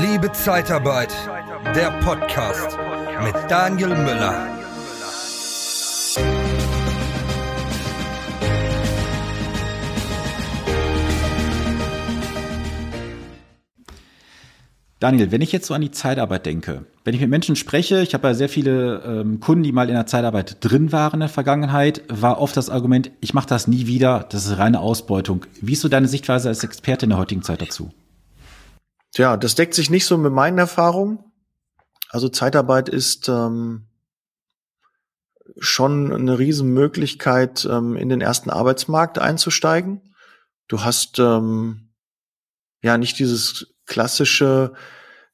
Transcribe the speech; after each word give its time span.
Liebe 0.00 0.32
Zeitarbeit, 0.32 1.14
der 1.76 1.92
Podcast 2.00 2.76
mit 3.22 3.34
Daniel 3.48 3.90
Müller. 3.90 4.48
Daniel, 14.98 15.30
wenn 15.30 15.42
ich 15.42 15.52
jetzt 15.52 15.66
so 15.66 15.74
an 15.74 15.80
die 15.80 15.92
Zeitarbeit 15.92 16.44
denke, 16.44 16.86
wenn 17.04 17.14
ich 17.14 17.20
mit 17.20 17.30
Menschen 17.30 17.54
spreche, 17.54 18.00
ich 18.00 18.14
habe 18.14 18.26
ja 18.26 18.34
sehr 18.34 18.48
viele 18.48 19.00
ähm, 19.06 19.38
Kunden, 19.38 19.62
die 19.62 19.70
mal 19.70 19.88
in 19.88 19.94
der 19.94 20.06
Zeitarbeit 20.06 20.56
drin 20.60 20.90
waren 20.90 21.14
in 21.14 21.20
der 21.20 21.28
Vergangenheit, 21.28 22.02
war 22.08 22.40
oft 22.40 22.56
das 22.56 22.68
Argument, 22.68 23.12
ich 23.20 23.32
mache 23.32 23.46
das 23.46 23.68
nie 23.68 23.86
wieder, 23.86 24.26
das 24.28 24.46
ist 24.46 24.58
reine 24.58 24.80
Ausbeutung. 24.80 25.46
Wie 25.60 25.74
ist 25.74 25.82
so 25.82 25.88
deine 25.88 26.08
Sichtweise 26.08 26.48
als 26.48 26.64
Experte 26.64 27.06
in 27.06 27.10
der 27.10 27.18
heutigen 27.18 27.42
Zeit 27.42 27.62
dazu? 27.62 27.92
Tja, 29.14 29.36
das 29.36 29.54
deckt 29.54 29.74
sich 29.74 29.90
nicht 29.90 30.06
so 30.06 30.18
mit 30.18 30.32
meinen 30.32 30.58
Erfahrungen. 30.58 31.20
Also 32.10 32.28
Zeitarbeit 32.28 32.88
ist 32.88 33.28
ähm, 33.28 33.86
schon 35.58 36.12
eine 36.12 36.38
Riesenmöglichkeit, 36.38 37.64
ähm, 37.70 37.96
in 37.96 38.08
den 38.08 38.20
ersten 38.20 38.50
Arbeitsmarkt 38.50 39.20
einzusteigen. 39.20 40.14
Du 40.66 40.82
hast 40.82 41.20
ähm, 41.20 41.90
ja 42.82 42.98
nicht 42.98 43.18
dieses 43.20 43.74
klassische, 43.86 44.72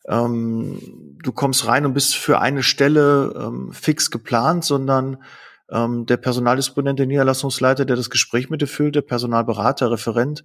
ähm, 0.07 1.17
du 1.23 1.33
kommst 1.33 1.67
rein 1.67 1.87
und 1.87 1.95
bist 1.95 2.17
für 2.17 2.39
eine 2.39 2.63
Stelle 2.63 3.33
ähm, 3.35 3.73
fix 3.73 4.11
geplant, 4.11 4.65
sondern 4.65 5.23
ähm, 5.71 6.05
der 6.05 6.19
Personaldisponent, 6.19 6.99
der 6.99 7.07
Niederlassungsleiter, 7.07 7.87
der 7.87 7.97
das 7.97 8.11
Gespräch 8.11 8.51
mit 8.51 8.61
dir 8.61 8.67
führt, 8.67 8.95
der 8.95 9.03
Personalberater, 9.03 9.91
Referent, 9.91 10.45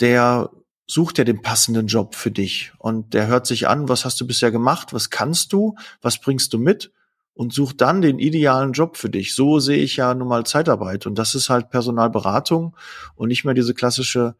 der 0.00 0.50
sucht 0.86 1.18
ja 1.18 1.24
den 1.24 1.42
passenden 1.42 1.88
Job 1.88 2.14
für 2.14 2.30
dich 2.30 2.72
und 2.78 3.14
der 3.14 3.26
hört 3.26 3.46
sich 3.46 3.68
an, 3.68 3.88
was 3.88 4.04
hast 4.04 4.20
du 4.20 4.26
bisher 4.26 4.50
gemacht, 4.50 4.92
was 4.92 5.10
kannst 5.10 5.52
du, 5.52 5.74
was 6.00 6.20
bringst 6.20 6.52
du 6.52 6.58
mit 6.58 6.92
und 7.34 7.52
sucht 7.52 7.80
dann 7.80 8.00
den 8.00 8.18
idealen 8.18 8.72
Job 8.72 8.96
für 8.96 9.10
dich. 9.10 9.34
So 9.34 9.58
sehe 9.58 9.78
ich 9.78 9.96
ja 9.96 10.14
nun 10.14 10.28
mal 10.28 10.46
Zeitarbeit 10.46 11.06
und 11.06 11.16
das 11.16 11.34
ist 11.34 11.50
halt 11.50 11.70
Personalberatung 11.70 12.76
und 13.14 13.28
nicht 13.28 13.44
mehr 13.44 13.54
diese 13.54 13.74
klassische 13.74 14.36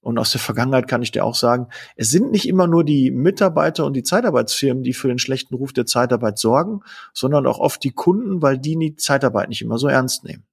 Und 0.03 0.19
aus 0.19 0.31
der 0.31 0.41
Vergangenheit 0.41 0.87
kann 0.87 1.01
ich 1.01 1.11
dir 1.11 1.23
auch 1.23 1.35
sagen, 1.35 1.67
es 1.95 2.09
sind 2.09 2.31
nicht 2.31 2.47
immer 2.47 2.67
nur 2.67 2.83
die 2.83 3.09
Mitarbeiter 3.09 3.85
und 3.85 3.93
die 3.93 4.03
Zeitarbeitsfirmen, 4.03 4.83
die 4.83 4.93
für 4.93 5.07
den 5.07 5.17
schlechten 5.17 5.55
Ruf 5.55 5.71
der 5.71 5.85
Zeitarbeit 5.85 6.37
sorgen, 6.37 6.81
sondern 7.13 7.47
auch 7.47 7.59
oft 7.59 7.83
die 7.83 7.91
Kunden, 7.91 8.41
weil 8.41 8.57
die 8.57 8.77
die 8.77 8.97
Zeitarbeit 8.97 9.47
nicht 9.47 9.61
immer 9.61 9.77
so 9.77 9.87
ernst 9.87 10.25
nehmen. 10.25 10.43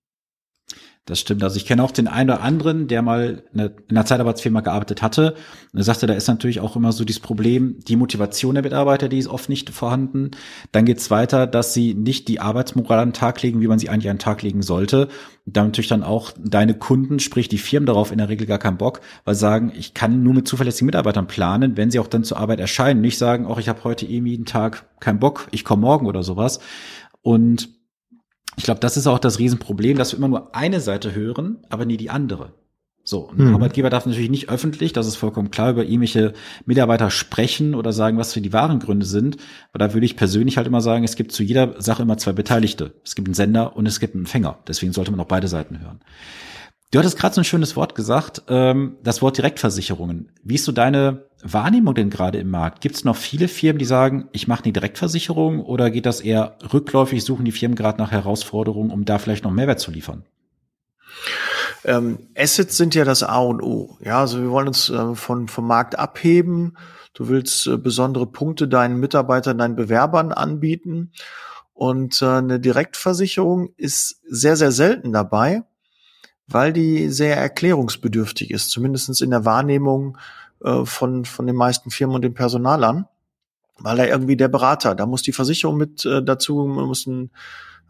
Das 1.11 1.19
stimmt. 1.19 1.43
Also 1.43 1.57
ich 1.57 1.67
kenne 1.67 1.83
auch 1.83 1.91
den 1.91 2.07
einen 2.07 2.31
oder 2.31 2.41
anderen, 2.41 2.87
der 2.87 3.03
mal 3.03 3.43
in 3.53 3.73
einer 3.91 4.07
Zeitarbeitsfirma 4.07 4.61
gearbeitet 4.61 5.03
hatte. 5.03 5.35
Er 5.75 5.83
sagte, 5.83 6.07
da 6.07 6.15
ist 6.15 6.29
natürlich 6.29 6.61
auch 6.61 6.77
immer 6.77 6.93
so 6.93 7.05
dieses 7.05 7.21
Problem, 7.21 7.81
die 7.89 7.97
Motivation 7.97 8.55
der 8.55 8.63
Mitarbeiter, 8.63 9.09
die 9.09 9.19
ist 9.19 9.27
oft 9.27 9.49
nicht 9.49 9.71
vorhanden. 9.71 10.31
Dann 10.71 10.85
geht 10.85 10.99
es 10.99 11.11
weiter, 11.11 11.49
dass 11.49 11.75
sie 11.75 11.95
nicht 11.95 12.29
die 12.29 12.39
Arbeitsmoral 12.39 13.01
an 13.01 13.09
den 13.09 13.15
Tag 13.15 13.43
legen, 13.43 13.61
wie 13.61 13.67
man 13.67 13.81
sie 13.81 13.89
eigentlich 13.89 14.09
an 14.09 14.19
den 14.19 14.23
Tag 14.23 14.43
legen 14.43 14.63
sollte. 14.63 15.09
Und 15.47 15.57
damit 15.57 15.71
natürlich 15.71 15.89
dann 15.89 16.05
auch 16.05 16.31
deine 16.39 16.75
Kunden, 16.75 17.19
sprich 17.19 17.49
die 17.49 17.59
Firmen 17.59 17.87
darauf 17.87 18.13
in 18.13 18.19
der 18.19 18.29
Regel 18.29 18.47
gar 18.47 18.59
keinen 18.59 18.79
Bock, 18.79 19.01
weil 19.25 19.35
sie 19.35 19.41
sagen, 19.41 19.73
ich 19.77 19.95
kann 19.95 20.23
nur 20.23 20.35
mit 20.35 20.47
zuverlässigen 20.47 20.87
Mitarbeitern 20.87 21.27
planen, 21.27 21.77
wenn 21.77 21.91
sie 21.91 21.99
auch 21.99 22.07
dann 22.07 22.23
zur 22.23 22.39
Arbeit 22.39 22.61
erscheinen. 22.61 23.01
Nicht 23.01 23.19
sagen, 23.19 23.47
auch 23.47 23.59
ich 23.59 23.69
habe 23.69 23.83
heute 23.83 24.07
irgendwie 24.07 24.37
einen 24.37 24.45
Tag 24.45 24.87
keinen 25.01 25.19
Bock, 25.19 25.49
ich 25.51 25.65
komme 25.65 25.83
morgen 25.83 26.07
oder 26.07 26.23
sowas. 26.23 26.61
Und 27.21 27.80
ich 28.61 28.65
glaube, 28.65 28.81
das 28.81 28.99
ist 28.99 29.07
auch 29.07 29.19
das 29.19 29.39
Riesenproblem, 29.39 29.97
dass 29.97 30.13
wir 30.13 30.19
immer 30.19 30.29
nur 30.29 30.55
eine 30.55 30.81
Seite 30.81 31.15
hören, 31.15 31.65
aber 31.71 31.87
nie 31.87 31.97
die 31.97 32.11
andere. 32.11 32.53
So, 33.03 33.31
ein 33.31 33.39
hm. 33.39 33.55
Arbeitgeber 33.55 33.89
darf 33.89 34.05
natürlich 34.05 34.29
nicht 34.29 34.51
öffentlich, 34.51 34.93
das 34.93 35.07
ist 35.07 35.17
vollkommen 35.17 35.51
klar, 35.51 35.71
über 35.71 35.83
irgendwelche 35.83 36.35
Mitarbeiter 36.67 37.11
sprechen 37.11 37.75
oder 37.75 37.95
sagen, 37.95 38.19
was 38.19 38.35
für 38.35 38.43
die 38.43 38.53
wahren 38.53 38.79
Gründe 38.79 39.07
sind. 39.07 39.39
Aber 39.73 39.79
da 39.79 39.95
würde 39.95 40.05
ich 40.05 40.15
persönlich 40.15 40.59
halt 40.59 40.67
immer 40.67 40.83
sagen, 40.83 41.05
es 41.05 41.17
gibt 41.17 41.33
zu 41.33 41.43
jeder 41.43 41.81
Sache 41.81 42.03
immer 42.03 42.19
zwei 42.19 42.33
Beteiligte. 42.33 42.93
Es 43.03 43.15
gibt 43.15 43.29
einen 43.29 43.35
Sender 43.35 43.77
und 43.77 43.87
es 43.87 43.99
gibt 43.99 44.15
einen 44.15 44.25
Empfänger. 44.25 44.59
Deswegen 44.69 44.93
sollte 44.93 45.11
man 45.11 45.21
auch 45.21 45.25
beide 45.25 45.49
Seiten 45.49 45.81
hören. 45.81 46.01
Du 46.91 46.99
hattest 46.99 47.19
gerade 47.19 47.35
so 47.37 47.41
ein 47.41 47.45
schönes 47.45 47.77
Wort 47.77 47.95
gesagt, 47.95 48.43
ähm, 48.49 48.97
das 49.05 49.23
Wort 49.23 49.39
Direktversicherungen. 49.39 50.33
Wie 50.43 50.57
ist 50.57 50.65
so 50.65 50.73
deine 50.73 51.27
Wahrnehmung 51.41 51.95
denn 51.95 52.11
gerade 52.11 52.39
im 52.39 52.51
Markt? 52.51 52.81
Gibt 52.81 52.97
es 52.97 53.05
noch 53.05 53.15
viele 53.15 53.47
Firmen, 53.47 53.79
die 53.79 53.85
sagen, 53.85 54.29
ich 54.33 54.49
mache 54.49 54.65
eine 54.65 54.73
Direktversicherung 54.73 55.65
oder 55.65 55.91
geht 55.93 56.05
das 56.05 56.21
eher 56.21 56.59
rückläufig, 56.73 57.25
suchen 57.25 57.45
die 57.45 57.53
Firmen 57.53 57.77
gerade 57.77 57.99
nach 57.99 58.11
Herausforderungen, 58.11 58.91
um 58.91 59.05
da 59.05 59.19
vielleicht 59.19 59.45
noch 59.45 59.53
Mehrwert 59.53 59.79
zu 59.79 59.93
liefern? 59.93 60.25
Ähm, 61.85 62.29
Assets 62.37 62.77
sind 62.77 62.97
ja 62.97 63.05
das 63.05 63.23
A 63.23 63.39
und 63.39 63.63
O. 63.63 63.97
Ja, 64.05 64.21
also 64.21 64.41
wir 64.41 64.51
wollen 64.51 64.67
uns 64.67 64.91
äh, 64.91 65.15
von, 65.15 65.47
vom 65.47 65.69
Markt 65.69 65.97
abheben. 65.97 66.77
Du 67.15 67.29
willst 67.29 67.69
äh, 67.69 67.77
besondere 67.77 68.27
Punkte 68.27 68.67
deinen 68.67 68.99
Mitarbeitern, 68.99 69.59
deinen 69.59 69.77
Bewerbern 69.77 70.33
anbieten. 70.33 71.13
Und 71.73 72.21
äh, 72.21 72.27
eine 72.27 72.59
Direktversicherung 72.59 73.73
ist 73.77 74.21
sehr, 74.29 74.57
sehr 74.57 74.73
selten 74.73 75.13
dabei 75.13 75.63
weil 76.51 76.73
die 76.73 77.09
sehr 77.09 77.37
erklärungsbedürftig 77.37 78.51
ist, 78.51 78.71
zumindestens 78.71 79.21
in 79.21 79.31
der 79.31 79.45
Wahrnehmung 79.45 80.19
äh, 80.63 80.85
von, 80.85 81.25
von 81.25 81.47
den 81.47 81.57
meisten 81.57 81.91
Firmen 81.91 82.17
und 82.17 82.23
dem 82.23 82.35
Personal 82.35 82.85
an. 82.85 83.07
Weil 83.79 83.97
da 83.97 84.05
irgendwie 84.05 84.37
der 84.37 84.49
Berater, 84.49 84.95
da 84.95 85.07
muss 85.07 85.23
die 85.23 85.33
Versicherung 85.33 85.79
mit 85.79 86.05
äh, 86.05 86.23
dazu, 86.23 86.67
muss 86.67 87.07
ein, 87.07 87.31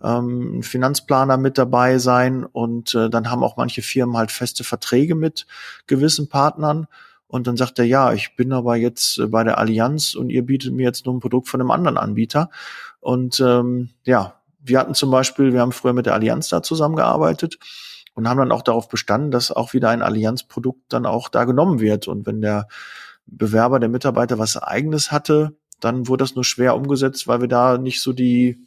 ähm, 0.03 0.63
Finanzplaner 0.63 1.37
mit 1.37 1.59
dabei 1.59 1.99
sein 1.99 2.45
und 2.45 2.95
äh, 2.95 3.11
dann 3.11 3.31
haben 3.31 3.43
auch 3.43 3.57
manche 3.57 3.83
Firmen 3.83 4.17
halt 4.17 4.31
feste 4.31 4.65
Verträge 4.65 5.15
mit 5.15 5.47
gewissen 5.87 6.29
Partnern. 6.29 6.87
Und 7.27 7.47
dann 7.47 7.57
sagt 7.57 7.79
er, 7.79 7.85
ja, 7.85 8.13
ich 8.13 8.35
bin 8.35 8.53
aber 8.53 8.77
jetzt 8.77 9.19
äh, 9.19 9.27
bei 9.27 9.45
der 9.45 9.59
Allianz 9.59 10.15
und 10.15 10.31
ihr 10.31 10.45
bietet 10.45 10.73
mir 10.73 10.85
jetzt 10.85 11.07
nur 11.07 11.15
ein 11.15 11.21
Produkt 11.21 11.49
von 11.49 11.61
einem 11.61 11.71
anderen 11.71 11.99
Anbieter. 11.99 12.51
Und 13.01 13.41
ähm, 13.41 13.91
ja, 14.05 14.35
wir 14.63 14.79
hatten 14.79 14.95
zum 14.95 15.11
Beispiel, 15.11 15.53
wir 15.53 15.61
haben 15.61 15.73
früher 15.73 15.93
mit 15.93 16.07
der 16.07 16.15
Allianz 16.15 16.49
da 16.49 16.63
zusammengearbeitet 16.63 17.59
und 18.21 18.29
haben 18.29 18.39
dann 18.39 18.53
auch 18.53 18.63
darauf 18.63 18.89
bestanden, 18.89 19.31
dass 19.31 19.51
auch 19.51 19.73
wieder 19.73 19.89
ein 19.89 20.03
Allianzprodukt 20.03 20.93
dann 20.93 21.07
auch 21.07 21.31
da 21.31 21.45
genommen 21.45 21.81
wird. 21.81 22.07
Und 22.07 22.27
wenn 22.27 22.43
der 22.43 22.69
Bewerber, 23.27 23.81
der 23.81 23.89
Mitarbeiter 23.89 24.39
was 24.39 24.57
eigenes 24.57 25.11
hatte, 25.11 25.57
dann 25.81 26.07
wurde 26.07 26.25
das 26.25 26.35
nur 26.35 26.45
schwer 26.45 26.77
umgesetzt, 26.77 27.27
weil 27.27 27.41
wir 27.41 27.49
da 27.49 27.79
nicht 27.79 28.03
so 28.03 28.13
die, 28.13 28.67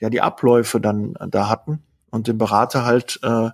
ja 0.00 0.10
die 0.10 0.20
Abläufe 0.20 0.80
dann 0.80 1.14
da 1.28 1.48
hatten 1.48 1.84
und 2.10 2.26
den 2.26 2.38
Berater 2.38 2.84
halt, 2.84 3.20
äh, 3.22 3.50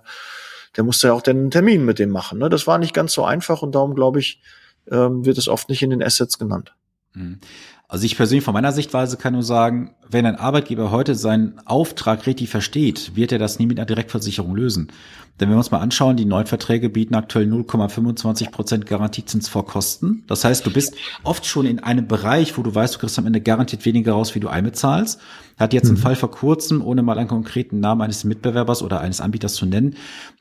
der 0.75 0.83
musste 0.83 1.07
ja 1.07 1.13
auch 1.13 1.21
den 1.21 1.51
Termin 1.51 1.85
mit 1.85 1.99
dem 1.99 2.09
machen. 2.09 2.39
Ne? 2.39 2.49
Das 2.49 2.65
war 2.65 2.79
nicht 2.79 2.95
ganz 2.95 3.13
so 3.13 3.23
einfach 3.23 3.61
und 3.61 3.75
darum 3.75 3.93
glaube 3.93 4.19
ich, 4.19 4.41
ähm, 4.89 5.25
wird 5.25 5.37
es 5.37 5.47
oft 5.47 5.69
nicht 5.69 5.83
in 5.83 5.91
den 5.91 6.01
Assets 6.01 6.39
genannt. 6.39 6.73
Mhm. 7.15 7.39
Also 7.87 8.05
ich 8.05 8.17
persönlich 8.17 8.43
von 8.43 8.53
meiner 8.53 8.71
Sichtweise 8.71 9.15
kann 9.15 9.33
nur 9.33 9.43
sagen, 9.43 9.95
wenn 10.09 10.25
ein 10.25 10.37
Arbeitgeber 10.37 10.91
heute 10.91 11.13
seinen 11.13 11.59
Auftrag 11.65 12.25
richtig 12.25 12.49
versteht, 12.49 13.15
wird 13.15 13.31
er 13.31 13.39
das 13.39 13.59
nie 13.59 13.67
mit 13.67 13.77
einer 13.77 13.85
Direktversicherung 13.85 14.55
lösen. 14.55 14.91
Denn 15.39 15.49
wenn 15.49 15.55
wir 15.55 15.59
uns 15.59 15.71
mal 15.71 15.79
anschauen, 15.79 16.15
die 16.15 16.25
neuen 16.25 16.47
Verträge 16.47 16.89
bieten 16.89 17.13
aktuell 17.13 17.45
0,25 17.45 18.51
Prozent 18.51 18.85
Garantiezins 18.85 19.49
vor 19.49 19.65
Kosten. 19.65 20.23
Das 20.27 20.45
heißt, 20.45 20.65
du 20.65 20.71
bist 20.71 20.95
oft 21.23 21.45
schon 21.45 21.65
in 21.65 21.79
einem 21.79 22.07
Bereich, 22.07 22.57
wo 22.57 22.63
du 22.63 22.73
weißt, 22.73 22.95
du 22.95 22.99
kriegst 22.99 23.19
am 23.19 23.27
Ende 23.27 23.41
garantiert 23.41 23.85
weniger 23.85 24.13
raus, 24.13 24.33
wie 24.33 24.39
du 24.39 24.47
einbezahlst. 24.47 25.19
Hat 25.57 25.73
jetzt 25.73 25.89
mhm. 25.89 25.95
ein 25.95 25.97
Fall 25.97 26.15
vor 26.15 26.31
kurzem, 26.31 26.81
ohne 26.81 27.03
mal 27.03 27.19
einen 27.19 27.27
konkreten 27.27 27.81
Namen 27.81 28.01
eines 28.01 28.23
Mitbewerbers 28.23 28.81
oder 28.81 29.01
eines 29.01 29.21
Anbieters 29.21 29.55
zu 29.55 29.65
nennen, 29.65 29.95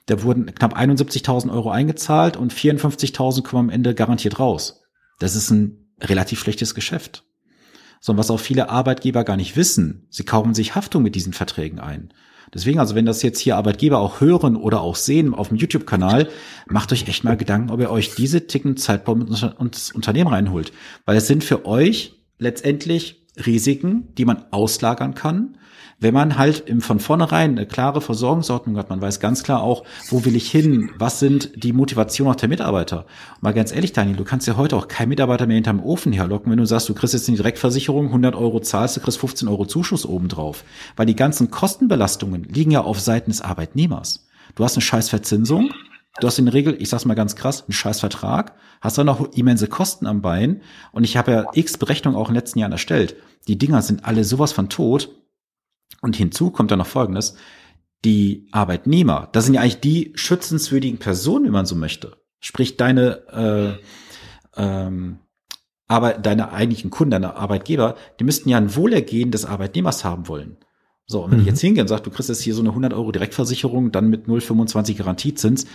da 0.06 0.22
wurden 0.22 0.46
knapp 0.54 0.78
71.000 0.78 1.52
Euro 1.52 1.70
eingezahlt 1.70 2.36
und 2.36 2.52
54.000 2.54 3.42
kommen 3.42 3.68
am 3.68 3.74
Ende 3.74 3.94
garantiert 3.94 4.38
raus. 4.38 4.82
Das 5.18 5.34
ist 5.34 5.50
ein 5.50 5.83
relativ 6.00 6.40
schlechtes 6.40 6.74
Geschäft 6.74 7.24
sondern 8.04 8.20
was 8.20 8.30
auch 8.30 8.38
viele 8.38 8.68
Arbeitgeber 8.68 9.24
gar 9.24 9.38
nicht 9.38 9.56
wissen. 9.56 10.06
Sie 10.10 10.24
kaufen 10.24 10.52
sich 10.52 10.74
Haftung 10.74 11.02
mit 11.02 11.14
diesen 11.14 11.32
Verträgen 11.32 11.80
ein. 11.80 12.12
Deswegen, 12.52 12.78
also 12.78 12.94
wenn 12.94 13.06
das 13.06 13.22
jetzt 13.22 13.38
hier 13.38 13.56
Arbeitgeber 13.56 13.98
auch 13.98 14.20
hören 14.20 14.56
oder 14.56 14.82
auch 14.82 14.94
sehen 14.94 15.32
auf 15.32 15.48
dem 15.48 15.56
YouTube-Kanal, 15.56 16.28
macht 16.68 16.92
euch 16.92 17.08
echt 17.08 17.24
mal 17.24 17.38
Gedanken, 17.38 17.70
ob 17.70 17.80
ihr 17.80 17.90
euch 17.90 18.14
diese 18.14 18.46
Ticken 18.46 18.76
Zeitbomben 18.76 19.28
ins 19.58 19.90
Unternehmen 19.92 20.28
reinholt. 20.28 20.70
Weil 21.06 21.16
es 21.16 21.26
sind 21.26 21.44
für 21.44 21.64
euch 21.64 22.20
letztendlich 22.38 23.26
Risiken, 23.46 24.14
die 24.18 24.26
man 24.26 24.44
auslagern 24.50 25.14
kann, 25.14 25.56
wenn 26.04 26.14
man 26.14 26.36
halt 26.36 26.68
im, 26.68 26.82
von 26.82 27.00
vornherein 27.00 27.52
eine 27.52 27.66
klare 27.66 28.02
Versorgungsordnung 28.02 28.76
hat, 28.76 28.90
man 28.90 29.00
weiß 29.00 29.20
ganz 29.20 29.42
klar 29.42 29.62
auch, 29.62 29.84
wo 30.10 30.26
will 30.26 30.36
ich 30.36 30.50
hin, 30.50 30.90
was 30.98 31.18
sind 31.18 31.50
die 31.56 31.72
Motivationen 31.72 32.34
auch 32.34 32.36
der 32.36 32.50
Mitarbeiter. 32.50 33.06
Und 33.36 33.42
mal 33.42 33.54
ganz 33.54 33.72
ehrlich, 33.74 33.94
Daniel, 33.94 34.16
du 34.16 34.24
kannst 34.24 34.46
ja 34.46 34.58
heute 34.58 34.76
auch 34.76 34.86
keinen 34.86 35.08
Mitarbeiter 35.08 35.46
mehr 35.46 35.54
hinterm 35.54 35.82
Ofen 35.82 36.12
herlocken, 36.12 36.52
wenn 36.52 36.58
du 36.58 36.66
sagst, 36.66 36.90
du 36.90 36.94
kriegst 36.94 37.14
jetzt 37.14 37.26
eine 37.28 37.38
Direktversicherung, 37.38 38.08
100 38.08 38.34
Euro 38.34 38.60
zahlst, 38.60 38.98
du 38.98 39.00
kriegst 39.00 39.18
15 39.18 39.48
Euro 39.48 39.64
Zuschuss 39.64 40.04
obendrauf. 40.04 40.62
Weil 40.94 41.06
die 41.06 41.16
ganzen 41.16 41.50
Kostenbelastungen 41.50 42.44
liegen 42.44 42.70
ja 42.70 42.82
auf 42.82 43.00
Seiten 43.00 43.30
des 43.30 43.40
Arbeitnehmers. 43.40 44.28
Du 44.56 44.62
hast 44.62 44.76
eine 44.76 44.82
scheiß 44.82 45.08
Verzinsung, 45.08 45.70
Du 46.20 46.28
hast 46.28 46.38
in 46.38 46.44
der 46.44 46.54
Regel, 46.54 46.76
ich 46.78 46.90
sag's 46.90 47.06
mal 47.06 47.14
ganz 47.14 47.34
krass, 47.34 47.62
einen 47.62 47.72
scheiß 47.72 47.98
Vertrag, 47.98 48.52
hast 48.80 48.98
dann 48.98 49.06
noch 49.06 49.32
immense 49.32 49.66
Kosten 49.66 50.06
am 50.06 50.22
Bein 50.22 50.60
und 50.92 51.02
ich 51.02 51.16
habe 51.16 51.32
ja 51.32 51.46
x 51.54 51.76
Berechnungen 51.76 52.16
auch 52.16 52.28
in 52.28 52.34
den 52.34 52.40
letzten 52.40 52.60
Jahren 52.60 52.70
erstellt. 52.70 53.16
Die 53.48 53.58
Dinger 53.58 53.82
sind 53.82 54.04
alle 54.04 54.22
sowas 54.22 54.52
von 54.52 54.68
tot 54.68 55.10
und 56.02 56.16
hinzu 56.16 56.50
kommt 56.50 56.70
dann 56.70 56.78
noch 56.78 56.86
Folgendes. 56.86 57.36
Die 58.04 58.48
Arbeitnehmer, 58.52 59.28
das 59.32 59.46
sind 59.46 59.54
ja 59.54 59.62
eigentlich 59.62 59.80
die 59.80 60.12
schützenswürdigen 60.14 60.98
Personen, 60.98 61.46
wenn 61.46 61.52
man 61.52 61.66
so 61.66 61.74
möchte. 61.74 62.18
Sprich, 62.40 62.76
deine, 62.76 63.78
äh, 64.56 64.60
ähm, 64.60 65.20
aber 65.86 66.12
deine 66.12 66.52
eigentlichen 66.52 66.90
Kunden, 66.90 67.12
deine 67.12 67.36
Arbeitgeber, 67.36 67.94
die 68.20 68.24
müssten 68.24 68.50
ja 68.50 68.58
ein 68.58 68.76
Wohlergehen 68.76 69.30
des 69.30 69.46
Arbeitnehmers 69.46 70.04
haben 70.04 70.28
wollen. 70.28 70.58
So, 71.06 71.22
und 71.22 71.30
wenn 71.30 71.38
mhm. 71.38 71.42
ich 71.44 71.48
jetzt 71.48 71.60
hingehe 71.60 71.82
und 71.82 71.88
sage, 71.88 72.02
du 72.02 72.10
kriegst 72.10 72.30
jetzt 72.30 72.40
hier 72.40 72.54
so 72.54 72.60
eine 72.60 72.70
100 72.70 72.94
Euro 72.94 73.12
Direktversicherung, 73.12 73.92
dann 73.92 74.08
mit 74.08 74.26
0,25 74.26 74.96
Garantiezins, 74.96 75.66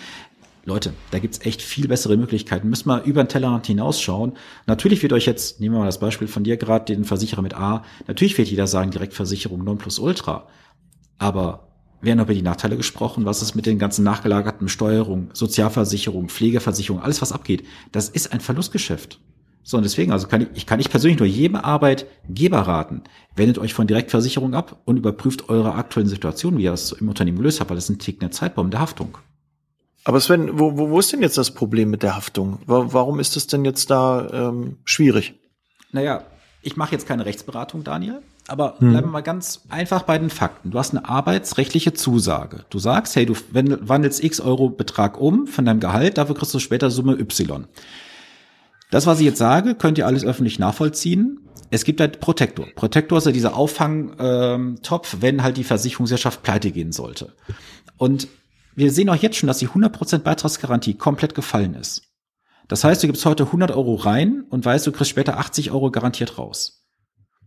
Leute, 0.69 0.94
da 1.12 1.19
gibt's 1.19 1.45
echt 1.45 1.62
viel 1.62 1.88
bessere 1.88 2.16
Möglichkeiten. 2.16 2.69
Müssen 2.69 2.88
wir 2.88 3.04
über 3.04 3.24
den 3.24 3.27
Tellerrand 3.27 3.68
hinausschauen. 3.68 4.33
Natürlich 4.68 5.01
wird 5.01 5.13
euch 5.13 5.25
jetzt, 5.25 5.60
nehmen 5.60 5.75
wir 5.75 5.80
mal 5.80 5.86
das 5.86 6.00
Beispiel 6.00 6.27
von 6.27 6.44
dir 6.44 6.57
gerade, 6.57 6.86
den 6.86 7.04
Versicherer 7.04 7.42
mit 7.42 7.56
A, 7.56 7.83
natürlich 8.07 8.38
wird 8.38 8.48
jeder 8.48 8.68
sagen, 8.68 8.92
Direktversicherung 8.92 9.63
non 9.63 9.80
plus 9.80 10.00
ultra. 10.00 10.48
Aber 11.18 11.68
werden 12.01 12.19
über 12.19 12.33
die 12.33 12.42
Nachteile 12.42 12.77
gesprochen, 12.77 13.25
was 13.25 13.42
ist 13.42 13.56
mit 13.56 13.66
den 13.66 13.80
ganzen 13.80 14.04
nachgelagerten 14.04 14.66
Besteuerungen, 14.66 15.31
Sozialversicherung, 15.33 16.30
Pflegeversicherung, 16.30 17.01
alles 17.01 17.21
was 17.21 17.31
abgeht. 17.31 17.66
Das 17.92 18.07
ist 18.07 18.31
ein 18.31 18.39
Verlustgeschäft. 18.39 19.19
So, 19.63 19.77
und 19.77 19.83
deswegen, 19.83 20.12
also 20.12 20.27
kann 20.27 20.42
ich, 20.42 20.48
ich 20.54 20.66
kann 20.66 20.80
ich 20.80 20.89
persönlich 20.89 21.19
nur 21.19 21.27
jedem 21.27 21.57
Arbeitgeber 21.57 22.60
raten, 22.60 23.04
wendet 23.36 23.57
euch 23.57 23.74
von 23.74 23.88
Direktversicherung 23.88 24.54
ab 24.54 24.81
und 24.86 24.98
überprüft 24.98 25.50
eure 25.50 25.74
aktuellen 25.74 26.07
Situation, 26.07 26.57
wie 26.57 26.63
ihr 26.63 26.71
das 26.71 26.92
im 26.94 27.10
Unternehmen 27.10 27.38
gelöst 27.38 27.60
habt, 27.60 27.69
weil 27.69 27.77
das 27.77 27.86
ist 27.86 27.89
ein 27.89 28.00
Tick 28.00 28.21
eine 28.21 28.31
Zeitbombe 28.31 28.69
der 28.69 28.80
Haftung. 28.80 29.18
Aber 30.04 30.19
Sven, 30.19 30.60
wo, 30.60 30.78
wo, 30.78 30.90
wo 30.90 31.00
ist 31.00 31.12
denn 31.12 31.22
jetzt 31.22 31.38
das 31.38 31.51
Problem 31.51 31.90
mit 31.90 32.04
der 32.04 32.16
Haftung? 32.16 32.60
Warum 32.66 33.19
ist 33.19 33.36
es 33.38 33.48
denn 33.48 33.66
jetzt 33.66 33.90
da 33.90 34.28
ähm, 34.31 34.78
schwierig? 34.86 35.36
Naja, 35.92 36.24
ich 36.62 36.78
mache 36.78 36.92
jetzt 36.92 37.07
keine 37.07 37.25
Rechtsberatung, 37.25 37.84
Daniel, 37.84 38.22
aber 38.48 38.75
hm. 38.80 38.92
bleiben 38.92 39.07
wir 39.07 39.12
mal 39.12 39.22
ganz 39.22 39.62
einfach 39.69 40.04
bei 40.04 40.18
den 40.18 40.30
Fakten. 40.30 40.72
Du 40.72 40.80
hast 40.80 40.92
eine 40.92 41.07
arbeitsrechtliche 41.07 41.94
Zusage. 41.94 42.66
Du 42.69 42.80
sagst, 42.80 43.16
hey, 43.16 43.25
du 43.25 43.36
wandelst 43.51 44.24
x 44.24 44.40
Euro 44.40 44.69
Betrag 44.69 45.19
um 45.19 45.48
von 45.48 45.66
deinem 45.66 45.80
Gehalt, 45.80 46.18
dafür 46.18 46.36
kriegst 46.36 46.54
du 46.54 46.60
später 46.60 46.90
Summe 46.90 47.13
Y. 47.19 47.68
Das, 48.92 49.06
was 49.06 49.19
ich 49.19 49.25
jetzt 49.25 49.38
sage, 49.38 49.75
könnt 49.75 49.98
ihr 49.98 50.07
alles 50.07 50.25
öffentlich 50.25 50.60
nachvollziehen. 50.60 51.42
Es 51.69 51.84
gibt 51.84 52.02
halt 52.02 52.19
Protektor. 52.19 52.66
Protektor 52.75 53.19
ist 53.19 53.25
ja 53.25 53.31
dieser 53.31 53.56
Auffangtopf, 53.56 55.13
ähm, 55.13 55.22
wenn 55.22 55.44
halt 55.44 55.57
die 55.57 55.63
Versicherungswirtschaft 55.63 56.42
pleite 56.42 56.72
gehen 56.72 56.92
sollte. 56.92 57.34
Und 57.98 58.28
wir 58.75 58.92
sehen 58.92 59.10
auch 59.10 59.16
jetzt 59.16 59.38
schon, 59.38 59.48
dass 59.48 59.60
die 59.60 59.68
100% 59.68 60.19
Beitragsgarantie 60.19 60.95
komplett 60.95 61.36
gefallen 61.36 61.74
ist. 61.75 62.04
Das 62.68 62.83
heißt, 62.83 63.01
du 63.01 63.07
gibst 63.07 63.25
heute 63.25 63.45
100 63.45 63.71
Euro 63.71 63.95
rein 63.95 64.45
und 64.50 64.63
weißt, 64.63 64.86
du 64.86 64.92
kriegst 64.92 65.10
später 65.10 65.39
80 65.39 65.71
Euro 65.71 65.92
garantiert 65.92 66.38
raus. 66.38 66.86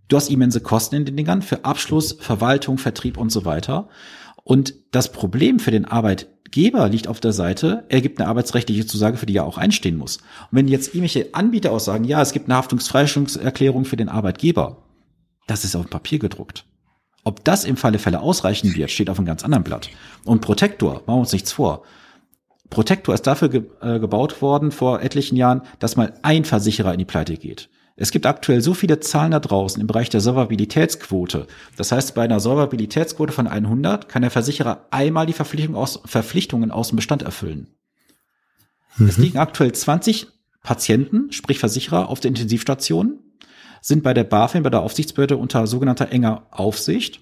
Du 0.08 0.16
hast 0.16 0.30
immense 0.30 0.60
Kosten 0.60 0.96
in 0.96 1.04
den 1.04 1.16
Dingern 1.16 1.42
für 1.42 1.64
Abschluss, 1.64 2.12
Verwaltung, 2.12 2.76
Vertrieb 2.76 3.16
und 3.16 3.30
so 3.30 3.44
weiter. 3.44 3.88
Und 4.44 4.74
das 4.90 5.12
Problem 5.12 5.60
für 5.60 5.70
den 5.70 5.84
Arbeitgeber 5.84 6.88
liegt 6.88 7.06
auf 7.06 7.20
der 7.20 7.32
Seite, 7.32 7.84
er 7.88 8.00
gibt 8.00 8.20
eine 8.20 8.28
arbeitsrechtliche 8.28 8.84
Zusage, 8.84 9.16
für 9.16 9.26
die 9.26 9.36
er 9.36 9.46
auch 9.46 9.58
einstehen 9.58 9.96
muss. 9.96 10.16
Und 10.16 10.58
wenn 10.58 10.69
jetzt 10.69 10.88
irgendwelche 10.88 11.32
Anbieter 11.34 11.70
aussagen, 11.70 12.04
ja, 12.04 12.20
es 12.20 12.32
gibt 12.32 12.46
eine 12.46 12.56
Haftungsfreistellungserklärung 12.56 13.84
für 13.84 13.96
den 13.96 14.08
Arbeitgeber, 14.08 14.82
das 15.46 15.64
ist 15.64 15.76
auf 15.76 15.88
Papier 15.88 16.19
gedruckt. 16.19 16.66
Ob 17.24 17.44
das 17.44 17.64
im 17.64 17.76
Falle 17.76 17.98
Fälle 17.98 18.20
ausreichen 18.20 18.74
wird, 18.74 18.90
steht 18.90 19.08
auf 19.08 19.19
einem 19.19 19.26
ganz 19.26 19.44
anderen 19.44 19.64
Blatt. 19.64 19.90
Und 20.24 20.40
Protektor, 20.40 20.94
machen 21.06 21.06
wir 21.06 21.20
uns 21.20 21.32
nichts 21.32 21.52
vor. 21.52 21.84
Protektor 22.69 23.14
ist 23.14 23.26
dafür 23.26 23.48
ge 23.48 23.62
äh, 23.80 24.00
gebaut 24.00 24.40
worden 24.42 24.72
vor 24.72 25.02
etlichen 25.02 25.36
Jahren, 25.36 25.62
dass 25.78 25.96
mal 25.96 26.14
ein 26.22 26.44
Versicherer 26.44 26.92
in 26.92 26.98
die 26.98 27.04
Pleite 27.04 27.36
geht. 27.36 27.69
Es 27.96 28.10
gibt 28.10 28.24
aktuell 28.24 28.62
so 28.62 28.72
viele 28.72 29.00
Zahlen 29.00 29.32
da 29.32 29.40
draußen 29.40 29.80
im 29.80 29.86
Bereich 29.86 30.08
der 30.08 30.20
Solvabilitätsquote. 30.20 31.46
Das 31.76 31.92
heißt, 31.92 32.14
bei 32.14 32.22
einer 32.22 32.41
Solvabilitätsquote 32.41 33.32
von 33.32 33.46
100 33.46 34.08
kann 34.08 34.22
der 34.22 34.31
Versicherer 34.31 34.86
einmal 34.91 35.26
die 35.26 35.34
Verpflichtung 35.34 35.76
aus, 35.76 36.00
Verpflichtungen 36.06 36.70
aus 36.70 36.88
dem 36.88 36.96
Bestand 36.96 37.22
erfüllen. 37.22 37.69
Mhm. 38.96 39.08
Es 39.08 39.19
liegen 39.19 39.38
aktuell 39.38 39.72
20 39.72 40.29
Patienten, 40.62 41.31
sprich 41.32 41.58
Versicherer, 41.58 42.08
auf 42.08 42.20
der 42.20 42.31
Intensivstation 42.31 43.19
sind 43.82 44.03
bei 44.03 44.15
der 44.15 44.24
BaFin, 44.24 44.62
bei 44.62 44.70
der 44.70 44.81
Aufsichtsbehörde 44.81 45.36
unter 45.36 45.67
sogenannter 45.67 46.10
enger 46.10 46.46
Aufsicht, 46.51 47.20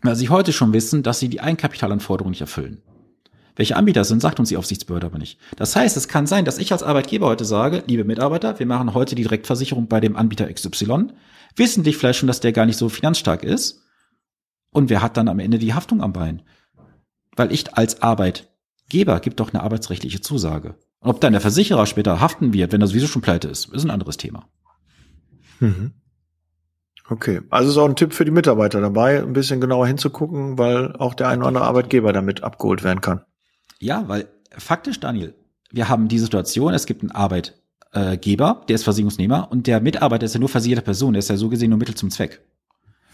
weil 0.00 0.16
sie 0.16 0.30
heute 0.30 0.52
schon 0.52 0.72
wissen, 0.72 1.02
dass 1.02 1.18
sie 1.18 1.28
die 1.28 1.40
Eigenkapitalanforderungen 1.40 2.30
nicht 2.30 2.40
erfüllen. 2.40 2.80
Welche 3.56 3.76
Anbieter 3.76 4.04
sind, 4.04 4.22
sagt 4.22 4.40
uns 4.40 4.48
die 4.48 4.56
Aufsichtsbehörde 4.56 5.06
aber 5.06 5.18
nicht. 5.18 5.38
Das 5.56 5.76
heißt, 5.76 5.96
es 5.96 6.08
kann 6.08 6.26
sein, 6.26 6.46
dass 6.46 6.58
ich 6.58 6.72
als 6.72 6.82
Arbeitgeber 6.82 7.26
heute 7.26 7.44
sage, 7.44 7.82
liebe 7.86 8.04
Mitarbeiter, 8.04 8.58
wir 8.58 8.64
machen 8.64 8.94
heute 8.94 9.14
die 9.14 9.22
Direktversicherung 9.24 9.88
bei 9.88 10.00
dem 10.00 10.16
Anbieter 10.16 10.50
XY, 10.50 11.08
wissentlich 11.56 11.98
vielleicht 11.98 12.20
schon, 12.20 12.28
dass 12.28 12.40
der 12.40 12.52
gar 12.52 12.64
nicht 12.64 12.78
so 12.78 12.88
finanzstark 12.88 13.42
ist. 13.42 13.82
Und 14.70 14.88
wer 14.88 15.02
hat 15.02 15.18
dann 15.18 15.28
am 15.28 15.38
Ende 15.38 15.58
die 15.58 15.74
Haftung 15.74 16.00
am 16.00 16.14
Bein? 16.14 16.42
Weil 17.36 17.52
ich 17.52 17.76
als 17.76 18.00
Arbeitgeber 18.00 19.20
gibt 19.20 19.40
doch 19.40 19.52
eine 19.52 19.62
arbeitsrechtliche 19.62 20.22
Zusage. 20.22 20.76
Ob 21.00 21.20
dann 21.20 21.32
der 21.32 21.42
Versicherer 21.42 21.86
später 21.86 22.20
haften 22.20 22.54
wird, 22.54 22.72
wenn 22.72 22.80
er 22.80 22.86
sowieso 22.86 23.08
schon 23.08 23.22
pleite 23.22 23.48
ist, 23.48 23.68
ist 23.68 23.84
ein 23.84 23.90
anderes 23.90 24.16
Thema. 24.16 24.48
Mhm. 25.62 25.92
Okay, 27.08 27.40
also 27.50 27.70
ist 27.70 27.76
auch 27.76 27.88
ein 27.88 27.96
Tipp 27.96 28.14
für 28.14 28.24
die 28.24 28.30
Mitarbeiter 28.30 28.80
dabei, 28.80 29.20
ein 29.20 29.32
bisschen 29.32 29.60
genauer 29.60 29.86
hinzugucken, 29.86 30.58
weil 30.58 30.96
auch 30.96 31.14
der 31.14 31.28
ein 31.28 31.38
oder 31.40 31.48
andere 31.48 31.64
Arbeitgeber 31.64 32.12
damit 32.12 32.42
abgeholt 32.42 32.84
werden 32.84 33.00
kann. 33.00 33.22
Ja, 33.78 34.08
weil 34.08 34.28
faktisch, 34.56 35.00
Daniel, 35.00 35.34
wir 35.70 35.88
haben 35.88 36.08
die 36.08 36.18
Situation, 36.18 36.74
es 36.74 36.86
gibt 36.86 37.02
einen 37.02 37.10
Arbeitgeber, 37.10 38.62
der 38.68 38.74
ist 38.74 38.84
Versicherungsnehmer 38.84 39.50
und 39.50 39.66
der 39.66 39.80
Mitarbeiter 39.80 40.26
ist 40.26 40.34
ja 40.34 40.40
nur 40.40 40.48
versicherte 40.48 40.82
Person, 40.82 41.12
der 41.12 41.20
ist 41.20 41.28
ja 41.28 41.36
so 41.36 41.48
gesehen 41.48 41.70
nur 41.70 41.78
Mittel 41.78 41.94
zum 41.94 42.10
Zweck. 42.10 42.40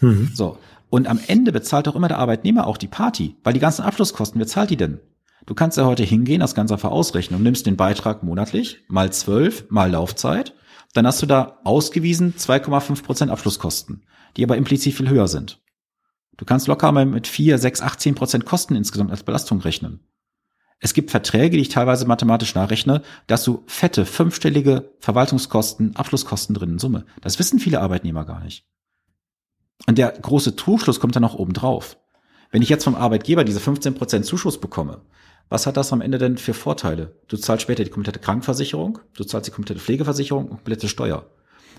Mhm. 0.01 0.31
So. 0.33 0.57
Und 0.89 1.07
am 1.07 1.19
Ende 1.27 1.51
bezahlt 1.51 1.87
auch 1.87 1.95
immer 1.95 2.07
der 2.07 2.19
Arbeitnehmer 2.19 2.67
auch 2.67 2.77
die 2.77 2.87
Party, 2.87 3.35
weil 3.43 3.53
die 3.53 3.59
ganzen 3.59 3.83
Abschlusskosten, 3.83 4.39
wer 4.39 4.47
zahlt 4.47 4.69
die 4.69 4.77
denn? 4.77 4.99
Du 5.45 5.55
kannst 5.55 5.77
ja 5.77 5.85
heute 5.85 6.03
hingehen, 6.03 6.41
das 6.41 6.55
Ganze 6.55 6.75
einfach 6.75 6.91
ausrechnen 6.91 7.37
und 7.37 7.43
nimmst 7.43 7.65
den 7.65 7.75
Beitrag 7.75 8.23
monatlich 8.23 8.83
mal 8.87 9.11
zwölf 9.11 9.65
mal 9.69 9.91
Laufzeit 9.91 10.53
dann 10.93 11.05
hast 11.05 11.21
du 11.21 11.25
da 11.25 11.59
ausgewiesen 11.63 12.35
2,5 12.35 13.03
Prozent 13.03 13.31
Abschlusskosten, 13.31 14.05
die 14.37 14.43
aber 14.43 14.57
implizit 14.57 14.95
viel 14.95 15.09
höher 15.09 15.27
sind. 15.27 15.61
Du 16.37 16.45
kannst 16.45 16.67
locker 16.67 16.91
mal 16.91 17.05
mit 17.05 17.27
4, 17.27 17.57
6, 17.57 17.81
8, 17.81 17.99
10 17.99 18.15
Prozent 18.15 18.45
Kosten 18.45 18.75
insgesamt 18.75 19.11
als 19.11 19.23
Belastung 19.23 19.59
rechnen. 19.59 19.99
Es 20.79 20.93
gibt 20.93 21.11
Verträge, 21.11 21.57
die 21.57 21.61
ich 21.61 21.69
teilweise 21.69 22.05
mathematisch 22.05 22.55
nachrechne, 22.55 23.01
dass 23.27 23.43
du 23.43 23.63
fette, 23.67 24.05
fünfstellige 24.05 24.95
Verwaltungskosten, 24.99 25.97
Abschlusskosten 25.97 26.55
drin 26.55 26.71
in 26.71 26.79
Summe. 26.79 27.05
Das 27.21 27.37
wissen 27.37 27.59
viele 27.59 27.81
Arbeitnehmer 27.81 28.25
gar 28.25 28.41
nicht. 28.41 28.65
Und 29.87 29.97
der 29.97 30.11
große 30.11 30.55
Trugschluss 30.55 31.01
kommt 31.01 31.15
dann 31.15 31.23
noch 31.23 31.35
oben 31.35 31.53
drauf. 31.53 31.97
Wenn 32.51 32.61
ich 32.61 32.69
jetzt 32.69 32.85
vom 32.85 32.95
Arbeitgeber 32.95 33.43
diese 33.43 33.59
15% 33.59 34.23
Zuschuss 34.23 34.59
bekomme, 34.59 35.01
was 35.49 35.65
hat 35.65 35.77
das 35.77 35.91
am 35.91 36.01
Ende 36.01 36.19
denn 36.19 36.37
für 36.37 36.53
Vorteile? 36.53 37.15
Du 37.27 37.35
zahlst 37.35 37.63
später 37.63 37.83
die 37.83 37.89
komplette 37.89 38.19
Krankenversicherung, 38.19 38.99
du 39.15 39.23
zahlst 39.23 39.47
die 39.47 39.51
komplette 39.51 39.81
Pflegeversicherung 39.81 40.45
und 40.45 40.57
komplette 40.57 40.87
Steuer. 40.87 41.25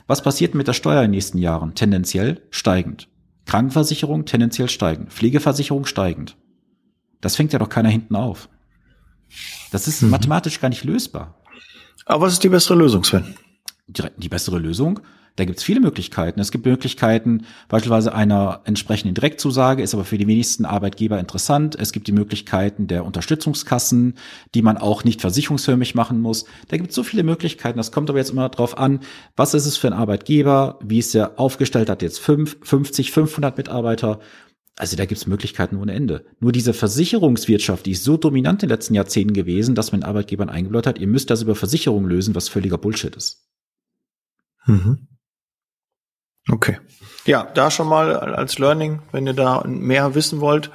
Was 0.06 0.22
passiert 0.22 0.54
mit 0.54 0.66
der 0.66 0.72
Steuer 0.72 1.00
in 1.02 1.06
den 1.06 1.12
nächsten 1.12 1.38
Jahren? 1.38 1.74
Tendenziell 1.74 2.42
steigend. 2.50 3.08
Krankenversicherung 3.46 4.24
tendenziell 4.24 4.68
steigend. 4.68 5.12
Pflegeversicherung 5.12 5.86
steigend. 5.86 6.36
Das 7.20 7.36
fängt 7.36 7.52
ja 7.52 7.58
doch 7.58 7.68
keiner 7.68 7.88
hinten 7.88 8.16
auf. 8.16 8.48
Das 9.70 9.86
ist 9.86 10.02
mhm. 10.02 10.10
mathematisch 10.10 10.60
gar 10.60 10.68
nicht 10.68 10.84
lösbar. 10.84 11.40
Aber 12.06 12.26
was 12.26 12.32
ist 12.34 12.42
die 12.42 12.48
bessere 12.48 12.76
Lösung, 12.76 13.04
Sven? 13.04 13.36
Die, 13.86 14.02
die 14.16 14.28
bessere 14.28 14.58
Lösung? 14.58 15.00
Da 15.36 15.44
gibt 15.44 15.58
es 15.58 15.64
viele 15.64 15.80
Möglichkeiten. 15.80 16.40
Es 16.40 16.50
gibt 16.50 16.66
Möglichkeiten, 16.66 17.46
beispielsweise 17.68 18.14
einer 18.14 18.60
entsprechenden 18.64 19.14
Direktzusage, 19.14 19.82
ist 19.82 19.94
aber 19.94 20.04
für 20.04 20.18
die 20.18 20.26
wenigsten 20.26 20.64
Arbeitgeber 20.64 21.18
interessant. 21.18 21.76
Es 21.78 21.92
gibt 21.92 22.06
die 22.06 22.12
Möglichkeiten 22.12 22.86
der 22.86 23.04
Unterstützungskassen, 23.04 24.14
die 24.54 24.62
man 24.62 24.76
auch 24.76 25.04
nicht 25.04 25.20
versicherungsförmig 25.20 25.94
machen 25.94 26.20
muss. 26.20 26.44
Da 26.68 26.76
gibt 26.76 26.90
es 26.90 26.96
so 26.96 27.02
viele 27.02 27.22
Möglichkeiten. 27.22 27.78
Das 27.78 27.92
kommt 27.92 28.10
aber 28.10 28.18
jetzt 28.18 28.30
immer 28.30 28.48
darauf 28.48 28.76
an, 28.76 29.00
was 29.36 29.54
ist 29.54 29.66
es 29.66 29.76
für 29.76 29.86
ein 29.86 29.92
Arbeitgeber, 29.92 30.78
wie 30.82 30.98
ist 30.98 31.14
er 31.14 31.38
aufgestellt, 31.38 31.88
hat 31.88 32.02
jetzt 32.02 32.20
fünf, 32.20 32.58
50, 32.62 33.12
500 33.12 33.56
Mitarbeiter. 33.56 34.20
Also 34.76 34.96
da 34.96 35.04
gibt 35.04 35.20
es 35.20 35.26
Möglichkeiten 35.26 35.76
ohne 35.76 35.92
Ende. 35.92 36.24
Nur 36.40 36.52
diese 36.52 36.72
Versicherungswirtschaft, 36.72 37.84
die 37.86 37.90
ist 37.92 38.04
so 38.04 38.16
dominant 38.16 38.62
in 38.62 38.68
den 38.68 38.74
letzten 38.74 38.94
Jahrzehnten 38.94 39.34
gewesen, 39.34 39.74
dass 39.74 39.92
man 39.92 40.02
Arbeitgebern 40.02 40.48
eingebläut 40.48 40.86
hat, 40.86 40.98
ihr 40.98 41.06
müsst 41.06 41.28
das 41.28 41.42
über 41.42 41.54
Versicherungen 41.54 42.08
lösen, 42.08 42.34
was 42.34 42.48
völliger 42.48 42.78
Bullshit 42.78 43.14
ist. 43.14 43.46
Mhm. 44.66 45.06
Okay. 46.48 46.78
Ja, 47.26 47.44
da 47.54 47.70
schon 47.70 47.88
mal 47.88 48.16
als 48.16 48.58
Learning, 48.58 49.02
wenn 49.12 49.26
ihr 49.26 49.34
da 49.34 49.62
mehr 49.66 50.14
wissen 50.14 50.40
wollt, 50.40 50.70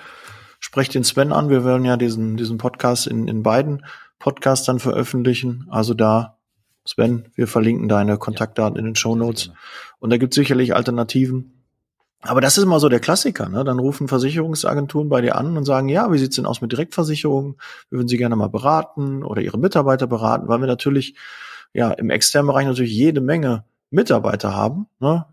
sprecht 0.59 0.93
den 0.93 1.03
Sven 1.03 1.31
an. 1.31 1.49
Wir 1.49 1.65
werden 1.65 1.85
ja 1.85 1.97
diesen, 1.97 2.37
diesen 2.37 2.57
Podcast 2.57 3.07
in, 3.07 3.27
in 3.27 3.43
beiden 3.43 3.85
Podcastern 4.19 4.79
veröffentlichen. 4.79 5.67
Also 5.69 5.93
da, 5.93 6.37
Sven, 6.85 7.29
wir 7.35 7.47
verlinken 7.47 7.89
deine 7.89 8.17
Kontaktdaten 8.17 8.77
in 8.77 8.85
den 8.85 8.95
Show 8.95 9.15
Notes. 9.15 9.51
Und 9.99 10.11
da 10.11 10.17
gibt 10.17 10.33
es 10.33 10.35
sicherlich 10.35 10.75
Alternativen. 10.75 11.63
Aber 12.21 12.41
das 12.41 12.57
ist 12.57 12.63
immer 12.63 12.79
so 12.79 12.89
der 12.89 12.99
Klassiker. 12.99 13.49
Ne? 13.49 13.63
Dann 13.63 13.79
rufen 13.79 14.07
Versicherungsagenturen 14.07 15.09
bei 15.09 15.21
dir 15.21 15.35
an 15.35 15.57
und 15.57 15.65
sagen, 15.65 15.89
ja, 15.89 16.11
wie 16.11 16.17
sieht's 16.17 16.35
denn 16.35 16.45
aus 16.45 16.61
mit 16.61 16.71
Direktversicherungen? 16.71 17.57
Wir 17.89 17.99
würden 17.99 18.07
sie 18.07 18.17
gerne 18.17 18.35
mal 18.35 18.49
beraten 18.49 19.23
oder 19.23 19.41
ihre 19.41 19.59
Mitarbeiter 19.59 20.07
beraten, 20.07 20.47
weil 20.47 20.59
wir 20.59 20.67
natürlich 20.67 21.15
ja 21.73 21.91
im 21.91 22.09
externen 22.09 22.47
Bereich 22.47 22.65
natürlich 22.65 22.93
jede 22.93 23.21
Menge 23.21 23.65
Mitarbeiter 23.91 24.55
haben. 24.55 24.87
Ne? 24.99 25.25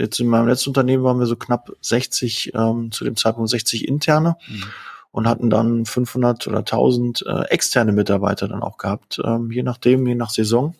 Jetzt 0.00 0.18
in 0.18 0.28
meinem 0.28 0.48
letzten 0.48 0.70
Unternehmen 0.70 1.04
waren 1.04 1.18
wir 1.18 1.26
so 1.26 1.36
knapp 1.36 1.70
60, 1.80 2.52
ähm, 2.54 2.90
zu 2.90 3.04
dem 3.04 3.16
Zeitpunkt 3.16 3.50
60 3.50 3.86
interne 3.86 4.36
mhm. 4.48 4.64
und 5.12 5.28
hatten 5.28 5.50
dann 5.50 5.84
500 5.84 6.48
oder 6.48 6.58
1000 6.58 7.24
äh, 7.26 7.42
externe 7.50 7.92
Mitarbeiter 7.92 8.48
dann 8.48 8.62
auch 8.62 8.78
gehabt, 8.78 9.20
ähm, 9.24 9.50
je 9.50 9.62
nachdem, 9.62 10.06
je 10.06 10.14
nach 10.14 10.30
Saison. 10.30 10.74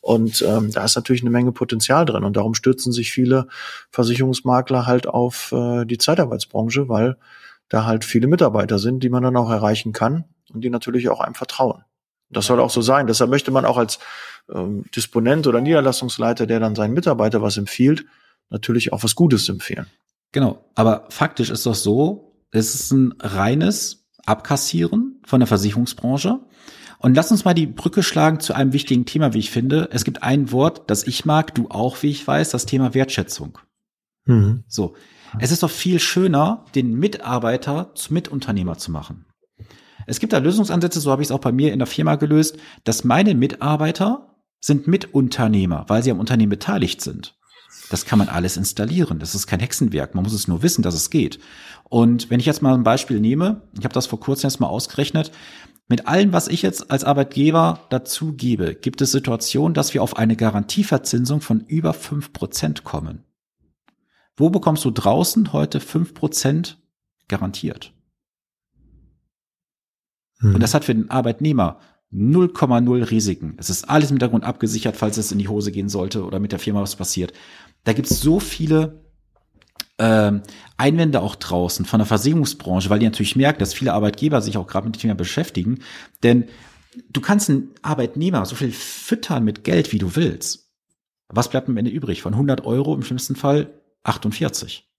Und 0.00 0.42
ähm, 0.42 0.70
da 0.70 0.84
ist 0.84 0.94
natürlich 0.94 1.22
eine 1.22 1.30
Menge 1.30 1.52
Potenzial 1.52 2.04
drin. 2.04 2.22
Und 2.22 2.36
darum 2.36 2.54
stürzen 2.54 2.92
sich 2.92 3.10
viele 3.10 3.48
Versicherungsmakler 3.90 4.86
halt 4.86 5.08
auf 5.08 5.50
äh, 5.52 5.84
die 5.84 5.98
Zeitarbeitsbranche, 5.98 6.88
weil 6.88 7.16
da 7.68 7.86
halt 7.86 8.04
viele 8.04 8.28
Mitarbeiter 8.28 8.78
sind, 8.78 9.02
die 9.02 9.08
man 9.08 9.24
dann 9.24 9.36
auch 9.36 9.50
erreichen 9.50 9.92
kann 9.92 10.24
und 10.52 10.62
die 10.62 10.70
natürlich 10.70 11.08
auch 11.08 11.20
einem 11.20 11.34
vertrauen. 11.34 11.84
Das 12.30 12.46
soll 12.46 12.60
auch 12.60 12.70
so 12.70 12.82
sein. 12.82 13.06
Deshalb 13.06 13.30
möchte 13.30 13.50
man 13.50 13.64
auch 13.64 13.78
als 13.78 13.98
ähm, 14.52 14.84
Disponent 14.94 15.46
oder 15.46 15.60
Niederlassungsleiter, 15.60 16.46
der 16.46 16.60
dann 16.60 16.74
seinen 16.74 16.94
Mitarbeiter 16.94 17.42
was 17.42 17.56
empfiehlt, 17.56 18.04
natürlich 18.50 18.92
auch 18.92 19.02
was 19.02 19.14
Gutes 19.14 19.48
empfehlen. 19.48 19.86
Genau, 20.32 20.64
aber 20.74 21.06
faktisch 21.10 21.50
ist 21.50 21.66
doch 21.66 21.74
so, 21.74 22.36
es 22.50 22.74
ist 22.74 22.92
ein 22.92 23.14
reines 23.20 24.06
Abkassieren 24.24 25.20
von 25.24 25.40
der 25.40 25.46
Versicherungsbranche. 25.46 26.40
Und 26.98 27.14
lass 27.14 27.30
uns 27.30 27.44
mal 27.44 27.54
die 27.54 27.66
Brücke 27.66 28.02
schlagen 28.02 28.40
zu 28.40 28.54
einem 28.54 28.72
wichtigen 28.72 29.04
Thema, 29.04 29.34
wie 29.34 29.38
ich 29.38 29.50
finde. 29.50 29.88
Es 29.92 30.04
gibt 30.04 30.22
ein 30.22 30.50
Wort, 30.50 30.90
das 30.90 31.06
ich 31.06 31.24
mag, 31.24 31.54
du 31.54 31.68
auch, 31.68 32.02
wie 32.02 32.10
ich 32.10 32.26
weiß, 32.26 32.50
das 32.50 32.66
Thema 32.66 32.94
Wertschätzung. 32.94 33.58
Mhm. 34.24 34.64
So. 34.66 34.94
Es 35.38 35.52
ist 35.52 35.62
doch 35.62 35.70
viel 35.70 36.00
schöner, 36.00 36.64
den 36.74 36.94
Mitarbeiter 36.94 37.92
zum 37.94 38.14
Mitunternehmer 38.14 38.78
zu 38.78 38.90
machen. 38.90 39.26
Es 40.06 40.20
gibt 40.20 40.32
da 40.32 40.38
Lösungsansätze, 40.38 41.00
so 41.00 41.10
habe 41.10 41.22
ich 41.22 41.28
es 41.28 41.32
auch 41.32 41.40
bei 41.40 41.52
mir 41.52 41.72
in 41.72 41.80
der 41.80 41.86
Firma 41.86 42.14
gelöst, 42.14 42.56
dass 42.84 43.04
meine 43.04 43.34
Mitarbeiter 43.34 44.36
sind 44.60 44.86
Mitunternehmer, 44.86 45.84
weil 45.88 46.02
sie 46.02 46.10
am 46.10 46.20
Unternehmen 46.20 46.50
beteiligt 46.50 47.00
sind. 47.00 47.36
Das 47.90 48.04
kann 48.04 48.18
man 48.18 48.28
alles 48.28 48.56
installieren. 48.56 49.18
Das 49.18 49.34
ist 49.34 49.46
kein 49.46 49.60
Hexenwerk. 49.60 50.14
Man 50.14 50.24
muss 50.24 50.32
es 50.32 50.48
nur 50.48 50.62
wissen, 50.62 50.82
dass 50.82 50.94
es 50.94 51.10
geht. 51.10 51.38
Und 51.84 52.30
wenn 52.30 52.40
ich 52.40 52.46
jetzt 52.46 52.62
mal 52.62 52.74
ein 52.74 52.82
Beispiel 52.82 53.20
nehme, 53.20 53.62
ich 53.78 53.84
habe 53.84 53.94
das 53.94 54.06
vor 54.06 54.20
kurzem 54.20 54.48
jetzt 54.48 54.60
mal 54.60 54.66
ausgerechnet, 54.66 55.30
mit 55.88 56.08
allem, 56.08 56.32
was 56.32 56.48
ich 56.48 56.62
jetzt 56.62 56.90
als 56.90 57.04
Arbeitgeber 57.04 57.80
dazu 57.90 58.32
gebe, 58.32 58.74
gibt 58.74 59.00
es 59.00 59.12
Situationen, 59.12 59.72
dass 59.72 59.94
wir 59.94 60.02
auf 60.02 60.16
eine 60.16 60.34
Garantieverzinsung 60.34 61.40
von 61.40 61.60
über 61.60 61.92
fünf 61.92 62.32
Prozent 62.32 62.82
kommen. 62.82 63.22
Wo 64.36 64.50
bekommst 64.50 64.84
du 64.84 64.90
draußen 64.90 65.52
heute 65.52 65.78
fünf 65.78 66.12
Prozent 66.12 66.78
garantiert? 67.28 67.92
Hm. 70.40 70.54
Und 70.54 70.62
das 70.62 70.74
hat 70.74 70.84
für 70.84 70.94
den 70.94 71.08
Arbeitnehmer 71.08 71.78
0,0 72.12 73.10
Risiken. 73.10 73.54
Es 73.58 73.70
ist 73.70 73.88
alles 73.88 74.10
im 74.10 74.14
Hintergrund 74.14 74.44
abgesichert, 74.44 74.96
falls 74.96 75.16
es 75.16 75.32
in 75.32 75.38
die 75.38 75.48
Hose 75.48 75.72
gehen 75.72 75.88
sollte 75.88 76.24
oder 76.24 76.38
mit 76.38 76.52
der 76.52 76.58
Firma 76.58 76.80
was 76.80 76.96
passiert. 76.96 77.32
Da 77.86 77.92
gibt 77.92 78.10
es 78.10 78.20
so 78.20 78.40
viele 78.40 79.04
ähm, 79.98 80.42
Einwände 80.76 81.20
auch 81.20 81.36
draußen 81.36 81.84
von 81.84 82.00
der 82.00 82.06
Versicherungsbranche, 82.06 82.90
weil 82.90 82.98
die 82.98 83.06
natürlich 83.06 83.36
merken, 83.36 83.60
dass 83.60 83.74
viele 83.74 83.92
Arbeitgeber 83.92 84.42
sich 84.42 84.56
auch 84.56 84.66
gerade 84.66 84.88
mit 84.88 84.96
dem 84.96 85.00
Thema 85.02 85.14
beschäftigen. 85.14 85.78
Denn 86.24 86.46
du 87.10 87.20
kannst 87.20 87.48
einen 87.48 87.70
Arbeitnehmer 87.82 88.44
so 88.44 88.56
viel 88.56 88.72
füttern 88.72 89.44
mit 89.44 89.62
Geld, 89.62 89.92
wie 89.92 89.98
du 89.98 90.16
willst. 90.16 90.68
Was 91.28 91.48
bleibt 91.48 91.68
am 91.68 91.76
Ende 91.76 91.92
übrig? 91.92 92.22
Von 92.22 92.32
100 92.32 92.64
Euro 92.64 92.92
im 92.92 93.04
schlimmsten 93.04 93.36
Fall 93.36 93.80
48. 94.02 94.90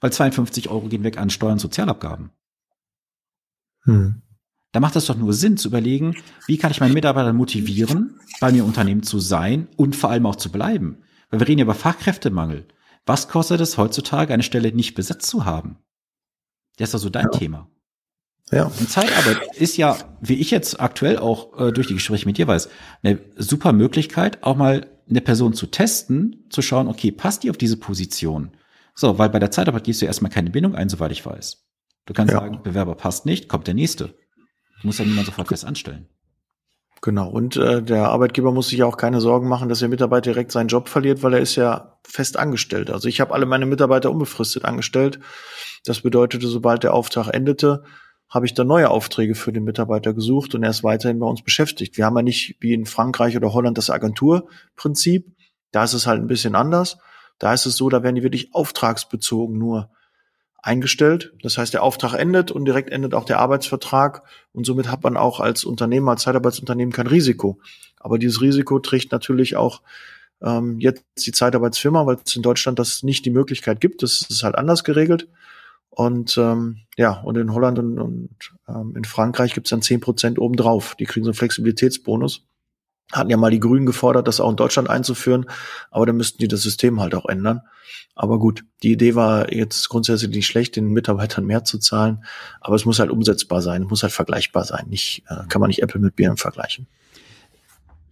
Weil 0.00 0.12
52 0.12 0.70
Euro 0.70 0.88
gehen 0.88 1.04
weg 1.04 1.18
an 1.18 1.30
Steuern 1.30 1.52
und 1.52 1.60
Sozialabgaben. 1.60 2.30
Hm. 3.84 4.22
Da 4.72 4.80
macht 4.80 4.96
es 4.96 5.06
doch 5.06 5.16
nur 5.16 5.34
Sinn 5.34 5.56
zu 5.56 5.68
überlegen, 5.68 6.16
wie 6.48 6.58
kann 6.58 6.72
ich 6.72 6.80
meinen 6.80 6.94
Mitarbeiter 6.94 7.32
motivieren, 7.32 8.18
bei 8.40 8.50
mir 8.50 8.62
im 8.62 8.68
Unternehmen 8.68 9.04
zu 9.04 9.20
sein 9.20 9.68
und 9.76 9.94
vor 9.94 10.10
allem 10.10 10.26
auch 10.26 10.36
zu 10.36 10.50
bleiben. 10.50 11.04
Weil 11.30 11.40
wir 11.40 11.48
reden 11.48 11.60
ja 11.60 11.64
über 11.64 11.74
Fachkräftemangel. 11.74 12.66
Was 13.06 13.28
kostet 13.28 13.60
es 13.60 13.78
heutzutage, 13.78 14.34
eine 14.34 14.42
Stelle 14.42 14.72
nicht 14.72 14.94
besetzt 14.94 15.28
zu 15.28 15.44
haben? 15.44 15.78
Das 16.76 16.90
ist 16.90 16.94
also 16.94 17.10
dein 17.10 17.28
ja. 17.32 17.38
Thema. 17.38 17.70
Ja. 18.50 18.64
Und 18.64 18.88
Zeitarbeit 18.90 19.56
ist 19.56 19.76
ja, 19.76 19.96
wie 20.20 20.34
ich 20.34 20.50
jetzt 20.50 20.80
aktuell 20.80 21.18
auch 21.18 21.58
äh, 21.58 21.72
durch 21.72 21.86
die 21.86 21.94
Gespräche 21.94 22.26
mit 22.26 22.38
dir 22.38 22.46
weiß, 22.46 22.68
eine 23.02 23.18
super 23.36 23.72
Möglichkeit, 23.72 24.42
auch 24.42 24.56
mal 24.56 24.86
eine 25.08 25.20
Person 25.20 25.52
zu 25.52 25.66
testen, 25.66 26.46
zu 26.50 26.62
schauen, 26.62 26.88
okay, 26.88 27.10
passt 27.10 27.42
die 27.42 27.50
auf 27.50 27.58
diese 27.58 27.76
Position? 27.76 28.52
So, 28.94 29.18
weil 29.18 29.30
bei 29.30 29.38
der 29.38 29.50
Zeitarbeit 29.50 29.84
gehst 29.84 30.02
du 30.02 30.06
erstmal 30.06 30.32
keine 30.32 30.50
Bindung 30.50 30.74
ein, 30.74 30.88
soweit 30.88 31.12
ich 31.12 31.24
weiß. 31.24 31.64
Du 32.06 32.14
kannst 32.14 32.32
ja. 32.32 32.40
sagen, 32.40 32.62
Bewerber 32.62 32.94
passt 32.94 33.26
nicht, 33.26 33.48
kommt 33.48 33.66
der 33.66 33.74
nächste. 33.74 34.14
Du 34.80 34.86
musst 34.86 34.98
ja 34.98 35.04
niemand 35.04 35.26
sofort 35.26 35.48
fest 35.48 35.64
anstellen. 35.64 36.08
Genau, 37.00 37.28
und 37.28 37.56
äh, 37.56 37.82
der 37.82 38.08
Arbeitgeber 38.08 38.52
muss 38.52 38.68
sich 38.68 38.78
ja 38.78 38.86
auch 38.86 38.96
keine 38.96 39.20
Sorgen 39.20 39.48
machen, 39.48 39.68
dass 39.68 39.78
der 39.78 39.88
Mitarbeiter 39.88 40.32
direkt 40.32 40.50
seinen 40.50 40.68
Job 40.68 40.88
verliert, 40.88 41.22
weil 41.22 41.34
er 41.34 41.40
ist 41.40 41.54
ja 41.54 41.98
fest 42.02 42.36
angestellt. 42.36 42.90
Also 42.90 43.08
ich 43.08 43.20
habe 43.20 43.34
alle 43.34 43.46
meine 43.46 43.66
Mitarbeiter 43.66 44.10
unbefristet 44.10 44.64
angestellt. 44.64 45.20
Das 45.84 46.00
bedeutete, 46.00 46.48
sobald 46.48 46.82
der 46.82 46.94
Auftrag 46.94 47.32
endete, 47.32 47.84
habe 48.28 48.46
ich 48.46 48.54
dann 48.54 48.66
neue 48.66 48.90
Aufträge 48.90 49.34
für 49.34 49.52
den 49.52 49.64
Mitarbeiter 49.64 50.12
gesucht 50.12 50.54
und 50.54 50.62
er 50.62 50.70
ist 50.70 50.84
weiterhin 50.84 51.18
bei 51.18 51.26
uns 51.26 51.42
beschäftigt. 51.42 51.96
Wir 51.96 52.04
haben 52.04 52.16
ja 52.16 52.22
nicht 52.22 52.56
wie 52.60 52.74
in 52.74 52.84
Frankreich 52.84 53.36
oder 53.36 53.52
Holland 53.52 53.78
das 53.78 53.90
Agenturprinzip. 53.90 55.34
Da 55.70 55.84
ist 55.84 55.94
es 55.94 56.06
halt 56.06 56.20
ein 56.20 56.26
bisschen 56.26 56.54
anders. 56.54 56.98
Da 57.38 57.54
ist 57.54 57.66
es 57.66 57.76
so, 57.76 57.88
da 57.88 58.02
werden 58.02 58.16
die 58.16 58.22
wirklich 58.22 58.54
auftragsbezogen 58.54 59.56
nur 59.56 59.90
eingestellt. 60.58 61.32
Das 61.42 61.56
heißt, 61.56 61.72
der 61.72 61.82
Auftrag 61.82 62.14
endet 62.14 62.50
und 62.50 62.64
direkt 62.64 62.90
endet 62.90 63.14
auch 63.14 63.24
der 63.24 63.38
Arbeitsvertrag 63.38 64.22
und 64.52 64.64
somit 64.64 64.90
hat 64.90 65.02
man 65.02 65.16
auch 65.16 65.40
als 65.40 65.64
Unternehmer, 65.64 66.12
als 66.12 66.22
Zeitarbeitsunternehmen 66.22 66.92
kein 66.92 67.06
Risiko. 67.06 67.60
Aber 67.98 68.18
dieses 68.18 68.40
Risiko 68.40 68.78
trägt 68.78 69.12
natürlich 69.12 69.56
auch 69.56 69.82
ähm, 70.42 70.78
jetzt 70.80 71.04
die 71.26 71.32
Zeitarbeitsfirma, 71.32 72.06
weil 72.06 72.18
es 72.24 72.36
in 72.36 72.42
Deutschland 72.42 72.78
das 72.78 73.02
nicht 73.02 73.24
die 73.24 73.30
Möglichkeit 73.30 73.80
gibt. 73.80 74.02
Das 74.02 74.22
ist 74.28 74.42
halt 74.42 74.56
anders 74.56 74.84
geregelt. 74.84 75.28
Und 75.90 76.36
ähm, 76.38 76.78
ja, 76.96 77.20
und 77.22 77.36
in 77.36 77.52
Holland 77.52 77.78
und, 77.78 77.98
und 77.98 78.30
ähm, 78.68 78.94
in 78.96 79.04
Frankreich 79.04 79.54
gibt 79.54 79.66
es 79.66 79.70
dann 79.70 79.82
zehn 79.82 80.00
Prozent 80.00 80.38
obendrauf. 80.38 80.94
Die 80.96 81.06
kriegen 81.06 81.24
so 81.24 81.30
einen 81.30 81.36
Flexibilitätsbonus 81.36 82.44
hatten 83.12 83.30
ja 83.30 83.36
mal 83.36 83.50
die 83.50 83.60
Grünen 83.60 83.86
gefordert, 83.86 84.28
das 84.28 84.40
auch 84.40 84.50
in 84.50 84.56
Deutschland 84.56 84.90
einzuführen, 84.90 85.46
aber 85.90 86.06
dann 86.06 86.16
müssten 86.16 86.38
die 86.38 86.48
das 86.48 86.62
System 86.62 87.00
halt 87.00 87.14
auch 87.14 87.26
ändern. 87.26 87.62
Aber 88.14 88.38
gut, 88.38 88.64
die 88.82 88.92
Idee 88.92 89.14
war 89.14 89.52
jetzt 89.52 89.88
grundsätzlich 89.88 90.30
nicht 90.30 90.46
schlecht, 90.46 90.76
den 90.76 90.88
Mitarbeitern 90.88 91.46
mehr 91.46 91.64
zu 91.64 91.78
zahlen, 91.78 92.24
aber 92.60 92.74
es 92.74 92.84
muss 92.84 92.98
halt 92.98 93.10
umsetzbar 93.10 93.62
sein, 93.62 93.84
muss 93.84 94.02
halt 94.02 94.12
vergleichbar 94.12 94.64
sein. 94.64 94.86
Nicht, 94.88 95.22
äh, 95.28 95.46
kann 95.48 95.60
man 95.60 95.68
nicht 95.68 95.82
Apple 95.82 96.00
mit 96.00 96.16
Birnen 96.16 96.36
vergleichen. 96.36 96.86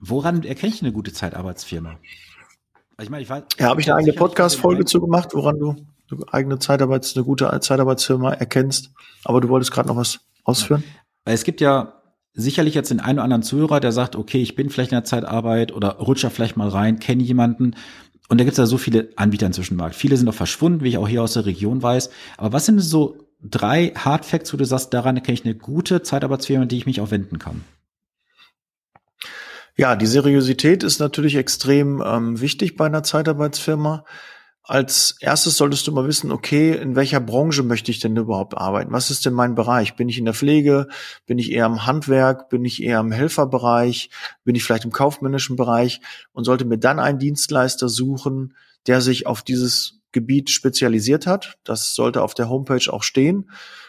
Woran 0.01 0.45
erkenne 0.45 0.73
ich 0.73 0.83
eine 0.83 0.93
gute 0.93 1.13
Zeitarbeitsfirma? 1.13 1.99
Ich 3.03 3.11
meine, 3.11 3.23
ich 3.23 3.29
weiß, 3.29 3.43
ja, 3.59 3.69
habe 3.69 3.81
ich 3.81 3.91
eine 3.91 3.99
eigene 3.99 4.13
Podcast-Folge 4.15 4.85
zu 4.85 5.01
gemacht, 5.01 5.31
woran 5.33 5.59
du 5.59 5.77
eine 6.11 6.33
eigene 6.33 6.59
Zeitarbeits, 6.59 7.17
eine 7.17 7.25
gute 7.25 7.59
Zeitarbeitsfirma 7.61 8.33
erkennst. 8.33 8.91
Aber 9.25 9.41
du 9.41 9.49
wolltest 9.49 9.73
gerade 9.73 9.89
noch 9.89 9.97
was 9.97 10.21
ausführen? 10.45 10.85
Weil 11.25 11.35
es 11.35 11.45
gibt 11.45 11.61
ja 11.61 11.96
sicherlich 12.37 12.75
jetzt 12.75 12.91
den 12.91 13.01
einen 13.01 13.19
oder 13.19 13.25
anderen 13.25 13.43
Zuhörer, 13.43 13.81
der 13.81 13.93
sagt, 13.93 14.15
okay, 14.15 14.41
ich 14.41 14.55
bin 14.55 14.71
vielleicht 14.71 14.93
in 14.93 14.97
der 14.97 15.05
Zeitarbeit 15.05 15.73
oder 15.73 15.97
rutsche 15.97 16.31
vielleicht 16.31 16.57
mal 16.57 16.69
rein, 16.69 17.01
kenne 17.01 17.23
jemanden. 17.23 17.75
Und 18.29 18.39
da 18.39 18.45
gibt 18.45 18.53
es 18.53 18.59
ja 18.59 18.67
so 18.67 18.79
viele 18.79 19.09
Anbieter 19.17 19.47
inzwischen 19.47 19.75
im 19.75 19.79
Markt. 19.79 19.97
Viele 19.97 20.17
sind 20.17 20.29
auch 20.29 20.35
verschwunden, 20.35 20.83
wie 20.83 20.91
ich 20.91 20.99
auch 20.99 21.09
hier 21.09 21.23
aus 21.23 21.33
der 21.33 21.47
Region 21.47 21.83
weiß. 21.83 22.11
Aber 22.37 22.53
was 22.53 22.67
sind 22.67 22.79
so 22.81 23.17
drei 23.43 23.93
Hard 23.97 24.25
Facts, 24.25 24.53
wo 24.53 24.57
du 24.57 24.65
sagst, 24.65 24.93
daran 24.93 25.23
kenne 25.23 25.35
ich 25.35 25.45
eine 25.45 25.55
gute 25.55 26.03
Zeitarbeitsfirma, 26.03 26.67
die 26.67 26.77
ich 26.77 26.87
mich 26.87 27.01
auch 27.01 27.11
wenden 27.11 27.39
kann? 27.39 27.65
Ja, 29.77 29.95
die 29.95 30.07
Seriosität 30.07 30.83
ist 30.83 31.01
natürlich 31.01 31.37
extrem 31.37 32.03
ähm, 32.05 32.41
wichtig 32.41 32.77
bei 32.77 32.87
einer 32.87 33.03
Zeitarbeitsfirma. 33.03 34.05
Als 34.69 35.15
erstes 35.21 35.57
solltest 35.59 35.87
du 35.87 35.93
mal 35.93 36.09
wissen, 36.09 36.33
okay, 36.33 36.73
in 36.73 36.97
welcher 36.97 37.21
Branche 37.21 37.63
möchte 37.63 37.93
ich 37.93 38.01
denn 38.01 38.17
überhaupt 38.17 38.57
arbeiten? 38.57 38.91
Was 38.91 39.13
ist 39.13 39.25
denn 39.25 39.33
mein 39.33 39.55
Bereich? 39.55 39.95
Bin 39.95 40.09
ich 40.09 40.19
in 40.19 40.25
der 40.25 40.35
Pflege? 40.35 40.89
Bin 41.25 41.39
ich 41.39 41.53
eher 41.53 41.67
im 41.67 41.87
Handwerk? 41.87 42.49
Bin 42.49 42.65
ich 42.65 42.83
eher 42.83 42.99
im 42.99 43.13
Helferbereich? 43.13 44.11
Bin 44.43 44.57
ich 44.57 44.65
vielleicht 44.65 44.85
im 44.85 44.91
kaufmännischen 44.91 45.55
Bereich? 45.55 46.01
Und 46.33 46.43
sollte 46.43 46.65
mir 46.65 46.79
dann 46.79 46.99
einen 46.99 47.21
Dienstleister 47.21 47.89
suchen, 47.89 48.55
der 48.89 49.01
sich 49.01 49.29
auf 49.29 49.43
dieses 49.43 50.01
Gebiet 50.11 50.51
spezialisiert 50.51 51.29
hat. 51.29 51.59
Das 51.63 51.95
sollte 51.95 52.23
auf 52.23 52.35
der 52.35 52.49
Homepage 52.49 52.93
auch 52.93 53.05
stehen. 53.05 53.49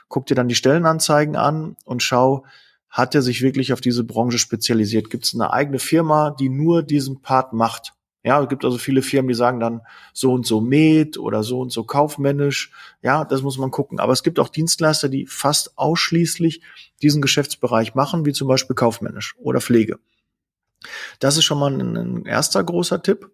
Guck 0.10 0.28
dir 0.28 0.36
dann 0.36 0.48
die 0.48 0.54
Stellenanzeigen 0.54 1.36
an 1.36 1.76
und 1.86 2.04
schau, 2.04 2.46
hat 2.88 3.16
er 3.16 3.24
sich 3.24 3.42
wirklich 3.42 3.74
auf 3.74 3.82
diese 3.82 4.04
Branche 4.04 4.38
spezialisiert? 4.38 5.10
Gibt 5.10 5.26
es 5.26 5.34
eine 5.34 5.52
eigene 5.52 5.80
Firma, 5.80 6.30
die 6.30 6.50
nur 6.50 6.84
diesen 6.84 7.24
Part 7.24 7.54
macht? 7.54 7.94
Ja, 8.28 8.44
es 8.44 8.50
gibt 8.50 8.66
also 8.66 8.78
viele 8.78 9.02
Firmen, 9.02 9.30
die 9.30 9.36
sagen 9.36 9.62
dann 9.62 9.84
so 10.12 10.34
und 10.34 10.46
so 10.46 10.60
Med 10.60 11.18
oder 11.18 11.44
so 11.44 11.62
und 11.62 11.72
so 11.72 11.86
kaufmännisch. 11.86 12.74
Ja, 13.02 13.24
das 13.24 13.42
muss 13.42 13.58
man 13.58 13.72
gucken. 13.72 14.02
Aber 14.02 14.12
es 14.12 14.22
gibt 14.22 14.38
auch 14.38 14.50
Dienstleister, 14.50 15.08
die 15.08 15.26
fast 15.28 15.78
ausschließlich 15.78 16.62
diesen 17.02 17.22
Geschäftsbereich 17.22 17.96
machen, 17.96 18.26
wie 18.26 18.34
zum 18.34 18.50
Beispiel 18.50 18.76
kaufmännisch 18.76 19.38
oder 19.38 19.62
Pflege. 19.62 20.00
Das 21.20 21.38
ist 21.38 21.46
schon 21.46 21.58
mal 21.58 21.72
ein, 21.72 21.96
ein 21.96 22.26
erster 22.26 22.62
großer 22.66 23.02
Tipp. 23.02 23.32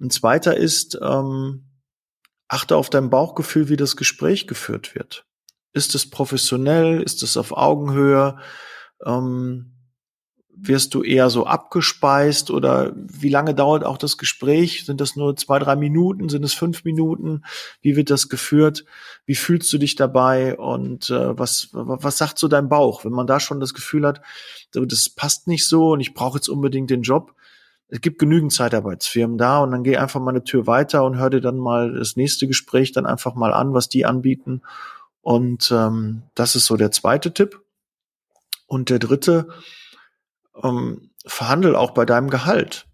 Ein 0.00 0.08
zweiter 0.08 0.56
ist, 0.56 0.98
ähm, 1.02 1.64
achte 2.48 2.76
auf 2.76 2.88
dein 2.88 3.10
Bauchgefühl, 3.10 3.68
wie 3.68 3.76
das 3.76 3.96
Gespräch 3.96 4.46
geführt 4.46 4.94
wird. 4.94 5.26
Ist 5.74 5.94
es 5.94 6.08
professionell? 6.08 7.02
Ist 7.02 7.22
es 7.22 7.36
auf 7.36 7.52
Augenhöhe? 7.52 8.38
Ähm, 9.04 9.73
wirst 10.56 10.94
du 10.94 11.02
eher 11.02 11.30
so 11.30 11.46
abgespeist 11.46 12.50
oder 12.50 12.92
wie 12.96 13.28
lange 13.28 13.54
dauert 13.54 13.84
auch 13.84 13.98
das 13.98 14.18
Gespräch? 14.18 14.84
Sind 14.84 15.00
das 15.00 15.16
nur 15.16 15.36
zwei, 15.36 15.58
drei 15.58 15.76
Minuten? 15.76 16.28
Sind 16.28 16.44
es 16.44 16.54
fünf 16.54 16.84
Minuten? 16.84 17.42
Wie 17.80 17.96
wird 17.96 18.10
das 18.10 18.28
geführt? 18.28 18.84
Wie 19.26 19.34
fühlst 19.34 19.72
du 19.72 19.78
dich 19.78 19.96
dabei? 19.96 20.56
Und 20.56 21.10
äh, 21.10 21.38
was, 21.38 21.68
was 21.72 22.18
sagt 22.18 22.38
so 22.38 22.48
dein 22.48 22.68
Bauch? 22.68 23.04
Wenn 23.04 23.12
man 23.12 23.26
da 23.26 23.40
schon 23.40 23.60
das 23.60 23.74
Gefühl 23.74 24.06
hat, 24.06 24.20
das 24.72 25.10
passt 25.10 25.48
nicht 25.48 25.66
so 25.66 25.92
und 25.92 26.00
ich 26.00 26.14
brauche 26.14 26.38
jetzt 26.38 26.48
unbedingt 26.48 26.90
den 26.90 27.02
Job. 27.02 27.34
Es 27.88 28.00
gibt 28.00 28.18
genügend 28.18 28.52
Zeitarbeitsfirmen 28.52 29.38
da 29.38 29.58
und 29.58 29.70
dann 29.70 29.84
geh 29.84 29.96
einfach 29.96 30.20
mal 30.20 30.30
eine 30.30 30.44
Tür 30.44 30.66
weiter 30.66 31.04
und 31.04 31.16
hör 31.16 31.30
dir 31.30 31.40
dann 31.40 31.58
mal 31.58 31.92
das 31.92 32.16
nächste 32.16 32.46
Gespräch 32.46 32.92
dann 32.92 33.06
einfach 33.06 33.34
mal 33.34 33.52
an, 33.52 33.74
was 33.74 33.88
die 33.88 34.04
anbieten. 34.04 34.62
Und 35.20 35.70
ähm, 35.72 36.22
das 36.34 36.56
ist 36.56 36.66
so 36.66 36.76
der 36.76 36.90
zweite 36.90 37.32
Tipp. 37.32 37.60
Und 38.66 38.90
der 38.90 38.98
dritte, 38.98 39.48
ähm, 40.62 41.10
verhandel 41.26 41.76
auch 41.76 41.92
bei 41.92 42.04
deinem 42.04 42.30
Gehalt. 42.30 42.86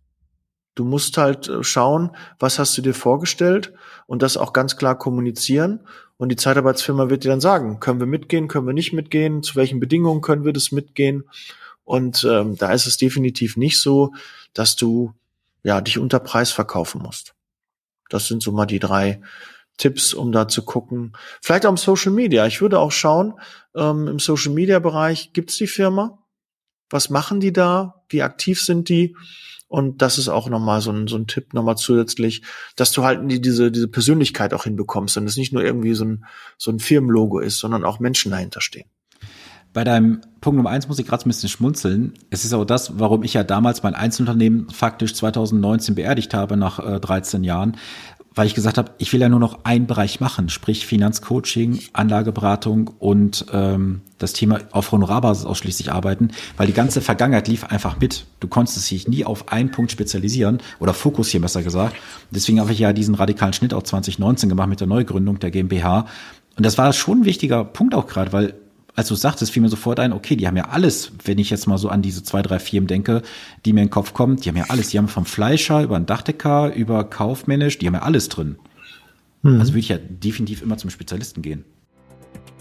Du 0.74 0.84
musst 0.84 1.16
halt 1.18 1.48
äh, 1.48 1.62
schauen, 1.62 2.16
was 2.38 2.58
hast 2.58 2.76
du 2.78 2.82
dir 2.82 2.94
vorgestellt 2.94 3.72
und 4.06 4.22
das 4.22 4.36
auch 4.36 4.52
ganz 4.52 4.76
klar 4.76 4.96
kommunizieren. 4.96 5.86
Und 6.16 6.30
die 6.30 6.36
Zeitarbeitsfirma 6.36 7.10
wird 7.10 7.24
dir 7.24 7.30
dann 7.30 7.40
sagen, 7.40 7.80
können 7.80 8.00
wir 8.00 8.06
mitgehen, 8.06 8.48
können 8.48 8.66
wir 8.66 8.74
nicht 8.74 8.92
mitgehen, 8.92 9.42
zu 9.42 9.56
welchen 9.56 9.80
Bedingungen 9.80 10.20
können 10.20 10.44
wir 10.44 10.52
das 10.52 10.70
mitgehen. 10.70 11.24
Und 11.84 12.24
ähm, 12.24 12.56
da 12.56 12.72
ist 12.72 12.86
es 12.86 12.98
definitiv 12.98 13.56
nicht 13.56 13.80
so, 13.80 14.12
dass 14.52 14.76
du 14.76 15.12
ja 15.62 15.80
dich 15.80 15.98
unter 15.98 16.20
Preis 16.20 16.50
verkaufen 16.52 17.02
musst. 17.02 17.34
Das 18.08 18.26
sind 18.26 18.42
so 18.42 18.52
mal 18.52 18.66
die 18.66 18.78
drei 18.78 19.20
Tipps, 19.76 20.12
um 20.12 20.30
da 20.30 20.46
zu 20.46 20.62
gucken. 20.62 21.14
Vielleicht 21.40 21.64
auch 21.64 21.70
im 21.70 21.76
Social 21.76 22.12
Media. 22.12 22.46
Ich 22.46 22.60
würde 22.60 22.78
auch 22.78 22.92
schauen, 22.92 23.34
ähm, 23.74 24.08
im 24.08 24.18
Social 24.18 24.52
Media 24.52 24.78
Bereich 24.78 25.32
gibt's 25.32 25.56
die 25.56 25.66
Firma, 25.66 26.18
was 26.90 27.10
machen 27.10 27.40
die 27.40 27.52
da, 27.52 28.02
wie 28.08 28.22
aktiv 28.22 28.60
sind 28.60 28.88
die. 28.88 29.16
Und 29.68 30.02
das 30.02 30.18
ist 30.18 30.28
auch 30.28 30.50
nochmal 30.50 30.80
so 30.80 30.90
ein, 30.90 31.06
so 31.06 31.16
ein 31.16 31.28
Tipp 31.28 31.54
nochmal 31.54 31.76
zusätzlich, 31.76 32.42
dass 32.74 32.90
du 32.90 33.04
halt 33.04 33.20
diese, 33.44 33.70
diese 33.70 33.86
Persönlichkeit 33.86 34.52
auch 34.52 34.64
hinbekommst 34.64 35.16
und 35.16 35.26
es 35.26 35.36
nicht 35.36 35.52
nur 35.52 35.62
irgendwie 35.62 35.94
so 35.94 36.04
ein, 36.04 36.24
so 36.58 36.72
ein 36.72 36.80
Firmenlogo 36.80 37.38
ist, 37.38 37.60
sondern 37.60 37.84
auch 37.84 38.00
Menschen 38.00 38.32
dahinter 38.32 38.60
stehen. 38.60 38.88
Bei 39.72 39.84
deinem 39.84 40.22
Punkt 40.40 40.56
Nummer 40.56 40.70
eins 40.70 40.88
muss 40.88 40.98
ich 40.98 41.06
gerade 41.06 41.24
ein 41.24 41.28
bisschen 41.28 41.48
schmunzeln. 41.48 42.14
Es 42.30 42.44
ist 42.44 42.52
auch 42.52 42.64
das, 42.64 42.98
warum 42.98 43.22
ich 43.22 43.34
ja 43.34 43.44
damals 43.44 43.84
mein 43.84 43.94
Einzelunternehmen 43.94 44.68
faktisch 44.70 45.14
2019 45.14 45.94
beerdigt 45.94 46.34
habe 46.34 46.56
nach 46.56 46.80
äh, 46.80 46.98
13 46.98 47.44
Jahren, 47.44 47.76
weil 48.34 48.46
ich 48.46 48.54
gesagt 48.54 48.78
habe, 48.78 48.92
ich 48.98 49.12
will 49.12 49.20
ja 49.20 49.28
nur 49.28 49.40
noch 49.40 49.64
einen 49.64 49.86
Bereich 49.86 50.20
machen, 50.20 50.48
sprich 50.48 50.86
Finanzcoaching, 50.86 51.80
Anlageberatung 51.92 52.88
und 52.98 53.46
ähm, 53.52 54.02
das 54.18 54.32
Thema 54.32 54.60
auf 54.70 54.92
Honorarbasis 54.92 55.44
ausschließlich 55.44 55.90
arbeiten, 55.90 56.28
weil 56.56 56.66
die 56.66 56.72
ganze 56.72 57.00
Vergangenheit 57.00 57.48
lief 57.48 57.64
einfach 57.64 57.98
mit. 57.98 58.26
Du 58.38 58.46
konntest 58.46 58.90
dich 58.90 59.08
nie 59.08 59.24
auf 59.24 59.52
einen 59.52 59.70
Punkt 59.70 59.90
spezialisieren 59.90 60.58
oder 60.78 60.94
fokussieren, 60.94 61.42
besser 61.42 61.62
gesagt. 61.62 61.96
Deswegen 62.30 62.60
habe 62.60 62.72
ich 62.72 62.78
ja 62.78 62.92
diesen 62.92 63.14
radikalen 63.14 63.52
Schnitt 63.52 63.74
auch 63.74 63.82
2019 63.82 64.48
gemacht 64.48 64.68
mit 64.68 64.80
der 64.80 64.86
Neugründung 64.86 65.38
der 65.40 65.50
GmbH. 65.50 66.06
Und 66.56 66.66
das 66.66 66.78
war 66.78 66.92
schon 66.92 67.20
ein 67.20 67.24
wichtiger 67.24 67.64
Punkt 67.64 67.94
auch 67.94 68.06
gerade, 68.06 68.32
weil 68.32 68.54
als 68.96 69.08
du 69.08 69.14
sagtest, 69.14 69.52
fiel 69.52 69.62
mir 69.62 69.68
sofort 69.68 70.00
ein, 70.00 70.12
okay, 70.12 70.36
die 70.36 70.46
haben 70.46 70.56
ja 70.56 70.68
alles, 70.68 71.12
wenn 71.24 71.38
ich 71.38 71.50
jetzt 71.50 71.66
mal 71.66 71.78
so 71.78 71.88
an 71.88 72.02
diese 72.02 72.22
zwei, 72.22 72.42
drei 72.42 72.58
Firmen 72.58 72.86
denke, 72.86 73.22
die 73.64 73.72
mir 73.72 73.82
in 73.82 73.86
den 73.86 73.92
Kopf 73.92 74.14
kommen, 74.14 74.36
die 74.36 74.48
haben 74.48 74.56
ja 74.56 74.66
alles. 74.68 74.90
Die 74.90 74.98
haben 74.98 75.08
vom 75.08 75.24
Fleischer 75.24 75.82
über 75.82 75.96
einen 75.96 76.06
Dachdecker, 76.06 76.74
über 76.74 77.04
Kaufmännisch, 77.04 77.78
die 77.78 77.86
haben 77.86 77.94
ja 77.94 78.02
alles 78.02 78.28
drin. 78.28 78.56
Mhm. 79.42 79.60
Also 79.60 79.72
würde 79.72 79.80
ich 79.80 79.88
ja 79.88 79.98
definitiv 79.98 80.62
immer 80.62 80.76
zum 80.76 80.90
Spezialisten 80.90 81.42
gehen. 81.42 81.64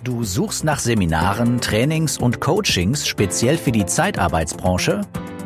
Du 0.03 0.23
suchst 0.23 0.63
nach 0.63 0.79
Seminaren, 0.79 1.59
Trainings 1.59 2.17
und 2.17 2.39
Coachings 2.39 3.05
speziell 3.05 3.57
für 3.57 3.73
die 3.73 3.85
Zeitarbeitsbranche? 3.85 5.01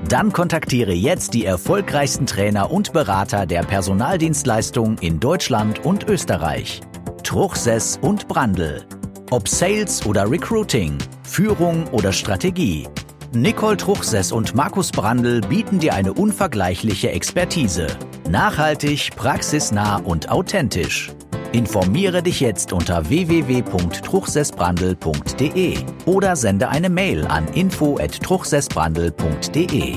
Dann 0.09 0.31
kontaktiere 0.31 0.93
jetzt 0.93 1.33
die 1.33 1.45
erfolgreichsten 1.45 2.27
Trainer 2.27 2.69
und 2.69 2.93
Berater 2.93 3.47
der 3.47 3.63
Personaldienstleistung 3.63 4.97
in 4.99 5.19
Deutschland 5.19 5.83
und 5.83 6.07
Österreich. 6.07 6.81
Truchsess 7.23 7.97
und 8.01 8.27
Brandl. 8.27 8.85
Ob 9.33 9.49
Sales 9.49 10.05
oder 10.05 10.29
Recruiting, 10.29 10.99
Führung 11.23 11.87
oder 11.87 12.13
Strategie. 12.13 12.87
Nicole 13.31 13.77
Truchsess 13.77 14.31
und 14.31 14.53
Markus 14.53 14.91
Brandl 14.91 15.41
bieten 15.41 15.79
dir 15.79 15.95
eine 15.95 16.13
unvergleichliche 16.13 17.09
Expertise. 17.09 17.87
Nachhaltig, 18.29 19.15
praxisnah 19.15 19.97
und 19.97 20.29
authentisch. 20.29 21.11
Informiere 21.51 22.21
dich 22.21 22.41
jetzt 22.41 22.73
unter 22.73 23.09
www.truchsessbrandl.de 23.09 25.77
oder 26.05 26.35
sende 26.35 26.69
eine 26.69 26.91
Mail 26.91 27.25
an 27.25 27.47
info@truchsessbrandl.de. 27.47 29.95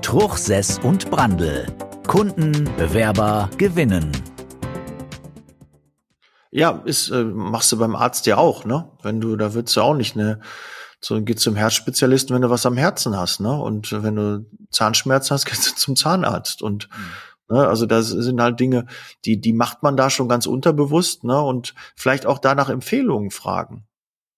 Truchsess 0.00 0.78
und 0.78 1.10
Brandl. 1.10 1.66
Kunden, 2.06 2.70
Bewerber 2.76 3.50
gewinnen. 3.58 4.12
Ja, 6.56 6.80
ist, 6.86 7.10
äh, 7.10 7.22
machst 7.22 7.70
du 7.70 7.76
beim 7.76 7.94
Arzt 7.94 8.24
ja 8.24 8.38
auch, 8.38 8.64
ne? 8.64 8.90
Wenn 9.02 9.20
du, 9.20 9.36
da 9.36 9.52
würdest 9.52 9.76
du 9.76 9.82
auch 9.82 9.92
nicht 9.92 10.16
ne, 10.16 10.40
so 11.02 11.22
gehst 11.22 11.40
zum 11.40 11.54
Herzspezialisten, 11.54 12.34
wenn 12.34 12.40
du 12.40 12.48
was 12.48 12.64
am 12.64 12.78
Herzen 12.78 13.14
hast, 13.14 13.40
ne? 13.40 13.52
Und 13.52 13.92
wenn 13.92 14.16
du 14.16 14.46
Zahnschmerzen 14.70 15.34
hast, 15.34 15.44
gehst 15.50 15.70
du 15.70 15.74
zum 15.74 15.96
Zahnarzt. 15.96 16.62
Und 16.62 16.88
mhm. 17.48 17.56
ne, 17.56 17.68
also 17.68 17.84
das 17.84 18.08
sind 18.08 18.40
halt 18.40 18.58
Dinge, 18.58 18.86
die, 19.26 19.38
die 19.38 19.52
macht 19.52 19.82
man 19.82 19.98
da 19.98 20.08
schon 20.08 20.30
ganz 20.30 20.46
unterbewusst, 20.46 21.24
ne? 21.24 21.38
Und 21.38 21.74
vielleicht 21.94 22.24
auch 22.24 22.38
danach 22.38 22.70
Empfehlungen 22.70 23.30
fragen. 23.30 23.85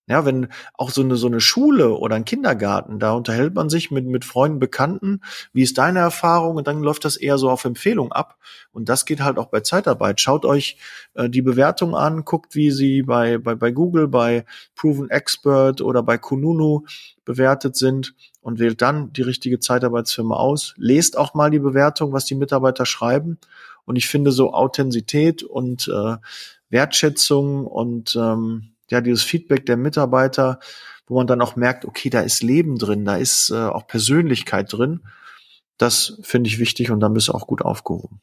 Ja, 0.08 0.24
wenn 0.24 0.48
auch 0.74 0.90
so 0.90 1.02
eine, 1.02 1.16
so 1.16 1.26
eine 1.26 1.40
Schule 1.40 1.92
oder 1.92 2.16
ein 2.16 2.24
Kindergarten, 2.24 2.98
da 2.98 3.12
unterhält 3.12 3.54
man 3.54 3.68
sich 3.68 3.90
mit, 3.90 4.06
mit 4.06 4.24
Freunden, 4.24 4.58
Bekannten. 4.58 5.20
Wie 5.52 5.62
ist 5.62 5.76
deine 5.76 5.98
Erfahrung? 5.98 6.56
Und 6.56 6.66
dann 6.66 6.82
läuft 6.82 7.04
das 7.04 7.16
eher 7.16 7.36
so 7.36 7.50
auf 7.50 7.64
Empfehlung 7.66 8.10
ab. 8.12 8.38
Und 8.72 8.88
das 8.88 9.04
geht 9.04 9.20
halt 9.20 9.38
auch 9.38 9.46
bei 9.46 9.60
Zeitarbeit. 9.60 10.20
Schaut 10.20 10.46
euch 10.46 10.78
äh, 11.14 11.28
die 11.28 11.42
Bewertung 11.42 11.94
an, 11.94 12.24
guckt, 12.24 12.54
wie 12.54 12.70
sie 12.70 13.02
bei, 13.02 13.36
bei, 13.38 13.54
bei 13.54 13.70
Google, 13.70 14.08
bei 14.08 14.46
Proven 14.74 15.10
Expert 15.10 15.82
oder 15.82 16.02
bei 16.02 16.16
Kununu 16.16 16.84
bewertet 17.26 17.76
sind 17.76 18.14
und 18.40 18.58
wählt 18.58 18.80
dann 18.80 19.12
die 19.12 19.22
richtige 19.22 19.60
Zeitarbeitsfirma 19.60 20.36
aus. 20.36 20.74
Lest 20.78 21.18
auch 21.18 21.34
mal 21.34 21.50
die 21.50 21.58
Bewertung, 21.58 22.14
was 22.14 22.24
die 22.24 22.34
Mitarbeiter 22.34 22.86
schreiben. 22.86 23.38
Und 23.84 23.96
ich 23.96 24.08
finde 24.08 24.32
so 24.32 24.54
Authentizität 24.54 25.42
und 25.42 25.88
äh, 25.88 26.16
Wertschätzung 26.70 27.66
und 27.66 28.16
ähm, 28.16 28.70
ja, 28.90 29.01
dieses 29.01 29.22
Feedback 29.22 29.66
der 29.66 29.77
Mitarbeiter, 29.77 30.61
wo 31.07 31.16
man 31.16 31.27
dann 31.27 31.40
auch 31.40 31.57
merkt, 31.57 31.85
okay, 31.85 32.11
da 32.11 32.20
ist 32.20 32.42
Leben 32.42 32.79
drin, 32.79 33.05
da 33.05 33.16
ist 33.16 33.51
äh, 33.51 33.57
auch 33.57 33.87
Persönlichkeit 33.87 34.72
drin. 34.72 35.01
Das 35.79 36.18
finde 36.22 36.48
ich 36.48 36.59
wichtig 36.59 36.90
und 36.90 37.01
dann 37.01 37.14
bist 37.14 37.29
du 37.29 37.33
auch 37.33 37.46
gut 37.46 37.62
aufgehoben. 37.62 38.20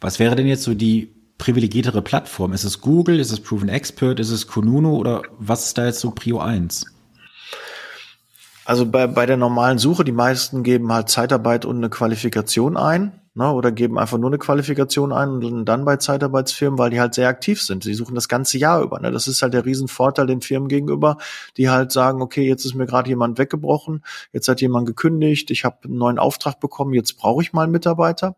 Was 0.00 0.18
wäre 0.18 0.34
denn 0.34 0.46
jetzt 0.46 0.64
so 0.64 0.74
die 0.74 1.14
privilegiertere 1.38 2.02
Plattform? 2.02 2.52
Ist 2.52 2.64
es 2.64 2.80
Google, 2.80 3.20
ist 3.20 3.30
es 3.30 3.40
Proven 3.40 3.68
Expert, 3.68 4.20
ist 4.20 4.30
es 4.30 4.46
Kununu 4.46 4.96
oder 4.96 5.22
was 5.38 5.66
ist 5.66 5.78
da 5.78 5.86
jetzt 5.86 6.00
so 6.00 6.10
Prio 6.10 6.40
1? 6.40 6.86
Also 8.64 8.86
bei, 8.86 9.06
bei 9.06 9.26
der 9.26 9.36
normalen 9.36 9.78
Suche, 9.78 10.04
die 10.04 10.12
meisten 10.12 10.62
geben 10.62 10.92
halt 10.92 11.08
Zeitarbeit 11.08 11.64
und 11.64 11.76
eine 11.78 11.90
Qualifikation 11.90 12.76
ein 12.76 13.21
ne, 13.34 13.50
oder 13.52 13.72
geben 13.72 13.98
einfach 13.98 14.18
nur 14.18 14.30
eine 14.30 14.38
Qualifikation 14.38 15.12
ein 15.12 15.42
und 15.42 15.64
dann 15.64 15.84
bei 15.84 15.96
Zeitarbeitsfirmen, 15.96 16.78
weil 16.78 16.90
die 16.90 17.00
halt 17.00 17.14
sehr 17.14 17.28
aktiv 17.28 17.62
sind. 17.62 17.84
Sie 17.84 17.94
suchen 17.94 18.14
das 18.14 18.28
ganze 18.28 18.58
Jahr 18.58 18.82
über. 18.82 19.00
Ne? 19.00 19.10
Das 19.10 19.26
ist 19.26 19.42
halt 19.42 19.54
der 19.54 19.64
Riesenvorteil 19.64 20.26
den 20.26 20.42
Firmen 20.42 20.68
gegenüber, 20.68 21.18
die 21.56 21.70
halt 21.70 21.92
sagen, 21.92 22.22
okay, 22.22 22.46
jetzt 22.46 22.64
ist 22.64 22.74
mir 22.74 22.86
gerade 22.86 23.08
jemand 23.08 23.38
weggebrochen, 23.38 24.04
jetzt 24.32 24.48
hat 24.48 24.60
jemand 24.60 24.86
gekündigt, 24.86 25.50
ich 25.50 25.64
habe 25.64 25.78
einen 25.84 25.98
neuen 25.98 26.18
Auftrag 26.18 26.60
bekommen, 26.60 26.94
jetzt 26.94 27.16
brauche 27.16 27.42
ich 27.42 27.52
mal 27.52 27.64
einen 27.64 27.72
Mitarbeiter. 27.72 28.36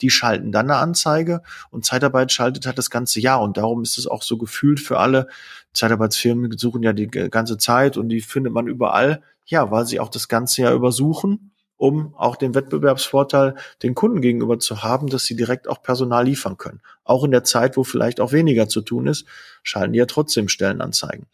Die 0.00 0.10
schalten 0.10 0.50
dann 0.50 0.70
eine 0.70 0.80
Anzeige 0.80 1.42
und 1.70 1.84
Zeitarbeit 1.84 2.32
schaltet 2.32 2.66
halt 2.66 2.78
das 2.78 2.88
ganze 2.88 3.20
Jahr 3.20 3.42
und 3.42 3.58
darum 3.58 3.82
ist 3.82 3.98
es 3.98 4.06
auch 4.06 4.22
so 4.22 4.38
gefühlt 4.38 4.80
für 4.80 4.98
alle. 4.98 5.26
Zeitarbeitsfirmen 5.74 6.56
suchen 6.56 6.82
ja 6.82 6.92
die 6.92 7.06
ganze 7.06 7.58
Zeit 7.58 7.96
und 7.96 8.08
die 8.08 8.20
findet 8.20 8.52
man 8.52 8.66
überall 8.66 9.22
ja, 9.50 9.70
weil 9.70 9.84
sie 9.84 9.98
auch 9.98 10.08
das 10.08 10.28
ganze 10.28 10.62
Jahr 10.62 10.72
übersuchen, 10.72 11.49
um 11.80 12.14
auch 12.14 12.36
den 12.36 12.54
Wettbewerbsvorteil 12.54 13.54
den 13.82 13.94
Kunden 13.94 14.20
gegenüber 14.20 14.58
zu 14.58 14.82
haben, 14.82 15.06
dass 15.06 15.24
sie 15.24 15.34
direkt 15.34 15.66
auch 15.66 15.82
Personal 15.82 16.26
liefern 16.26 16.58
können. 16.58 16.82
Auch 17.04 17.24
in 17.24 17.30
der 17.30 17.42
Zeit, 17.42 17.78
wo 17.78 17.84
vielleicht 17.84 18.20
auch 18.20 18.32
weniger 18.32 18.68
zu 18.68 18.82
tun 18.82 19.06
ist, 19.06 19.24
schalten 19.62 19.94
die 19.94 19.98
ja 19.98 20.04
trotzdem 20.04 20.50
Stellenanzeigen. 20.50 21.26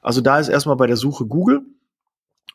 Also 0.00 0.20
da 0.20 0.40
ist 0.40 0.48
erstmal 0.48 0.74
bei 0.74 0.88
der 0.88 0.96
Suche 0.96 1.26
Google. 1.26 1.62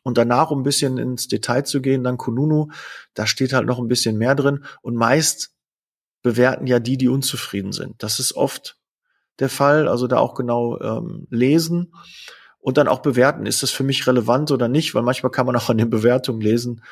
Und 0.02 0.18
danach, 0.18 0.50
um 0.50 0.60
ein 0.60 0.62
bisschen 0.62 0.98
ins 0.98 1.26
Detail 1.26 1.62
zu 1.62 1.80
gehen, 1.80 2.04
dann 2.04 2.18
Kununu, 2.18 2.68
da 3.14 3.26
steht 3.26 3.54
halt 3.54 3.66
noch 3.66 3.78
ein 3.78 3.88
bisschen 3.88 4.18
mehr 4.18 4.34
drin. 4.34 4.64
Und 4.82 4.94
meist 4.94 5.54
bewerten 6.22 6.66
ja 6.66 6.80
die, 6.80 6.98
die 6.98 7.08
unzufrieden 7.08 7.72
sind. 7.72 8.02
Das 8.02 8.20
ist 8.20 8.34
oft 8.34 8.76
der 9.38 9.48
Fall. 9.48 9.88
Also 9.88 10.06
da 10.06 10.18
auch 10.18 10.34
genau 10.34 10.78
ähm, 10.80 11.26
lesen 11.30 11.94
und 12.58 12.76
dann 12.76 12.88
auch 12.88 13.00
bewerten, 13.00 13.46
ist 13.46 13.62
das 13.62 13.70
für 13.70 13.84
mich 13.84 14.06
relevant 14.06 14.50
oder 14.50 14.68
nicht, 14.68 14.94
weil 14.94 15.02
manchmal 15.02 15.32
kann 15.32 15.46
man 15.46 15.56
auch 15.56 15.70
an 15.70 15.78
den 15.78 15.88
Bewertungen 15.88 16.42
lesen, 16.42 16.82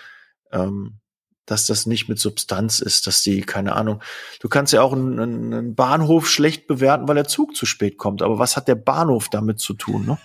ähm, 0.52 0.98
dass 1.46 1.66
das 1.66 1.86
nicht 1.86 2.08
mit 2.08 2.18
Substanz 2.18 2.80
ist, 2.80 3.06
dass 3.06 3.22
die, 3.22 3.40
keine 3.42 3.74
Ahnung, 3.74 4.02
du 4.40 4.48
kannst 4.48 4.72
ja 4.72 4.82
auch 4.82 4.92
einen, 4.92 5.18
einen 5.20 5.74
Bahnhof 5.74 6.28
schlecht 6.28 6.66
bewerten, 6.66 7.06
weil 7.08 7.14
der 7.14 7.28
Zug 7.28 7.54
zu 7.54 7.66
spät 7.66 7.98
kommt, 7.98 8.20
aber 8.20 8.38
was 8.38 8.56
hat 8.56 8.68
der 8.68 8.74
Bahnhof 8.74 9.28
damit 9.28 9.60
zu 9.60 9.74
tun, 9.74 10.06
ne? 10.06 10.18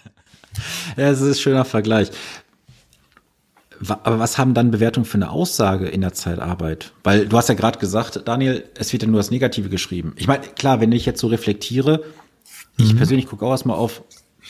ja, 0.98 1.10
es 1.10 1.22
ist 1.22 1.38
ein 1.38 1.42
schöner 1.42 1.66
Vergleich. 1.66 2.12
Aber 3.88 4.20
was 4.20 4.38
haben 4.38 4.54
dann 4.54 4.70
Bewertungen 4.70 5.06
für 5.06 5.16
eine 5.16 5.32
Aussage 5.32 5.88
in 5.88 6.02
der 6.02 6.14
Zeitarbeit? 6.14 6.94
Weil 7.04 7.28
du 7.28 7.38
hast 7.38 7.50
ja 7.50 7.56
gerade 7.56 7.80
gesagt, 7.80 8.28
Daniel, 8.28 8.64
es 8.76 8.94
wird 8.94 9.02
ja 9.02 9.10
nur 9.10 9.20
das 9.20 9.32
Negative 9.32 9.70
geschrieben. 9.70 10.14
Ich 10.18 10.28
meine, 10.28 10.42
klar, 10.44 10.82
wenn 10.82 10.92
ich 10.92 11.06
jetzt 11.06 11.20
so 11.20 11.28
reflektiere, 11.28 12.04
mhm. 12.78 12.86
ich 12.86 12.96
persönlich 12.96 13.26
gucke 13.28 13.46
auch 13.46 13.52
erstmal 13.52 13.78
auf 13.78 14.04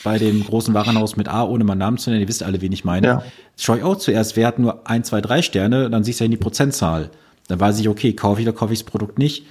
bei 0.04 0.18
dem 0.18 0.44
großen 0.44 0.74
Warenhaus 0.74 1.16
mit 1.16 1.28
A, 1.28 1.44
ohne 1.44 1.64
mal 1.64 1.74
Namen 1.74 1.98
zu 1.98 2.10
nennen, 2.10 2.22
ihr 2.22 2.28
wisst 2.28 2.42
alle, 2.42 2.60
wen 2.60 2.72
ich 2.72 2.84
meine. 2.84 3.06
Ja. 3.06 3.22
Schau 3.56 3.76
ich 3.76 3.82
auch 3.82 3.96
zuerst, 3.96 4.36
wer 4.36 4.46
hat 4.46 4.58
nur 4.58 4.88
ein, 4.88 5.04
zwei, 5.04 5.20
drei 5.20 5.42
Sterne, 5.42 5.90
dann 5.90 6.04
siehst 6.04 6.20
du 6.20 6.24
ja 6.24 6.26
in 6.26 6.30
die 6.30 6.36
Prozentzahl. 6.36 7.10
Dann 7.48 7.60
weiß 7.60 7.78
ich, 7.80 7.88
okay, 7.88 8.12
kaufe 8.14 8.40
ich 8.40 8.46
oder 8.46 8.56
kaufe 8.56 8.72
ich 8.72 8.80
das 8.80 8.90
Produkt 8.90 9.18
nicht. 9.18 9.46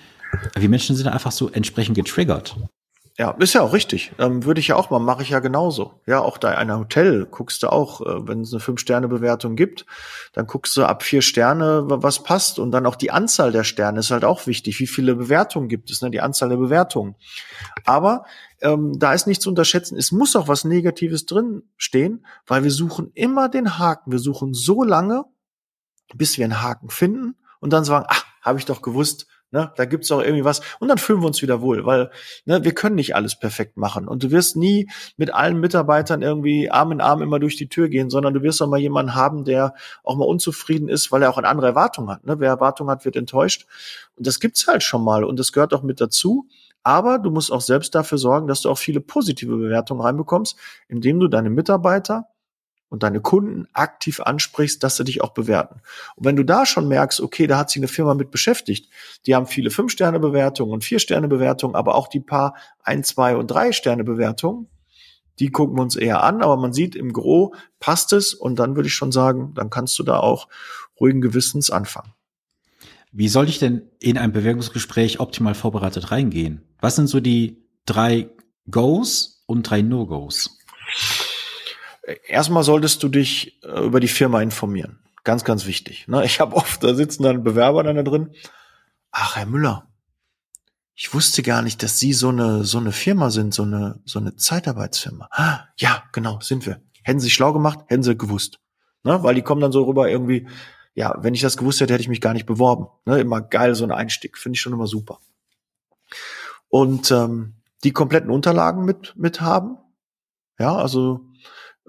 Aber 0.52 0.60
die 0.60 0.68
Menschen 0.68 0.96
sind 0.96 1.08
einfach 1.08 1.32
so 1.32 1.50
entsprechend 1.50 1.96
getriggert. 1.96 2.56
Ja, 3.22 3.36
ist 3.38 3.54
ja 3.54 3.62
auch 3.62 3.72
richtig. 3.72 4.14
Ähm, 4.18 4.46
würde 4.46 4.60
ich 4.60 4.70
ja 4.70 4.76
auch 4.76 4.90
mal, 4.90 4.98
mache 4.98 5.22
ich 5.22 5.30
ja 5.30 5.42
genauso. 5.42 6.02
Ja, 6.08 6.22
auch 6.22 6.40
da 6.40 6.54
in 6.54 6.58
einem 6.58 6.80
Hotel 6.80 7.28
guckst 7.28 7.62
du 7.62 7.72
auch, 7.72 8.02
äh, 8.02 8.28
wenn 8.28 8.42
es 8.42 8.52
eine 8.52 8.60
Fünf-Sterne-Bewertung 8.60 9.56
gibt, 9.56 9.86
dann 10.34 10.48
guckst 10.48 10.76
du 10.76 10.86
ab 10.86 11.04
vier 11.04 11.22
Sterne, 11.22 11.84
was 11.86 12.24
passt. 12.24 12.58
Und 12.58 12.72
dann 12.72 12.88
auch 12.88 12.96
die 12.96 13.12
Anzahl 13.12 13.52
der 13.52 13.64
Sterne 13.64 14.00
ist 14.00 14.10
halt 14.10 14.26
auch 14.26 14.48
wichtig. 14.48 14.80
Wie 14.80 14.88
viele 14.88 15.14
Bewertungen 15.14 15.68
gibt 15.68 15.92
es, 15.92 16.02
ne? 16.02 16.10
Die 16.10 16.20
Anzahl 16.20 16.50
der 16.50 16.58
Bewertungen. 16.58 17.14
Aber 17.86 18.26
ähm, 18.60 18.98
da 18.98 19.14
ist 19.14 19.28
nicht 19.28 19.44
zu 19.44 19.50
unterschätzen, 19.50 20.00
es 20.00 20.12
muss 20.12 20.36
auch 20.36 20.48
was 20.48 20.66
Negatives 20.66 21.28
drin 21.28 21.62
stehen, 21.78 22.26
weil 22.48 22.64
wir 22.64 22.72
suchen 22.72 23.12
immer 23.14 23.50
den 23.50 23.78
Haken. 23.78 24.12
Wir 24.12 24.18
suchen 24.18 24.56
so 24.56 24.84
lange, 24.84 25.26
bis 26.16 26.40
wir 26.40 26.46
einen 26.46 26.64
Haken 26.64 26.90
finden 26.90 27.36
und 27.60 27.72
dann 27.72 27.84
sagen, 27.84 28.08
ach, 28.10 28.26
habe 28.42 28.58
ich 28.58 28.66
doch 28.66 28.82
gewusst, 28.82 29.28
Ne, 29.54 29.70
da 29.76 29.84
gibt's 29.84 30.10
auch 30.12 30.22
irgendwie 30.22 30.46
was 30.46 30.62
und 30.80 30.88
dann 30.88 30.98
fühlen 30.98 31.22
wir 31.22 31.28
uns 31.28 31.42
wieder 31.42 31.60
wohl, 31.60 31.86
weil 31.86 32.10
ne, 32.46 32.64
wir 32.64 32.74
können 32.74 32.96
nicht 32.96 33.16
alles 33.16 33.38
perfekt 33.38 33.76
machen 33.76 34.08
und 34.08 34.24
du 34.24 34.32
wirst 34.32 34.56
nie 34.56 34.90
mit 35.18 35.34
allen 35.34 35.60
Mitarbeitern 35.60 36.22
irgendwie 36.22 36.72
Arm 36.72 36.94
in 36.94 37.02
Arm 37.02 37.22
immer 37.22 37.38
durch 37.38 37.58
die 37.58 37.68
Tür 37.68 37.90
gehen, 37.90 38.10
sondern 38.10 38.34
du 38.34 38.44
wirst 38.44 38.62
auch 38.62 38.68
mal 38.68 38.80
jemanden 38.80 39.14
haben, 39.14 39.44
der 39.44 39.74
auch 40.06 40.16
mal 40.16 40.24
unzufrieden 40.24 40.88
ist, 40.88 41.12
weil 41.12 41.22
er 41.22 41.30
auch 41.30 41.38
eine 41.38 41.50
andere 41.50 41.68
Erwartung 41.68 42.10
hat. 42.10 42.26
Ne? 42.26 42.40
Wer 42.40 42.48
Erwartung 42.48 42.90
hat, 42.90 43.04
wird 43.04 43.18
enttäuscht 43.18 43.68
und 44.16 44.26
das 44.26 44.40
gibt's 44.40 44.68
halt 44.68 44.84
schon 44.84 45.04
mal 45.04 45.26
und 45.26 45.38
das 45.38 45.52
gehört 45.52 45.74
auch 45.74 45.84
mit 45.84 46.00
dazu. 46.00 46.48
Aber 46.84 47.20
du 47.20 47.30
musst 47.30 47.52
auch 47.52 47.62
selbst 47.62 47.94
dafür 47.94 48.18
sorgen, 48.18 48.48
dass 48.48 48.62
du 48.62 48.70
auch 48.70 48.78
viele 48.78 49.02
positive 49.02 49.56
Bewertungen 49.58 50.02
reinbekommst, 50.02 50.58
indem 50.88 51.20
du 51.20 51.28
deine 51.28 51.50
Mitarbeiter 51.50 52.28
und 52.92 53.04
deine 53.04 53.22
Kunden 53.22 53.68
aktiv 53.72 54.20
ansprichst, 54.20 54.84
dass 54.84 54.98
sie 54.98 55.06
dich 55.06 55.22
auch 55.22 55.32
bewerten. 55.32 55.82
Und 56.18 56.26
wenn 56.26 56.36
du 56.36 56.44
da 56.44 56.66
schon 56.66 56.90
merkst, 56.90 57.22
okay, 57.22 57.48
da 57.48 57.58
hat 57.58 57.70
sich 57.70 57.80
eine 57.80 57.88
Firma 57.88 58.14
mit 58.14 58.32
beschäftigt, 58.32 58.92
die 59.26 59.34
haben 59.34 59.48
viele 59.48 59.72
Fünf-Sterne-Bewertungen 59.72 60.74
und 60.74 60.84
Vier-Sterne-Bewertungen, 60.84 61.74
aber 61.74 61.96
auch 61.96 62.10
die 62.10 62.20
paar 62.20 62.54
Ein-, 62.84 63.06
Zwei- 63.06 63.38
und 63.38 63.48
Drei-Sterne-Bewertungen, 63.48 64.68
die 65.40 65.50
gucken 65.50 65.78
wir 65.78 65.84
uns 65.84 65.96
eher 65.96 66.22
an, 66.22 66.44
aber 66.44 66.58
man 66.58 66.74
sieht 66.74 66.96
im 66.96 67.14
Gro 67.14 67.56
passt 67.80 68.12
es 68.12 68.34
und 68.34 68.60
dann 68.60 68.76
würde 68.76 68.88
ich 68.88 68.94
schon 68.94 69.14
sagen, 69.14 69.54
dann 69.56 69.70
kannst 69.70 69.98
du 69.98 70.04
da 70.04 70.20
auch 70.20 70.50
ruhigen 71.00 71.22
Gewissens 71.22 71.72
anfangen. 71.72 72.12
Wie 73.14 73.30
soll 73.30 73.48
ich 73.48 73.58
denn 73.58 73.84
in 74.00 74.18
ein 74.18 74.34
Bewerbungsgespräch 74.34 75.22
optimal 75.22 75.56
vorbereitet 75.56 76.12
reingehen? 76.12 76.62
Was 76.82 76.98
sind 76.98 77.08
so 77.08 77.22
die 77.22 77.64
drei 77.86 78.30
Goes 78.70 79.44
und 79.48 79.64
drei 79.64 79.82
No-Goes? 79.82 80.61
Erstmal 82.28 82.64
solltest 82.64 83.04
du 83.04 83.10
dich 83.10 83.64
äh, 83.64 83.86
über 83.86 84.00
die 84.00 84.08
Firma 84.08 84.42
informieren. 84.42 85.00
Ganz, 85.24 85.44
ganz 85.44 85.66
wichtig. 85.66 86.08
Ne? 86.08 86.26
Ich 86.26 86.40
habe 86.40 86.56
oft, 86.56 86.84
da 86.84 86.94
sitzen 86.94 87.24
dann 87.24 87.44
Bewerber 87.44 87.84
dann 87.84 87.96
da 87.96 88.04
drin. 88.04 88.34
Ach, 89.12 89.36
Herr 89.36 89.46
Müller, 89.46 89.88
ich 90.96 91.14
wusste 91.14 91.44
gar 91.44 91.62
nicht, 91.62 91.84
dass 91.84 92.00
Sie 92.00 92.14
so 92.14 92.30
eine, 92.30 92.64
so 92.64 92.78
eine 92.78 92.92
Firma 92.92 93.30
sind, 93.30 93.54
so 93.54 93.64
eine, 93.64 94.02
so 94.06 94.20
eine 94.20 94.36
Zeitarbeitsfirma. 94.36 95.30
Ah, 95.32 95.66
ja, 95.78 96.04
genau, 96.12 96.40
sind 96.42 96.66
wir. 96.66 96.82
Hätten 97.04 97.20
Sie 97.20 97.30
schlau 97.30 97.54
gemacht, 97.54 97.80
hätten 97.88 98.04
Sie 98.04 98.18
gewusst. 98.18 98.60
Ne? 99.04 99.22
Weil 99.24 99.36
die 99.36 99.42
kommen 99.42 99.62
dann 99.62 99.72
so 99.72 99.84
rüber 99.84 100.10
irgendwie, 100.10 100.48
ja, 100.94 101.16
wenn 101.20 101.34
ich 101.34 101.42
das 101.42 101.58
gewusst 101.58 101.82
hätte, 101.82 101.94
hätte 101.94 102.04
ich 102.04 102.10
mich 102.10 102.22
gar 102.22 102.34
nicht 102.34 102.46
beworben. 102.46 102.88
Ne? 103.06 103.20
Immer 103.20 103.42
geil, 103.42 103.76
so 103.76 103.84
ein 103.84 103.92
Einstieg. 103.92 104.38
Finde 104.38 104.56
ich 104.56 104.62
schon 104.62 104.74
immer 104.74 104.88
super. 104.88 105.20
Und 106.70 107.12
ähm, 107.12 107.56
die 107.84 107.92
kompletten 107.92 108.30
Unterlagen 108.30 108.86
mit, 108.86 109.16
mit 109.18 109.42
haben. 109.42 109.78
Ja, 110.60 110.76
also 110.76 111.22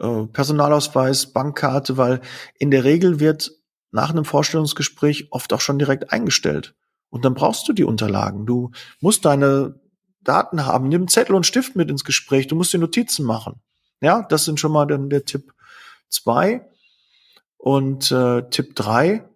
äh, 0.02 0.26
Personalausweis, 0.26 1.32
Bankkarte, 1.32 1.96
weil 1.96 2.20
in 2.58 2.70
der 2.70 2.84
Regel 2.84 3.20
wird 3.20 3.52
nach 3.92 4.10
einem 4.10 4.24
Vorstellungsgespräch 4.24 5.28
oft 5.30 5.52
auch 5.52 5.60
schon 5.60 5.78
direkt 5.78 6.12
eingestellt. 6.12 6.74
Und 7.08 7.24
dann 7.24 7.34
brauchst 7.34 7.68
du 7.68 7.72
die 7.72 7.84
Unterlagen. 7.84 8.46
Du 8.46 8.70
musst 9.00 9.24
deine 9.24 9.80
Daten 10.22 10.66
haben. 10.66 10.88
Nimm 10.88 11.08
Zettel 11.08 11.34
und 11.34 11.46
Stift 11.46 11.76
mit 11.76 11.90
ins 11.90 12.04
Gespräch. 12.04 12.46
Du 12.46 12.56
musst 12.56 12.72
die 12.72 12.78
Notizen 12.78 13.24
machen. 13.24 13.60
Ja, 14.00 14.22
das 14.22 14.44
sind 14.44 14.58
schon 14.58 14.72
mal 14.72 14.86
dann 14.86 15.10
der 15.10 15.24
Tipp 15.24 15.52
zwei. 16.08 16.68
Und 17.56 18.10
äh, 18.10 18.48
Tipp 18.50 18.74
drei: 18.74 19.28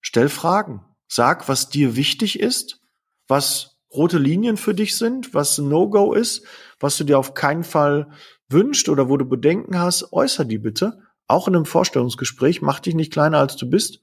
stell 0.00 0.28
Fragen. 0.28 0.84
Sag, 1.08 1.48
was 1.48 1.68
dir 1.68 1.96
wichtig 1.96 2.40
ist, 2.40 2.80
was 3.28 3.76
rote 3.92 4.18
Linien 4.18 4.56
für 4.56 4.74
dich 4.74 4.96
sind, 4.96 5.34
was 5.34 5.58
ein 5.58 5.68
No-Go 5.68 6.12
ist, 6.12 6.44
was 6.80 6.96
du 6.96 7.04
dir 7.04 7.18
auf 7.18 7.34
keinen 7.34 7.64
Fall 7.64 8.10
wünscht 8.48 8.88
oder 8.88 9.08
wo 9.08 9.16
du 9.16 9.24
Bedenken 9.24 9.78
hast, 9.78 10.12
äußer 10.12 10.44
die 10.44 10.58
bitte. 10.58 10.98
Auch 11.26 11.48
in 11.48 11.56
einem 11.56 11.64
Vorstellungsgespräch. 11.64 12.62
Mach 12.62 12.80
dich 12.80 12.94
nicht 12.94 13.12
kleiner, 13.12 13.38
als 13.38 13.56
du 13.56 13.68
bist. 13.68 14.00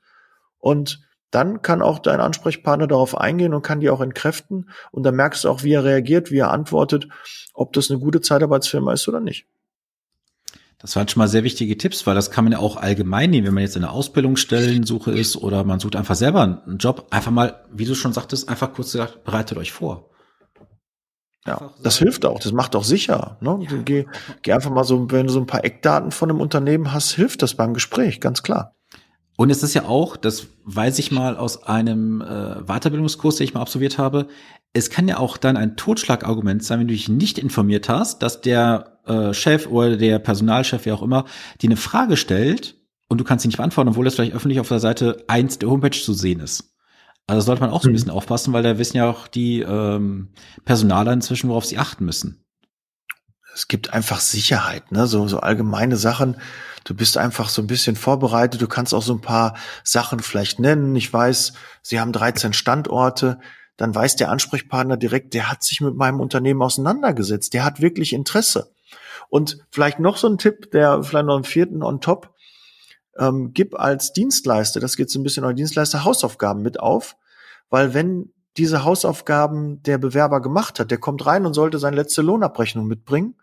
Und 0.58 1.02
dann 1.32 1.62
kann 1.62 1.82
auch 1.82 2.00
dein 2.00 2.20
Ansprechpartner 2.20 2.88
darauf 2.88 3.18
eingehen 3.18 3.54
und 3.54 3.62
kann 3.62 3.80
die 3.80 3.90
auch 3.90 4.02
entkräften. 4.02 4.70
Und 4.92 5.04
dann 5.04 5.16
merkst 5.16 5.44
du 5.44 5.50
auch, 5.50 5.64
wie 5.64 5.74
er 5.74 5.84
reagiert, 5.84 6.30
wie 6.30 6.40
er 6.40 6.52
antwortet, 6.52 7.08
ob 7.54 7.74
das 7.74 7.90
eine 7.90 8.00
gute 8.00 8.22
Zeitarbeitsfirma 8.22 8.92
ist 8.94 9.08
oder 9.08 9.22
nicht. 9.22 9.48
Das 10.82 10.96
waren 10.96 11.08
schon 11.08 11.20
mal 11.20 11.28
sehr 11.28 11.44
wichtige 11.44 11.78
Tipps, 11.78 12.08
weil 12.08 12.16
das 12.16 12.32
kann 12.32 12.44
man 12.44 12.54
ja 12.54 12.60
auch 12.60 12.76
allgemein 12.76 13.30
nehmen, 13.30 13.48
wenn 13.48 13.54
man 13.54 13.64
jetzt 13.64 13.76
in 13.76 13.84
der 13.84 13.92
Ausbildungsstellensuche 13.92 15.12
ist 15.12 15.38
oder 15.38 15.64
man 15.64 15.80
sucht 15.80 15.96
einfach 15.96 16.16
selber 16.16 16.42
einen 16.42 16.80
Job. 16.80 17.06
Einfach 17.12 17.32
mal, 17.32 17.64
wie 17.72 17.86
du 17.86 17.94
schon 17.94 18.14
sagtest, 18.14 18.50
einfach 18.50 18.74
kurz 18.74 18.94
gesagt, 18.94 19.24
bereitet 19.24 19.60
euch 19.60 19.72
vor. 19.72 20.11
Ja, 21.46 21.72
das 21.82 21.98
hilft 21.98 22.26
auch, 22.26 22.40
das 22.40 22.52
macht 22.52 22.76
auch 22.76 22.84
sicher. 22.84 23.38
Ne? 23.42 23.60
Ja. 23.70 23.78
Geh, 23.84 24.06
geh 24.44 24.54
einfach 24.54 24.70
mal 24.70 24.84
so, 24.84 25.10
wenn 25.12 25.26
du 25.26 25.34
so 25.34 25.40
ein 25.40 25.48
paar 25.48 25.66
Eckdaten 25.66 26.12
von 26.12 26.30
einem 26.30 26.40
Unternehmen 26.40 26.94
hast, 26.94 27.14
hilft 27.14 27.42
das 27.42 27.56
beim 27.56 27.74
Gespräch, 27.74 28.20
ganz 28.20 28.44
klar. 28.44 28.76
Und 29.38 29.50
es 29.50 29.64
ist 29.64 29.74
ja 29.74 29.86
auch, 29.86 30.18
das 30.18 30.48
weiß 30.66 31.00
ich 31.00 31.12
mal 31.12 31.36
aus 31.36 31.64
einem 31.64 32.22
äh, 32.22 32.62
Weiterbildungskurs, 32.68 33.38
den 33.38 33.46
ich 33.46 33.54
mal 33.56 33.62
absolviert 33.62 33.98
habe, 33.98 34.28
es 34.74 34.90
kann 34.90 35.08
ja 35.08 35.18
auch 35.18 35.38
dann 35.38 35.58
ein 35.58 35.76
Totschlagargument 35.76 36.64
sein, 36.64 36.80
wenn 36.80 36.88
du 36.88 36.94
dich 36.94 37.10
nicht 37.10 37.38
informiert 37.38 37.90
hast, 37.90 38.22
dass 38.22 38.42
der 38.42 39.00
äh, 39.06 39.34
Chef 39.34 39.68
oder 39.68 39.98
der 39.98 40.20
Personalchef, 40.20 40.86
wie 40.86 40.92
auch 40.92 41.02
immer, 41.02 41.26
dir 41.62 41.70
eine 41.70 41.78
Frage 41.78 42.18
stellt 42.18 42.78
und 43.10 43.20
du 43.20 43.24
kannst 43.24 43.44
sie 43.44 43.48
nicht 43.48 43.58
beantworten, 43.58 43.90
obwohl 43.90 44.06
das 44.06 44.16
vielleicht 44.16 44.34
öffentlich 44.34 44.60
auf 44.60 44.70
der 44.70 44.80
Seite 44.80 45.24
eins 45.28 45.60
der 45.60 45.70
Homepage 45.70 46.00
zu 46.00 46.14
sehen 46.14 46.40
ist. 46.40 46.71
Also 47.32 47.46
sollte 47.46 47.62
man 47.62 47.70
auch 47.70 47.82
so 47.82 47.88
ein 47.88 47.92
mhm. 47.92 47.96
bisschen 47.96 48.12
aufpassen, 48.12 48.52
weil 48.52 48.62
da 48.62 48.78
wissen 48.78 48.98
ja 48.98 49.10
auch 49.10 49.26
die 49.30 49.62
ähm, 49.62 50.34
Personaler 50.66 51.14
inzwischen, 51.14 51.50
worauf 51.50 51.66
sie 51.66 51.78
achten 51.78 52.04
müssen. 52.04 52.44
Es 53.56 53.70
gibt 53.70 53.94
einfach 53.94 54.20
Sicherheit, 54.20 54.92
ne? 54.92 55.08
So, 55.08 55.26
so 55.30 55.40
allgemeine 55.40 55.96
Sachen. 55.96 56.36
Du 56.84 56.94
bist 56.94 57.18
einfach 57.18 57.48
so 57.48 57.62
ein 57.62 57.68
bisschen 57.68 57.96
vorbereitet. 57.96 58.62
Du 58.62 58.68
kannst 58.68 58.94
auch 58.94 59.02
so 59.02 59.14
ein 59.14 59.22
paar 59.22 59.56
Sachen 59.86 60.20
vielleicht 60.20 60.60
nennen. 60.60 60.94
Ich 60.98 61.12
weiß, 61.12 61.54
sie 61.82 62.02
haben 62.02 62.12
13 62.12 62.52
Standorte. 62.52 63.40
Dann 63.78 63.96
weiß 63.96 64.18
der 64.18 64.30
Ansprechpartner 64.30 64.98
direkt, 64.98 65.34
der 65.34 65.50
hat 65.50 65.64
sich 65.64 65.80
mit 65.80 65.96
meinem 65.96 66.20
Unternehmen 66.20 66.62
auseinandergesetzt. 66.62 67.54
Der 67.54 67.64
hat 67.64 67.80
wirklich 67.80 68.12
Interesse. 68.12 68.74
Und 69.30 69.60
vielleicht 69.70 70.00
noch 70.00 70.18
so 70.18 70.28
ein 70.28 70.38
Tipp, 70.38 70.70
der 70.72 71.02
vielleicht 71.04 71.28
noch 71.28 71.36
einen 71.36 71.46
vierten 71.46 71.82
on 71.82 72.02
top. 72.02 72.36
Ähm, 73.18 73.52
gib 73.54 73.80
als 73.80 74.12
Dienstleister, 74.12 74.82
das 74.82 74.98
geht 74.98 75.10
so 75.10 75.20
ein 75.20 75.24
bisschen 75.24 75.46
an 75.46 75.56
Dienstleister, 75.56 76.04
Hausaufgaben 76.04 76.62
mit 76.62 76.80
auf 76.80 77.16
weil 77.72 77.96
wenn 77.96 78.32
diese 78.58 78.84
Hausaufgaben 78.84 79.82
der 79.82 79.98
Bewerber 79.98 80.42
gemacht 80.42 80.80
hat, 80.80 80.92
der 80.92 81.00
kommt 81.00 81.26
rein 81.26 81.46
und 81.46 81.54
sollte 81.54 81.80
seine 81.80 81.96
letzte 81.96 82.22
Lohnabrechnung 82.22 82.86
mitbringen. 82.86 83.36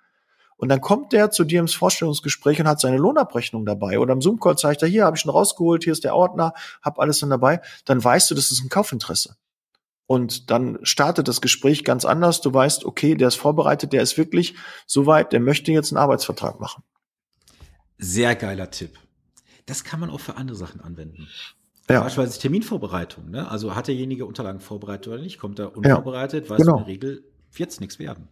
Und 0.59 0.69
dann 0.69 0.81
kommt 0.81 1.13
der 1.13 1.31
zu 1.31 1.45
dir 1.45 1.61
ins 1.61 1.75
Vorstellungsgespräch 1.75 2.61
und 2.61 2.69
hat 2.69 2.81
seine 2.81 2.99
Lohnabrechnung 2.99 3.65
dabei. 3.65 3.99
Oder 3.99 4.13
im 4.13 4.21
Zoom-Call 4.21 4.59
zeigt 4.59 4.83
er, 4.83 4.89
hier 4.89 5.05
habe 5.05 5.17
ich 5.17 5.23
schon 5.23 5.31
rausgeholt, 5.31 5.85
hier 5.85 5.93
ist 5.93 6.05
der 6.05 6.15
Ordner, 6.15 6.53
hab 6.83 6.99
alles 6.99 7.21
dann 7.21 7.31
dabei. 7.31 7.61
Dann 7.85 8.03
weißt 8.03 8.31
du, 8.31 8.35
das 8.35 8.51
ist 8.51 8.63
ein 8.63 8.69
Kaufinteresse. 8.69 9.37
Und 10.07 10.51
dann 10.51 10.79
startet 10.83 11.29
das 11.29 11.41
Gespräch 11.41 11.85
ganz 11.85 12.05
anders. 12.05 12.41
Du 12.41 12.53
weißt, 12.53 12.85
okay, 12.85 13.15
der 13.15 13.29
ist 13.29 13.37
vorbereitet, 13.37 13.93
der 13.93 14.03
ist 14.03 14.19
wirklich 14.19 14.57
soweit, 14.87 15.33
der 15.33 15.41
möchte 15.41 15.71
jetzt 15.73 15.93
einen 15.93 15.99
Arbeitsvertrag 15.99 16.61
machen. 16.61 16.83
Sehr 17.99 18.35
geiler 18.35 18.71
Tipp. 18.71 18.99
Das 19.65 19.85
kann 19.85 20.01
man 20.01 20.11
auch 20.11 20.21
für 20.21 20.37
andere 20.37 20.57
Sachen 20.57 20.81
anwenden. 20.81 21.29
Ja. 21.91 22.03
Beispielsweise 22.03 22.41
Terminvorbereitung. 22.41 23.31
Ne? 23.31 23.51
Also 23.51 23.75
hat 23.75 23.89
derjenige 23.89 24.27
Unterlagen 24.27 24.61
vorbereitet 24.61 25.09
oder 25.09 25.23
nicht? 25.23 25.39
Kommt 25.39 25.59
er 25.59 25.77
unvorbereitet? 25.77 26.45
Ja, 26.45 26.51
weiß 26.51 26.59
genau. 26.59 26.79
in 26.79 26.85
der 26.85 26.87
Regel 26.87 27.25
wird's 27.53 27.81
nichts 27.81 27.99
werden. 27.99 28.29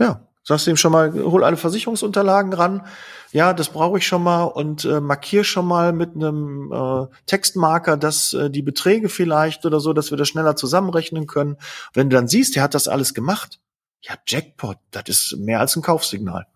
Ja, 0.00 0.28
sagst 0.42 0.66
du 0.66 0.70
ihm 0.70 0.76
schon 0.76 0.92
mal, 0.92 1.12
hol 1.12 1.44
alle 1.44 1.58
Versicherungsunterlagen 1.58 2.54
ran. 2.54 2.86
Ja, 3.32 3.52
das 3.52 3.68
brauche 3.68 3.98
ich 3.98 4.06
schon 4.06 4.22
mal 4.22 4.44
und 4.44 4.86
äh, 4.86 5.00
markier 5.00 5.44
schon 5.44 5.66
mal 5.66 5.92
mit 5.92 6.14
einem 6.14 6.72
äh, 6.72 7.06
Textmarker, 7.26 7.98
dass 7.98 8.32
äh, 8.32 8.48
die 8.48 8.62
Beträge 8.62 9.10
vielleicht 9.10 9.66
oder 9.66 9.80
so, 9.80 9.92
dass 9.92 10.10
wir 10.10 10.16
das 10.16 10.28
schneller 10.28 10.56
zusammenrechnen 10.56 11.26
können. 11.26 11.58
Wenn 11.92 12.08
du 12.08 12.16
dann 12.16 12.28
siehst, 12.28 12.56
der 12.56 12.62
hat 12.62 12.74
das 12.74 12.88
alles 12.88 13.12
gemacht, 13.12 13.60
ja, 14.00 14.14
Jackpot, 14.26 14.78
das 14.92 15.08
ist 15.08 15.36
mehr 15.38 15.60
als 15.60 15.76
ein 15.76 15.82
Kaufsignal. 15.82 16.46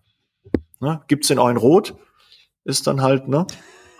Ne? 0.79 1.01
Gibt's 1.07 1.27
den 1.27 1.37
auch 1.37 1.49
in 1.49 1.57
Rot? 1.57 1.95
Ist 2.63 2.87
dann 2.87 3.01
halt, 3.01 3.27
ne? 3.27 3.45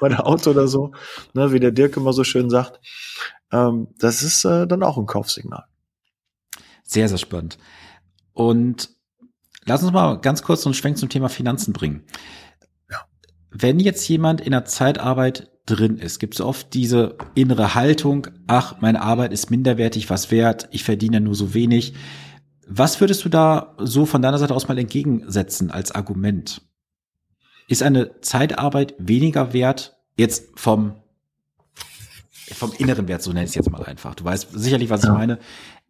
Bei 0.04 0.10
der 0.10 0.28
Auto 0.28 0.50
oder 0.50 0.68
so, 0.68 0.92
ne, 1.34 1.54
wie 1.54 1.62
der 1.62 1.72
Dirk 1.72 1.96
immer 1.96 2.12
so 2.12 2.26
schön 2.26 2.50
sagt. 2.50 2.82
Ähm, 3.54 3.88
das 3.98 4.22
ist 4.22 4.44
äh, 4.44 4.68
dann 4.68 4.84
auch 4.84 4.98
ein 4.98 5.06
Kaufsignal. 5.06 5.64
Sehr, 6.84 7.08
sehr 7.08 7.18
spannend. 7.18 7.58
Und 8.34 8.90
lass 9.66 9.82
uns 9.82 9.94
mal 9.94 10.20
ganz 10.20 10.44
kurz 10.44 10.64
so 10.64 10.70
einen 10.70 10.74
Schwenk 10.74 10.98
zum 10.98 11.08
Thema 11.08 11.30
Finanzen 11.30 11.72
bringen. 11.72 12.04
Ja. 12.92 12.98
Wenn 13.50 13.80
jetzt 13.80 14.06
jemand 14.10 14.42
in 14.42 14.52
der 14.52 14.66
Zeitarbeit 14.66 15.50
drin 15.66 15.98
ist, 15.98 16.20
gibt 16.20 16.34
es 16.34 16.42
oft 16.42 16.74
diese 16.74 17.18
innere 17.34 17.76
Haltung, 17.76 18.28
ach, 18.48 18.82
meine 18.82 19.02
Arbeit 19.02 19.32
ist 19.32 19.52
minderwertig, 19.52 20.10
was 20.10 20.32
wert, 20.32 20.68
ich 20.72 20.84
verdiene 20.84 21.22
nur 21.22 21.36
so 21.36 21.54
wenig. 21.54 21.94
Was 22.68 23.00
würdest 23.00 23.24
du 23.24 23.30
da 23.30 23.74
so 23.80 24.06
von 24.06 24.22
deiner 24.22 24.38
Seite 24.38 24.54
aus 24.54 24.68
mal 24.68 24.78
entgegensetzen 24.78 25.72
als 25.72 25.92
Argument? 25.92 26.62
Ist 27.68 27.84
eine 27.84 28.20
Zeitarbeit 28.22 28.96
weniger 28.98 29.54
wert 29.54 29.98
jetzt 30.18 30.60
vom 30.60 30.96
vom 32.52 32.72
inneren 32.78 33.08
Wert, 33.08 33.22
so 33.22 33.32
nenne 33.32 33.46
ich 33.46 33.52
es 33.52 33.56
jetzt 33.56 33.72
mal 33.72 33.84
einfach. 33.84 34.16
Du 34.16 34.26
weißt 34.26 34.50
sicherlich, 34.54 34.90
was 34.90 35.04
ich 35.04 35.10
meine. 35.10 35.40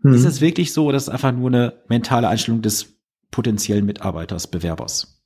Mhm. 0.02 0.14
Ist 0.14 0.26
es 0.26 0.42
wirklich 0.42 0.74
so, 0.74 0.86
oder 0.86 0.98
ist 0.98 1.04
es 1.04 1.10
einfach 1.10 1.32
nur 1.32 1.50
eine 1.50 1.74
mentale 1.88 2.28
Einstellung 2.28 2.62
des 2.62 2.96
potenziellen 3.32 3.86
Mitarbeiters, 3.86 4.48
Bewerbers? 4.48 5.22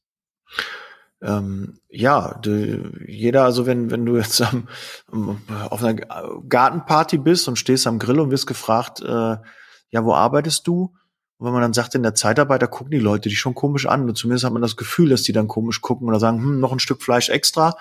Ähm, 1.21 1.79
ja, 1.89 2.37
du, 2.41 2.91
jeder, 3.07 3.43
also 3.43 3.65
wenn, 3.65 3.89
wenn 3.89 4.05
du 4.05 4.17
jetzt 4.17 4.41
am, 4.41 4.67
auf 5.69 5.83
einer 5.83 5.95
Gartenparty 5.95 7.17
bist 7.17 7.47
und 7.47 7.57
stehst 7.57 7.87
am 7.87 7.99
Grill 7.99 8.19
und 8.19 8.31
wirst 8.31 8.47
gefragt, 8.47 9.01
äh, 9.01 9.37
ja, 9.89 10.03
wo 10.05 10.13
arbeitest 10.13 10.67
du? 10.67 10.93
Und 11.37 11.45
wenn 11.45 11.53
man 11.53 11.61
dann 11.61 11.73
sagt, 11.73 11.93
in 11.93 12.03
der 12.03 12.15
Zeitarbeit, 12.15 12.61
da 12.61 12.67
gucken 12.67 12.91
die 12.91 12.99
Leute 12.99 13.29
die 13.29 13.35
schon 13.35 13.53
komisch 13.53 13.85
an. 13.85 14.07
Und 14.09 14.17
zumindest 14.17 14.45
hat 14.45 14.53
man 14.53 14.61
das 14.61 14.75
Gefühl, 14.75 15.09
dass 15.09 15.21
die 15.21 15.33
dann 15.33 15.47
komisch 15.47 15.81
gucken 15.81 16.07
oder 16.07 16.19
sagen, 16.19 16.39
hm, 16.39 16.59
noch 16.59 16.71
ein 16.71 16.79
Stück 16.79 17.03
Fleisch 17.03 17.29
extra. 17.29 17.75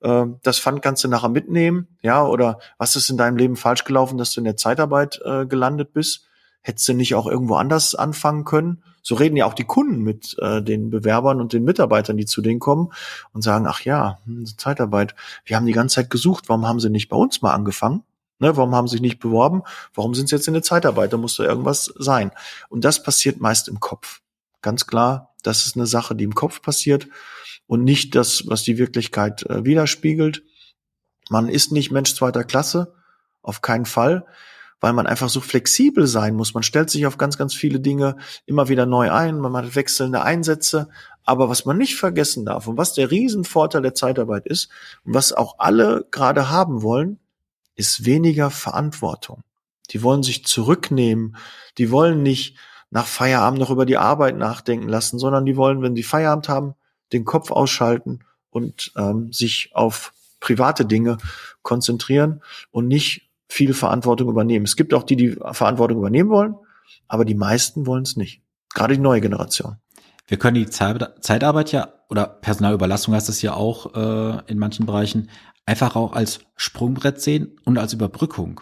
Äh, 0.00 0.26
das 0.42 0.58
Pfand 0.58 0.82
kannst 0.82 1.04
du 1.04 1.08
nachher 1.08 1.28
mitnehmen. 1.28 1.86
Ja, 2.02 2.24
oder 2.26 2.58
was 2.78 2.96
ist 2.96 3.08
in 3.08 3.16
deinem 3.16 3.36
Leben 3.36 3.56
falsch 3.56 3.84
gelaufen, 3.84 4.18
dass 4.18 4.32
du 4.32 4.40
in 4.40 4.44
der 4.44 4.56
Zeitarbeit 4.56 5.20
äh, 5.24 5.46
gelandet 5.46 5.92
bist? 5.92 6.26
Hättest 6.62 6.88
du 6.88 6.94
nicht 6.94 7.14
auch 7.14 7.28
irgendwo 7.28 7.54
anders 7.54 7.94
anfangen 7.94 8.44
können? 8.44 8.82
So 9.02 9.14
reden 9.14 9.36
ja 9.36 9.46
auch 9.46 9.54
die 9.54 9.62
Kunden 9.62 10.02
mit 10.02 10.34
äh, 10.40 10.60
den 10.60 10.90
Bewerbern 10.90 11.40
und 11.40 11.52
den 11.52 11.62
Mitarbeitern, 11.62 12.16
die 12.16 12.26
zu 12.26 12.42
denen 12.42 12.58
kommen 12.58 12.90
und 13.32 13.42
sagen, 13.42 13.68
ach 13.68 13.82
ja, 13.82 14.18
hm, 14.24 14.46
Zeitarbeit, 14.58 15.14
wir 15.44 15.56
haben 15.56 15.66
die 15.66 15.72
ganze 15.72 15.94
Zeit 15.94 16.10
gesucht, 16.10 16.48
warum 16.48 16.66
haben 16.66 16.80
sie 16.80 16.90
nicht 16.90 17.08
bei 17.08 17.16
uns 17.16 17.40
mal 17.40 17.54
angefangen? 17.54 18.02
Ne, 18.38 18.56
warum 18.56 18.74
haben 18.74 18.86
sie 18.86 18.92
sich 18.92 19.00
nicht 19.00 19.18
beworben? 19.18 19.62
Warum 19.94 20.14
sind 20.14 20.28
sie 20.28 20.36
jetzt 20.36 20.46
in 20.46 20.54
der 20.54 20.62
Zeitarbeit? 20.62 21.12
Da 21.12 21.16
muss 21.16 21.36
da 21.36 21.44
irgendwas 21.44 21.92
sein. 21.96 22.32
Und 22.68 22.84
das 22.84 23.02
passiert 23.02 23.40
meist 23.40 23.68
im 23.68 23.80
Kopf. 23.80 24.20
Ganz 24.60 24.86
klar, 24.86 25.34
das 25.42 25.66
ist 25.66 25.76
eine 25.76 25.86
Sache, 25.86 26.14
die 26.14 26.24
im 26.24 26.34
Kopf 26.34 26.60
passiert 26.60 27.08
und 27.66 27.84
nicht 27.84 28.14
das, 28.14 28.44
was 28.46 28.62
die 28.62 28.78
Wirklichkeit 28.78 29.44
äh, 29.48 29.64
widerspiegelt. 29.64 30.42
Man 31.30 31.48
ist 31.48 31.72
nicht 31.72 31.90
Mensch 31.90 32.14
zweiter 32.14 32.44
Klasse, 32.44 32.94
auf 33.42 33.62
keinen 33.62 33.86
Fall, 33.86 34.26
weil 34.80 34.92
man 34.92 35.06
einfach 35.06 35.28
so 35.28 35.40
flexibel 35.40 36.06
sein 36.06 36.34
muss. 36.34 36.54
Man 36.54 36.62
stellt 36.62 36.90
sich 36.90 37.06
auf 37.06 37.18
ganz, 37.18 37.38
ganz 37.38 37.54
viele 37.54 37.80
Dinge 37.80 38.16
immer 38.44 38.68
wieder 38.68 38.86
neu 38.86 39.10
ein, 39.10 39.38
man 39.38 39.56
hat 39.56 39.74
wechselnde 39.74 40.22
Einsätze. 40.22 40.88
Aber 41.24 41.48
was 41.48 41.64
man 41.64 41.78
nicht 41.78 41.96
vergessen 41.96 42.44
darf 42.44 42.68
und 42.68 42.76
was 42.76 42.92
der 42.92 43.10
Riesenvorteil 43.10 43.82
der 43.82 43.94
Zeitarbeit 43.94 44.46
ist 44.46 44.68
und 45.04 45.14
was 45.14 45.32
auch 45.32 45.56
alle 45.58 46.06
gerade 46.10 46.50
haben 46.50 46.82
wollen, 46.82 47.18
ist 47.76 48.04
weniger 48.04 48.50
Verantwortung. 48.50 49.42
Die 49.90 50.02
wollen 50.02 50.22
sich 50.22 50.44
zurücknehmen. 50.44 51.36
Die 51.78 51.90
wollen 51.90 52.22
nicht 52.22 52.56
nach 52.90 53.06
Feierabend 53.06 53.60
noch 53.60 53.70
über 53.70 53.86
die 53.86 53.98
Arbeit 53.98 54.36
nachdenken 54.36 54.88
lassen, 54.88 55.18
sondern 55.18 55.44
die 55.44 55.56
wollen, 55.56 55.82
wenn 55.82 55.94
die 55.94 56.02
Feierabend 56.02 56.48
haben, 56.48 56.74
den 57.12 57.24
Kopf 57.24 57.50
ausschalten 57.50 58.20
und 58.50 58.92
ähm, 58.96 59.32
sich 59.32 59.70
auf 59.74 60.12
private 60.40 60.84
Dinge 60.84 61.18
konzentrieren 61.62 62.42
und 62.70 62.88
nicht 62.88 63.28
viel 63.48 63.74
Verantwortung 63.74 64.28
übernehmen. 64.28 64.64
Es 64.64 64.76
gibt 64.76 64.94
auch 64.94 65.02
die, 65.02 65.16
die 65.16 65.30
Verantwortung 65.52 65.98
übernehmen 65.98 66.30
wollen, 66.30 66.56
aber 67.06 67.24
die 67.24 67.34
meisten 67.34 67.86
wollen 67.86 68.02
es 68.02 68.16
nicht. 68.16 68.42
Gerade 68.74 68.94
die 68.94 69.00
neue 69.00 69.20
Generation. 69.20 69.76
Wir 70.26 70.38
können 70.38 70.56
die 70.56 70.68
Zeitarbeit 70.68 71.72
ja 71.72 71.92
oder 72.08 72.26
Personalüberlassung 72.26 73.14
heißt 73.14 73.28
es 73.28 73.42
ja 73.42 73.54
auch 73.54 73.94
äh, 73.94 74.42
in 74.46 74.58
manchen 74.58 74.86
Bereichen 74.86 75.28
einfach 75.66 75.96
auch 75.96 76.12
als 76.12 76.40
Sprungbrett 76.56 77.20
sehen 77.20 77.58
und 77.64 77.76
als 77.76 77.92
Überbrückung. 77.92 78.60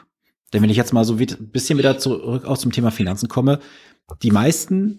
Denn 0.53 0.63
wenn 0.63 0.71
ich 0.71 0.77
jetzt 0.77 0.93
mal 0.93 1.05
so 1.05 1.17
ein 1.17 1.51
bisschen 1.53 1.79
wieder 1.79 1.99
zurück 1.99 2.45
aus 2.45 2.61
dem 2.61 2.73
Thema 2.73 2.91
Finanzen 2.91 3.29
komme, 3.29 3.61
die 4.23 4.31
meisten 4.31 4.99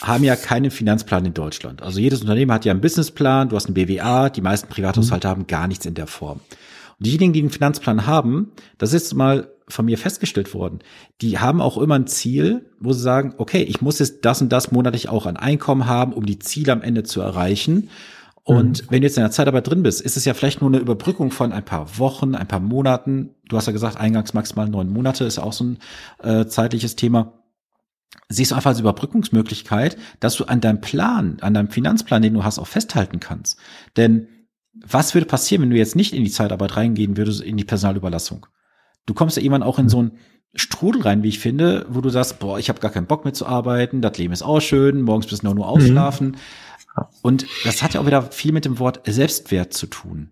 haben 0.00 0.24
ja 0.24 0.36
keinen 0.36 0.70
Finanzplan 0.70 1.26
in 1.26 1.34
Deutschland. 1.34 1.82
Also 1.82 2.00
jedes 2.00 2.20
Unternehmen 2.22 2.52
hat 2.52 2.64
ja 2.64 2.72
einen 2.72 2.80
Businessplan, 2.80 3.48
du 3.48 3.56
hast 3.56 3.66
einen 3.66 3.74
BWA, 3.74 4.30
die 4.30 4.40
meisten 4.40 4.68
Privathaushalte 4.68 5.26
mhm. 5.26 5.30
haben 5.30 5.46
gar 5.46 5.68
nichts 5.68 5.86
in 5.86 5.94
der 5.94 6.06
Form. 6.06 6.40
Und 6.98 7.06
diejenigen, 7.06 7.32
die 7.32 7.40
einen 7.40 7.50
Finanzplan 7.50 8.06
haben, 8.06 8.52
das 8.78 8.92
ist 8.92 9.14
mal 9.14 9.50
von 9.68 9.84
mir 9.84 9.98
festgestellt 9.98 10.54
worden, 10.54 10.80
die 11.20 11.38
haben 11.38 11.60
auch 11.60 11.78
immer 11.78 11.94
ein 11.94 12.06
Ziel, 12.06 12.70
wo 12.78 12.92
sie 12.92 13.00
sagen, 13.00 13.34
okay, 13.38 13.62
ich 13.62 13.80
muss 13.80 13.98
jetzt 13.98 14.24
das 14.24 14.42
und 14.42 14.50
das 14.50 14.70
monatlich 14.70 15.08
auch 15.08 15.26
an 15.26 15.36
Einkommen 15.36 15.86
haben, 15.86 16.12
um 16.12 16.26
die 16.26 16.38
Ziele 16.38 16.72
am 16.72 16.82
Ende 16.82 17.02
zu 17.02 17.20
erreichen. 17.20 17.88
Und 18.44 18.82
mhm. 18.82 18.86
wenn 18.90 19.00
du 19.02 19.06
jetzt 19.06 19.16
in 19.16 19.22
der 19.22 19.30
Zeitarbeit 19.30 19.68
drin 19.68 19.82
bist, 19.82 20.00
ist 20.00 20.16
es 20.16 20.24
ja 20.24 20.34
vielleicht 20.34 20.60
nur 20.60 20.70
eine 20.70 20.78
Überbrückung 20.78 21.30
von 21.30 21.52
ein 21.52 21.64
paar 21.64 21.98
Wochen, 21.98 22.34
ein 22.34 22.48
paar 22.48 22.60
Monaten. 22.60 23.34
Du 23.48 23.56
hast 23.56 23.66
ja 23.66 23.72
gesagt, 23.72 23.96
eingangs 23.96 24.34
maximal 24.34 24.68
neun 24.68 24.92
Monate 24.92 25.24
ist 25.24 25.38
auch 25.38 25.52
so 25.52 25.64
ein 25.64 25.78
äh, 26.22 26.46
zeitliches 26.46 26.96
Thema. 26.96 27.34
Siehst 28.28 28.50
du 28.50 28.56
einfach 28.56 28.70
als 28.70 28.80
Überbrückungsmöglichkeit, 28.80 29.96
dass 30.20 30.34
du 30.34 30.44
an 30.44 30.60
deinem 30.60 30.80
Plan, 30.80 31.38
an 31.40 31.54
deinem 31.54 31.68
Finanzplan, 31.68 32.22
den 32.22 32.34
du 32.34 32.44
hast, 32.44 32.58
auch 32.58 32.66
festhalten 32.66 33.20
kannst. 33.20 33.58
Denn 33.96 34.28
was 34.74 35.14
würde 35.14 35.26
passieren, 35.26 35.62
wenn 35.62 35.70
du 35.70 35.76
jetzt 35.76 35.96
nicht 35.96 36.12
in 36.12 36.24
die 36.24 36.30
Zeitarbeit 36.30 36.76
reingehen 36.76 37.16
würdest, 37.16 37.42
in 37.42 37.56
die 37.56 37.64
Personalüberlassung? 37.64 38.46
Du 39.06 39.14
kommst 39.14 39.36
ja 39.36 39.42
irgendwann 39.42 39.62
auch 39.62 39.78
in 39.78 39.88
so 39.88 39.98
einen 39.98 40.12
Strudel 40.54 41.02
rein, 41.02 41.22
wie 41.22 41.28
ich 41.28 41.38
finde, 41.38 41.86
wo 41.88 42.00
du 42.00 42.10
sagst, 42.10 42.38
boah, 42.38 42.58
ich 42.58 42.68
habe 42.68 42.80
gar 42.80 42.90
keinen 42.90 43.06
Bock 43.06 43.24
mehr 43.24 43.34
zu 43.34 43.46
arbeiten, 43.46 44.02
das 44.02 44.18
Leben 44.18 44.32
ist 44.32 44.42
auch 44.42 44.60
schön, 44.60 45.00
morgens 45.02 45.26
bist 45.26 45.42
du 45.42 45.46
nur, 45.46 45.54
nur 45.54 45.66
mhm. 45.66 45.70
ausschlafen. 45.70 46.28
Mhm. 46.28 46.36
Und 47.22 47.46
das 47.64 47.82
hat 47.82 47.94
ja 47.94 48.00
auch 48.00 48.06
wieder 48.06 48.22
viel 48.22 48.52
mit 48.52 48.64
dem 48.64 48.78
Wort 48.78 49.00
Selbstwert 49.06 49.72
zu 49.72 49.86
tun. 49.86 50.30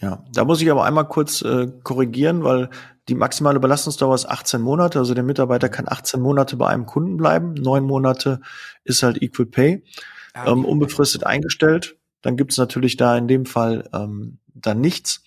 Ja, 0.00 0.24
da 0.32 0.44
muss 0.44 0.60
ich 0.60 0.70
aber 0.70 0.84
einmal 0.84 1.06
kurz 1.06 1.42
äh, 1.42 1.68
korrigieren, 1.82 2.42
weil 2.42 2.68
die 3.08 3.14
maximale 3.14 3.60
Belastungsdauer 3.60 4.14
ist 4.14 4.28
18 4.28 4.60
Monate. 4.60 4.98
Also 4.98 5.14
der 5.14 5.24
Mitarbeiter 5.24 5.68
kann 5.68 5.86
18 5.88 6.20
Monate 6.20 6.56
bei 6.56 6.68
einem 6.68 6.86
Kunden 6.86 7.16
bleiben. 7.16 7.54
Neun 7.54 7.84
Monate 7.84 8.40
ist 8.82 9.02
halt 9.02 9.22
Equal 9.22 9.46
Pay, 9.46 9.84
ah, 10.32 10.50
ähm, 10.50 10.64
unbefristet 10.64 11.24
eingestellt. 11.24 11.96
Dann 12.22 12.36
gibt 12.36 12.52
es 12.52 12.58
natürlich 12.58 12.96
da 12.96 13.16
in 13.16 13.28
dem 13.28 13.46
Fall 13.46 13.88
ähm, 13.92 14.38
dann 14.54 14.80
nichts. 14.80 15.22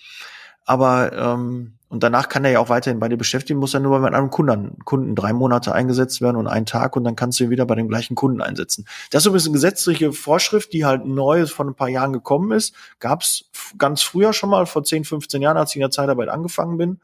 aber 0.66 1.14
ähm, 1.14 1.77
und 1.90 2.04
danach 2.04 2.28
kann 2.28 2.44
er 2.44 2.52
ja 2.52 2.60
auch 2.60 2.70
weiterhin 2.70 3.00
bei 3.00 3.08
dir 3.08 3.18
beschäftigen, 3.18 3.60
muss 3.60 3.74
er 3.74 3.80
nur 3.80 4.00
bei 4.00 4.08
einem 4.08 4.30
Kunden, 4.30 4.78
Kunden 4.84 5.16
drei 5.16 5.32
Monate 5.32 5.74
eingesetzt 5.74 6.22
werden 6.22 6.36
und 6.36 6.48
einen 6.48 6.66
Tag 6.66 6.98
und 6.98 7.06
dann 7.06 7.16
kannst 7.16 7.40
du 7.40 7.46
ihn 7.46 7.50
wieder 7.50 7.66
bei 7.66 7.76
dem 7.76 7.88
gleichen 7.88 8.16
Kunden 8.16 8.42
einsetzen. 8.42 8.86
Das 9.10 9.20
ist 9.20 9.24
so 9.24 9.30
ein 9.30 9.34
bisschen 9.34 9.54
gesetzliche 9.54 10.12
Vorschrift, 10.12 10.74
die 10.74 10.84
halt 10.84 11.06
neu 11.06 11.46
von 11.46 11.70
ein 11.70 11.76
paar 11.76 11.88
Jahren 11.88 12.12
gekommen 12.12 12.52
ist. 12.52 12.76
Gab 13.00 13.22
es 13.22 13.50
ganz 13.78 14.02
früher 14.02 14.34
schon 14.34 14.50
mal, 14.50 14.66
vor 14.66 14.84
10, 14.84 15.06
15 15.06 15.42
Jahren, 15.42 15.58
als 15.58 15.72
ich 15.72 15.78
in 15.78 15.82
der 15.82 15.92
Zeitarbeit 15.92 16.28
angefangen 16.28 16.78
bin. 16.78 17.00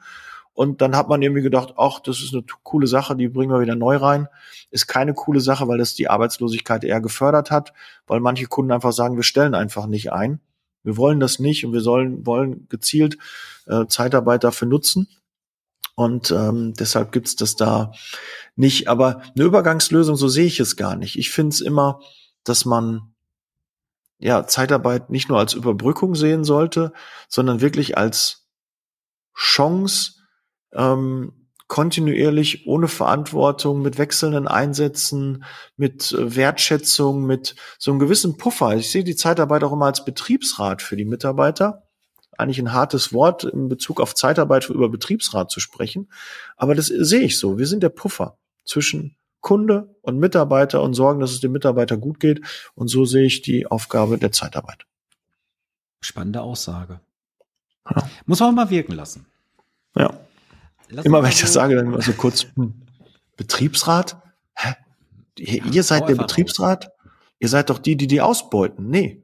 Und 0.53 0.81
dann 0.81 0.95
hat 0.95 1.07
man 1.07 1.21
irgendwie 1.21 1.41
gedacht, 1.41 1.73
ach, 1.77 1.99
das 1.99 2.21
ist 2.21 2.33
eine 2.33 2.43
coole 2.63 2.85
Sache, 2.85 3.15
die 3.15 3.27
bringen 3.27 3.51
wir 3.51 3.61
wieder 3.61 3.75
neu 3.75 3.95
rein. 3.95 4.27
Ist 4.69 4.87
keine 4.87 5.13
coole 5.13 5.39
Sache, 5.39 5.67
weil 5.67 5.77
das 5.77 5.95
die 5.95 6.09
Arbeitslosigkeit 6.09 6.83
eher 6.83 7.01
gefördert 7.01 7.51
hat, 7.51 7.73
weil 8.05 8.19
manche 8.19 8.45
Kunden 8.45 8.71
einfach 8.71 8.91
sagen, 8.91 9.15
wir 9.15 9.23
stellen 9.23 9.55
einfach 9.55 9.87
nicht 9.87 10.11
ein. 10.11 10.41
Wir 10.83 10.97
wollen 10.97 11.19
das 11.19 11.39
nicht 11.39 11.65
und 11.65 11.73
wir 11.73 11.81
sollen, 11.81 12.25
wollen 12.25 12.67
gezielt 12.69 13.17
äh, 13.65 13.85
Zeitarbeit 13.87 14.43
dafür 14.43 14.67
nutzen. 14.67 15.07
Und 15.95 16.31
ähm, 16.31 16.73
deshalb 16.73 17.11
gibt's 17.11 17.35
das 17.35 17.55
da 17.55 17.91
nicht. 18.55 18.87
Aber 18.87 19.21
eine 19.35 19.45
Übergangslösung, 19.45 20.15
so 20.15 20.27
sehe 20.27 20.45
ich 20.45 20.59
es 20.59 20.75
gar 20.75 20.95
nicht. 20.95 21.17
Ich 21.17 21.29
finde 21.29 21.53
es 21.53 21.61
immer, 21.61 21.99
dass 22.43 22.65
man 22.65 23.13
ja 24.17 24.47
Zeitarbeit 24.47 25.09
nicht 25.09 25.29
nur 25.29 25.37
als 25.39 25.53
Überbrückung 25.53 26.15
sehen 26.15 26.43
sollte, 26.43 26.93
sondern 27.27 27.61
wirklich 27.61 27.97
als 27.97 28.47
Chance, 29.35 30.13
ähm, 30.71 31.42
kontinuierlich 31.73 32.67
ohne 32.67 32.87
Verantwortung, 32.87 33.81
mit 33.81 33.97
wechselnden 33.97 34.47
Einsätzen, 34.47 35.43
mit 35.75 36.11
äh, 36.11 36.35
Wertschätzung, 36.35 37.25
mit 37.25 37.55
so 37.79 37.89
einem 37.89 37.99
gewissen 37.99 38.37
Puffer. 38.37 38.75
Ich 38.75 38.91
sehe 38.91 39.03
die 39.03 39.15
Zeitarbeit 39.15 39.63
auch 39.63 39.71
immer 39.71 39.87
als 39.87 40.05
Betriebsrat 40.05 40.83
für 40.83 40.97
die 40.97 41.03
Mitarbeiter. 41.03 41.87
Eigentlich 42.37 42.59
ein 42.59 42.73
hartes 42.73 43.11
Wort 43.11 43.43
in 43.45 43.69
Bezug 43.69 44.01
auf 44.01 44.13
Zeitarbeit 44.13 44.69
über 44.69 44.87
Betriebsrat 44.87 45.49
zu 45.49 45.59
sprechen. 45.59 46.11
Aber 46.57 46.75
das 46.75 46.85
sehe 46.85 47.21
ich 47.21 47.39
so. 47.39 47.57
Wir 47.57 47.65
sind 47.65 47.81
der 47.81 47.89
Puffer 47.89 48.37
zwischen 48.65 49.15
Kunde 49.41 49.95
und 50.03 50.19
Mitarbeiter 50.19 50.83
und 50.83 50.93
sorgen, 50.93 51.21
dass 51.21 51.31
es 51.31 51.39
dem 51.39 51.53
Mitarbeiter 51.53 51.97
gut 51.97 52.19
geht. 52.19 52.41
Und 52.75 52.87
so 52.87 53.03
sehe 53.05 53.25
ich 53.25 53.41
die 53.41 53.65
Aufgabe 53.65 54.19
der 54.19 54.31
Zeitarbeit. 54.31 54.85
Spannende 56.01 56.41
Aussage. 56.41 56.99
Ja. 57.89 58.07
Muss 58.27 58.41
man 58.41 58.53
mal 58.53 58.69
wirken 58.69 58.93
lassen. 58.93 59.25
Ja. 59.97 60.13
Lass 60.89 61.05
immer 61.05 61.23
wenn 61.23 61.29
ich 61.29 61.41
das 61.41 61.53
sage, 61.53 61.75
dann 61.75 61.87
immer 61.87 62.01
so 62.01 62.13
kurz, 62.13 62.47
hm, 62.55 62.73
Betriebsrat? 63.37 64.21
Hä? 64.55 64.75
Ihr, 65.37 65.65
ihr 65.65 65.83
seid 65.83 66.09
der 66.09 66.15
Betriebsrat? 66.15 66.91
Ihr 67.39 67.49
seid 67.49 67.69
doch 67.69 67.79
die, 67.79 67.97
die 67.97 68.07
die 68.07 68.21
ausbeuten. 68.21 68.89
Nee, 68.89 69.23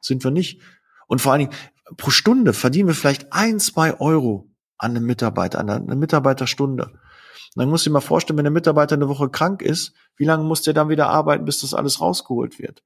sind 0.00 0.24
wir 0.24 0.30
nicht. 0.30 0.60
Und 1.06 1.20
vor 1.20 1.32
allen 1.32 1.40
Dingen, 1.40 1.52
pro 1.96 2.10
Stunde 2.10 2.52
verdienen 2.52 2.88
wir 2.88 2.94
vielleicht 2.94 3.32
ein, 3.32 3.58
zwei 3.60 3.98
Euro 4.00 4.48
an 4.76 4.92
einem 4.92 5.06
Mitarbeiter, 5.06 5.58
an 5.58 5.68
einer 5.68 5.96
Mitarbeiterstunde. 5.96 6.84
Und 6.84 7.62
dann 7.62 7.70
muss 7.70 7.86
ich 7.86 7.92
mal 7.92 8.00
vorstellen, 8.00 8.36
wenn 8.36 8.44
der 8.44 8.52
Mitarbeiter 8.52 8.94
eine 8.94 9.08
Woche 9.08 9.28
krank 9.28 9.62
ist, 9.62 9.92
wie 10.16 10.24
lange 10.24 10.44
muss 10.44 10.62
der 10.62 10.74
dann 10.74 10.88
wieder 10.88 11.08
arbeiten, 11.08 11.44
bis 11.44 11.60
das 11.60 11.74
alles 11.74 12.00
rausgeholt 12.00 12.58
wird? 12.58 12.82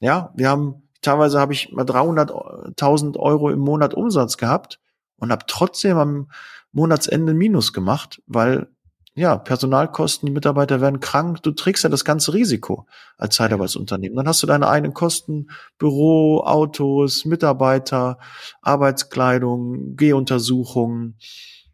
Ja, 0.00 0.32
wir 0.34 0.48
haben, 0.48 0.88
teilweise 1.00 1.38
habe 1.40 1.52
ich 1.52 1.72
mal 1.72 1.84
300.000 1.84 3.16
Euro 3.16 3.50
im 3.50 3.60
Monat 3.60 3.94
Umsatz 3.94 4.36
gehabt 4.36 4.80
und 5.16 5.30
habe 5.30 5.44
trotzdem 5.46 5.96
am 5.96 6.30
Monatsende 6.72 7.34
Minus 7.34 7.72
gemacht, 7.72 8.22
weil 8.26 8.68
ja, 9.14 9.36
Personalkosten, 9.36 10.26
die 10.26 10.32
Mitarbeiter 10.32 10.80
werden 10.80 11.00
krank, 11.00 11.42
du 11.42 11.50
trägst 11.50 11.84
ja 11.84 11.90
das 11.90 12.04
ganze 12.04 12.32
Risiko 12.32 12.86
als 13.18 13.36
Zeitarbeitsunternehmen. 13.36 14.16
Dann 14.16 14.26
hast 14.26 14.42
du 14.42 14.46
deine 14.46 14.68
eigenen 14.68 14.94
Kosten, 14.94 15.50
Büro, 15.76 16.40
Autos, 16.40 17.26
Mitarbeiter, 17.26 18.18
Arbeitskleidung, 18.62 19.96
Gehuntersuchungen, 19.96 21.18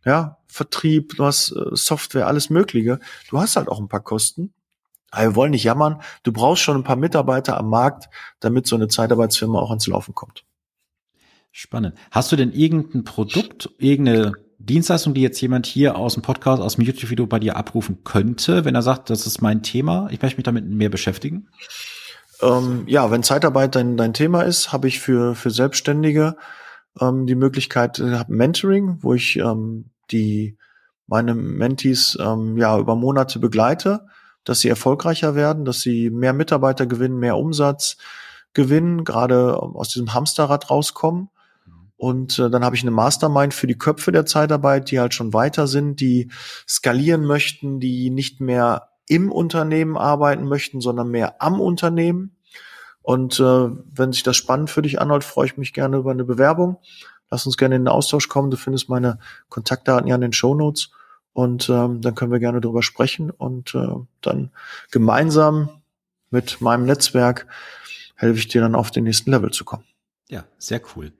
ja, 0.04 0.38
Vertrieb, 0.48 1.16
du 1.16 1.24
hast 1.24 1.52
äh, 1.52 1.76
Software, 1.76 2.26
alles 2.26 2.50
Mögliche. 2.50 2.98
Du 3.30 3.38
hast 3.38 3.56
halt 3.56 3.68
auch 3.68 3.78
ein 3.78 3.88
paar 3.88 4.02
Kosten. 4.02 4.52
Aber 5.10 5.22
wir 5.22 5.36
wollen 5.36 5.50
nicht 5.52 5.64
jammern. 5.64 6.02
Du 6.22 6.32
brauchst 6.32 6.62
schon 6.62 6.76
ein 6.76 6.84
paar 6.84 6.96
Mitarbeiter 6.96 7.56
am 7.58 7.68
Markt, 7.68 8.08
damit 8.40 8.66
so 8.66 8.76
eine 8.76 8.88
Zeitarbeitsfirma 8.88 9.58
auch 9.58 9.70
ans 9.70 9.86
Laufen 9.86 10.14
kommt. 10.14 10.44
Spannend. 11.52 11.96
Hast 12.10 12.32
du 12.32 12.36
denn 12.36 12.52
irgendein 12.52 13.04
Produkt, 13.04 13.70
irgendeine 13.78 14.32
Dienstleistung, 14.58 15.14
die 15.14 15.22
jetzt 15.22 15.40
jemand 15.40 15.66
hier 15.66 15.96
aus 15.96 16.14
dem 16.14 16.22
Podcast, 16.22 16.60
aus 16.60 16.76
dem 16.76 16.84
YouTube-Video 16.84 17.26
bei 17.26 17.38
dir 17.38 17.56
abrufen 17.56 18.02
könnte, 18.02 18.64
wenn 18.64 18.74
er 18.74 18.82
sagt, 18.82 19.08
das 19.08 19.26
ist 19.26 19.40
mein 19.40 19.62
Thema, 19.62 20.08
ich 20.10 20.20
möchte 20.20 20.36
mich 20.36 20.44
damit 20.44 20.66
mehr 20.66 20.90
beschäftigen? 20.90 21.48
Ähm, 22.42 22.84
ja, 22.86 23.10
wenn 23.10 23.22
Zeitarbeit 23.22 23.76
dein, 23.76 23.96
dein 23.96 24.14
Thema 24.14 24.42
ist, 24.42 24.72
habe 24.72 24.88
ich 24.88 25.00
für, 25.00 25.34
für 25.34 25.50
Selbstständige 25.50 26.36
ähm, 27.00 27.26
die 27.26 27.36
Möglichkeit, 27.36 28.00
äh, 28.00 28.24
Mentoring, 28.28 28.98
wo 29.00 29.14
ich 29.14 29.36
ähm, 29.36 29.90
die 30.10 30.58
meine 31.06 31.34
Mentees 31.34 32.18
ähm, 32.20 32.56
ja 32.58 32.78
über 32.78 32.94
Monate 32.94 33.38
begleite, 33.38 34.06
dass 34.44 34.60
sie 34.60 34.68
erfolgreicher 34.68 35.34
werden, 35.34 35.64
dass 35.64 35.80
sie 35.80 36.10
mehr 36.10 36.32
Mitarbeiter 36.32 36.86
gewinnen, 36.86 37.18
mehr 37.18 37.36
Umsatz 37.36 37.96
gewinnen, 38.54 39.04
gerade 39.04 39.58
ähm, 39.62 39.76
aus 39.76 39.88
diesem 39.88 40.14
Hamsterrad 40.14 40.70
rauskommen 40.70 41.30
und 41.98 42.38
äh, 42.38 42.48
dann 42.48 42.64
habe 42.64 42.76
ich 42.76 42.82
eine 42.82 42.92
Mastermind 42.92 43.52
für 43.52 43.66
die 43.66 43.76
Köpfe 43.76 44.12
der 44.12 44.24
Zeitarbeit, 44.24 44.90
die 44.90 45.00
halt 45.00 45.14
schon 45.14 45.34
weiter 45.34 45.66
sind, 45.66 46.00
die 46.00 46.30
skalieren 46.66 47.24
möchten, 47.24 47.80
die 47.80 48.08
nicht 48.10 48.40
mehr 48.40 48.90
im 49.08 49.32
Unternehmen 49.32 49.96
arbeiten 49.96 50.44
möchten, 50.44 50.80
sondern 50.80 51.10
mehr 51.10 51.42
am 51.42 51.60
Unternehmen. 51.60 52.36
Und 53.02 53.40
äh, 53.40 53.42
wenn 53.42 54.12
sich 54.12 54.22
das 54.22 54.36
spannend 54.36 54.70
für 54.70 54.82
dich 54.82 55.00
anhört, 55.00 55.24
freue 55.24 55.46
ich 55.46 55.56
mich 55.56 55.72
gerne 55.72 55.96
über 55.96 56.12
eine 56.12 56.24
Bewerbung. 56.24 56.78
Lass 57.30 57.46
uns 57.46 57.56
gerne 57.56 57.74
in 57.74 57.82
den 57.82 57.88
Austausch 57.88 58.28
kommen. 58.28 58.52
Du 58.52 58.56
findest 58.56 58.88
meine 58.88 59.18
Kontaktdaten 59.48 60.06
ja 60.06 60.14
in 60.14 60.20
den 60.20 60.32
Show 60.32 60.54
Notes. 60.54 60.90
Und 61.32 61.68
ähm, 61.68 62.00
dann 62.00 62.14
können 62.14 62.30
wir 62.30 62.38
gerne 62.38 62.60
drüber 62.60 62.82
sprechen 62.82 63.30
und 63.30 63.74
äh, 63.74 63.86
dann 64.20 64.50
gemeinsam 64.90 65.68
mit 66.30 66.60
meinem 66.60 66.84
Netzwerk 66.84 67.46
helfe 68.14 68.38
ich 68.38 68.48
dir 68.48 68.60
dann 68.60 68.74
auf 68.74 68.90
den 68.90 69.04
nächsten 69.04 69.30
Level 69.30 69.50
zu 69.50 69.64
kommen. 69.64 69.84
Ja, 70.28 70.44
sehr 70.58 70.80
cool. 70.94 71.12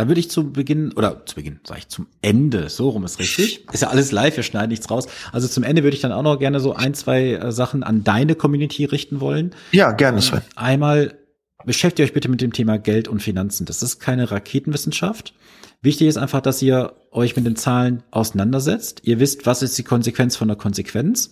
Dann 0.00 0.08
würde 0.08 0.20
ich 0.20 0.30
zu 0.30 0.50
Beginn, 0.50 0.94
oder 0.94 1.26
zu 1.26 1.34
Beginn, 1.34 1.60
sage 1.62 1.80
ich 1.80 1.88
zum 1.88 2.06
Ende, 2.22 2.70
so 2.70 2.88
rum 2.88 3.04
ist 3.04 3.18
richtig. 3.18 3.66
Ist 3.70 3.82
ja 3.82 3.88
alles 3.88 4.12
live, 4.12 4.34
wir 4.34 4.42
schneiden 4.42 4.70
nichts 4.70 4.90
raus. 4.90 5.06
Also 5.30 5.46
zum 5.46 5.62
Ende 5.62 5.82
würde 5.82 5.94
ich 5.94 6.00
dann 6.00 6.10
auch 6.10 6.22
noch 6.22 6.38
gerne 6.38 6.58
so 6.58 6.72
ein, 6.72 6.94
zwei 6.94 7.34
äh, 7.34 7.52
Sachen 7.52 7.82
an 7.82 8.02
deine 8.02 8.34
Community 8.34 8.86
richten 8.86 9.20
wollen. 9.20 9.54
Ja, 9.72 9.92
gerne, 9.92 10.22
Sven. 10.22 10.40
Einmal 10.56 11.18
beschäftigt 11.66 12.08
euch 12.08 12.14
bitte 12.14 12.30
mit 12.30 12.40
dem 12.40 12.54
Thema 12.54 12.78
Geld 12.78 13.08
und 13.08 13.20
Finanzen. 13.20 13.66
Das 13.66 13.82
ist 13.82 14.00
keine 14.00 14.30
Raketenwissenschaft. 14.30 15.34
Wichtig 15.82 16.08
ist 16.08 16.16
einfach, 16.16 16.40
dass 16.40 16.62
ihr 16.62 16.94
euch 17.10 17.36
mit 17.36 17.44
den 17.44 17.56
Zahlen 17.56 18.02
auseinandersetzt. 18.10 19.02
Ihr 19.04 19.20
wisst, 19.20 19.44
was 19.44 19.60
ist 19.60 19.76
die 19.76 19.82
Konsequenz 19.82 20.34
von 20.34 20.48
der 20.48 20.56
Konsequenz. 20.56 21.30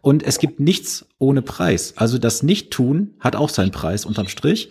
Und 0.00 0.22
es 0.22 0.38
gibt 0.38 0.60
nichts 0.60 1.04
ohne 1.18 1.42
Preis. 1.42 1.92
Also 1.96 2.16
das 2.16 2.42
Nicht-Tun 2.42 3.16
hat 3.20 3.36
auch 3.36 3.50
seinen 3.50 3.70
Preis 3.70 4.06
unterm 4.06 4.28
Strich. 4.28 4.70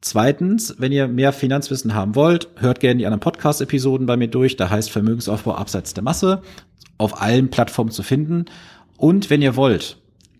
Zweitens, 0.00 0.76
wenn 0.78 0.92
ihr 0.92 1.08
mehr 1.08 1.32
Finanzwissen 1.32 1.94
haben 1.94 2.14
wollt, 2.14 2.48
hört 2.56 2.80
gerne 2.80 2.98
die 2.98 3.06
anderen 3.06 3.20
Podcast-Episoden 3.20 4.06
bei 4.06 4.16
mir 4.16 4.28
durch. 4.28 4.56
Da 4.56 4.70
heißt 4.70 4.90
Vermögensaufbau 4.90 5.54
abseits 5.54 5.94
der 5.94 6.04
Masse. 6.04 6.42
Auf 6.98 7.20
allen 7.20 7.50
Plattformen 7.50 7.90
zu 7.90 8.02
finden. 8.02 8.46
Und 8.96 9.30
wenn 9.30 9.42
ihr 9.42 9.56
wollt, 9.56 9.98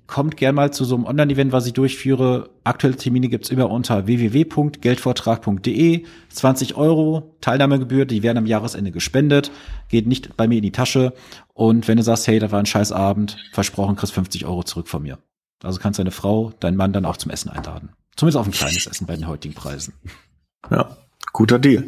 kommt 0.09 0.37
gerne 0.37 0.55
mal 0.55 0.73
zu 0.73 0.85
so 0.85 0.95
einem 0.95 1.05
Online-Event, 1.05 1.53
was 1.53 1.67
ich 1.67 1.75
durchführe. 1.75 2.51
Aktuelle 2.65 2.97
Termine 2.97 3.29
gibt's 3.29 3.51
immer 3.51 3.71
unter 3.71 4.07
www.geldvortrag.de. 4.07 6.05
20 6.31 6.77
Euro 6.77 7.37
Teilnahmegebühr, 7.41 8.07
die 8.07 8.23
werden 8.23 8.39
am 8.39 8.47
Jahresende 8.47 8.91
gespendet. 8.91 9.51
Geht 9.89 10.07
nicht 10.07 10.37
bei 10.37 10.49
mir 10.49 10.57
in 10.57 10.63
die 10.63 10.73
Tasche. 10.73 11.13
Und 11.53 11.89
wenn 11.89 11.99
du 11.99 12.03
sagst, 12.03 12.27
hey, 12.27 12.39
das 12.39 12.53
war 12.53 12.59
ein 12.59 12.67
scheiß 12.67 12.91
Abend, 12.91 13.37
versprochen, 13.53 13.97
kriegst 13.97 14.15
50 14.15 14.47
Euro 14.47 14.63
zurück 14.63 14.89
von 14.89 15.03
mir. 15.03 15.19
Also 15.63 15.79
kannst 15.79 15.99
deine 15.99 16.13
Frau, 16.13 16.53
deinen 16.61 16.77
Mann 16.77 16.93
dann 16.93 17.05
auch 17.05 17.17
zum 17.17 17.31
Essen 17.31 17.51
einladen. 17.51 17.91
Zumindest 18.19 18.37
auf 18.37 18.47
ein 18.47 18.53
kleines 18.53 18.87
Essen 18.89 19.07
bei 19.07 19.15
den 19.15 19.29
heutigen 19.29 19.55
Preisen. 19.55 19.95
Ja, 20.73 20.97
guter 21.33 21.61
Deal. 21.61 21.87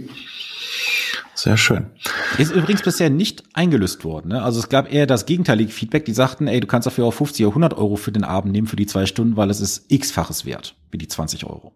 Sehr 1.34 1.56
schön. 1.56 1.90
Ist 2.38 2.52
übrigens 2.52 2.82
bisher 2.82 3.10
nicht 3.10 3.42
eingelöst 3.52 4.04
worden. 4.04 4.28
Ne? 4.28 4.40
Also 4.40 4.60
es 4.60 4.68
gab 4.68 4.92
eher 4.92 5.06
das 5.06 5.26
gegenteilige 5.26 5.72
Feedback. 5.72 6.04
Die 6.04 6.12
sagten, 6.12 6.46
ey, 6.46 6.60
du 6.60 6.68
kannst 6.68 6.86
dafür 6.86 7.06
auch 7.06 7.14
50 7.14 7.44
oder 7.46 7.50
100 7.50 7.74
Euro 7.74 7.96
für 7.96 8.12
den 8.12 8.22
Abend 8.22 8.52
nehmen, 8.52 8.68
für 8.68 8.76
die 8.76 8.86
zwei 8.86 9.06
Stunden, 9.06 9.36
weil 9.36 9.50
es 9.50 9.60
ist 9.60 9.90
x-faches 9.90 10.44
wert, 10.44 10.76
wie 10.92 10.98
die 10.98 11.08
20 11.08 11.46
Euro. 11.46 11.72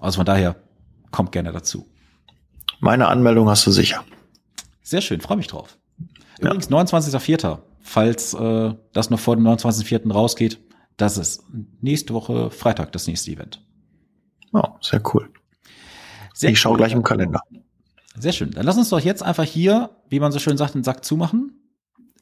Also 0.00 0.16
von 0.16 0.24
daher, 0.24 0.56
kommt 1.10 1.32
gerne 1.32 1.52
dazu. 1.52 1.86
Meine 2.78 3.08
Anmeldung 3.08 3.50
hast 3.50 3.66
du 3.66 3.70
sicher. 3.70 4.02
Sehr 4.82 5.02
schön, 5.02 5.20
freue 5.20 5.36
mich 5.36 5.48
drauf. 5.48 5.76
Übrigens, 6.38 6.70
ja. 6.70 6.76
29.04., 6.78 7.58
falls 7.82 8.32
äh, 8.32 8.74
das 8.94 9.10
noch 9.10 9.20
vor 9.20 9.36
dem 9.36 9.46
29.04. 9.46 10.10
rausgeht, 10.10 10.58
das 10.96 11.18
ist 11.18 11.42
nächste 11.82 12.14
Woche 12.14 12.50
Freitag 12.50 12.92
das 12.92 13.06
nächste 13.06 13.32
Event. 13.32 13.60
Oh, 14.52 14.62
sehr 14.80 15.02
cool. 15.12 15.30
Sehr 16.34 16.50
ich 16.50 16.60
schaue 16.60 16.76
gleich 16.76 16.92
im 16.92 17.02
Kalender. 17.02 17.42
Sehr 18.18 18.32
schön. 18.32 18.50
Dann 18.50 18.66
lass 18.66 18.76
uns 18.76 18.88
doch 18.88 19.00
jetzt 19.00 19.22
einfach 19.22 19.44
hier, 19.44 19.90
wie 20.08 20.20
man 20.20 20.32
so 20.32 20.38
schön 20.38 20.56
sagt, 20.56 20.74
den 20.74 20.84
Sack 20.84 21.04
zumachen. 21.04 21.60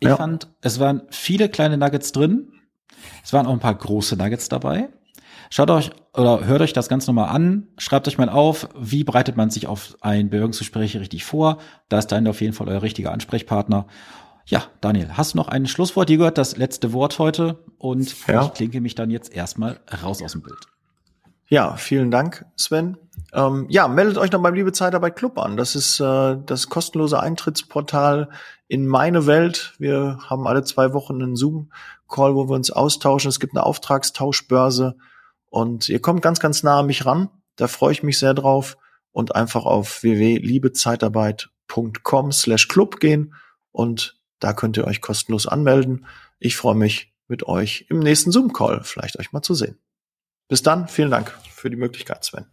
Ich 0.00 0.08
ja. 0.08 0.16
fand, 0.16 0.48
es 0.60 0.78
waren 0.78 1.02
viele 1.10 1.48
kleine 1.48 1.76
Nuggets 1.76 2.12
drin. 2.12 2.52
Es 3.24 3.32
waren 3.32 3.46
auch 3.46 3.52
ein 3.52 3.60
paar 3.60 3.74
große 3.74 4.16
Nuggets 4.16 4.48
dabei. 4.48 4.88
Schaut 5.50 5.70
euch 5.70 5.90
oder 6.14 6.44
hört 6.44 6.60
euch 6.60 6.72
das 6.72 6.88
Ganze 6.88 7.08
nochmal 7.08 7.30
an, 7.30 7.68
schreibt 7.78 8.06
euch 8.06 8.18
mal 8.18 8.28
auf, 8.28 8.68
wie 8.78 9.02
bereitet 9.02 9.36
man 9.36 9.50
sich 9.50 9.66
auf 9.66 9.96
ein 10.00 10.28
Bewerbungsgespräch 10.28 10.96
richtig 10.98 11.24
vor. 11.24 11.58
Da 11.88 11.98
ist 11.98 12.08
Daniel 12.08 12.30
auf 12.30 12.40
jeden 12.40 12.52
Fall 12.52 12.68
euer 12.68 12.82
richtiger 12.82 13.12
Ansprechpartner. 13.12 13.86
Ja, 14.46 14.64
Daniel, 14.80 15.10
hast 15.12 15.34
du 15.34 15.38
noch 15.38 15.48
ein 15.48 15.66
Schlusswort? 15.66 16.10
Ihr 16.10 16.18
gehört 16.18 16.38
das 16.38 16.56
letzte 16.56 16.92
Wort 16.92 17.18
heute 17.18 17.64
und 17.78 18.14
ja. 18.26 18.44
ich 18.44 18.52
klinke 18.54 18.80
mich 18.80 18.94
dann 18.94 19.10
jetzt 19.10 19.32
erstmal 19.34 19.80
raus 20.02 20.22
aus 20.22 20.32
dem 20.32 20.42
Bild. 20.42 20.58
Ja, 21.48 21.76
vielen 21.76 22.10
Dank, 22.10 22.44
Sven. 22.56 22.96
Ähm, 23.32 23.66
ja, 23.68 23.88
meldet 23.88 24.18
euch 24.18 24.30
noch 24.32 24.42
beim 24.42 24.54
Liebe 24.54 24.72
Zeitarbeit 24.72 25.16
Club 25.16 25.38
an. 25.38 25.56
Das 25.56 25.74
ist 25.74 25.98
äh, 26.00 26.36
das 26.44 26.68
kostenlose 26.68 27.18
Eintrittsportal 27.20 28.28
in 28.68 28.86
meine 28.86 29.26
Welt. 29.26 29.74
Wir 29.78 30.18
haben 30.28 30.46
alle 30.46 30.62
zwei 30.64 30.92
Wochen 30.92 31.22
einen 31.22 31.36
Zoom-Call, 31.36 32.34
wo 32.34 32.46
wir 32.48 32.54
uns 32.54 32.70
austauschen. 32.70 33.30
Es 33.30 33.40
gibt 33.40 33.54
eine 33.54 33.64
Auftragstauschbörse 33.64 34.96
und 35.46 35.88
ihr 35.88 36.00
kommt 36.00 36.20
ganz, 36.20 36.38
ganz 36.38 36.62
nah 36.62 36.80
an 36.80 36.86
mich 36.86 37.06
ran. 37.06 37.30
Da 37.56 37.66
freue 37.66 37.92
ich 37.92 38.02
mich 38.02 38.18
sehr 38.18 38.34
drauf 38.34 38.76
und 39.10 39.34
einfach 39.34 39.64
auf 39.64 40.02
www.liebezeitarbeit.com 40.02 42.32
slash 42.32 42.68
club 42.68 43.00
gehen 43.00 43.34
und 43.72 44.20
da 44.38 44.52
könnt 44.52 44.76
ihr 44.76 44.84
euch 44.84 45.00
kostenlos 45.00 45.46
anmelden. 45.46 46.04
Ich 46.38 46.56
freue 46.56 46.74
mich 46.74 47.14
mit 47.26 47.46
euch 47.46 47.86
im 47.88 48.00
nächsten 48.00 48.32
Zoom-Call 48.32 48.82
vielleicht 48.84 49.18
euch 49.18 49.32
mal 49.32 49.40
zu 49.42 49.54
sehen. 49.54 49.78
Bis 50.48 50.62
dann, 50.62 50.88
vielen 50.88 51.10
Dank 51.10 51.30
für 51.50 51.70
die 51.70 51.76
Möglichkeit, 51.76 52.24
Sven. 52.24 52.46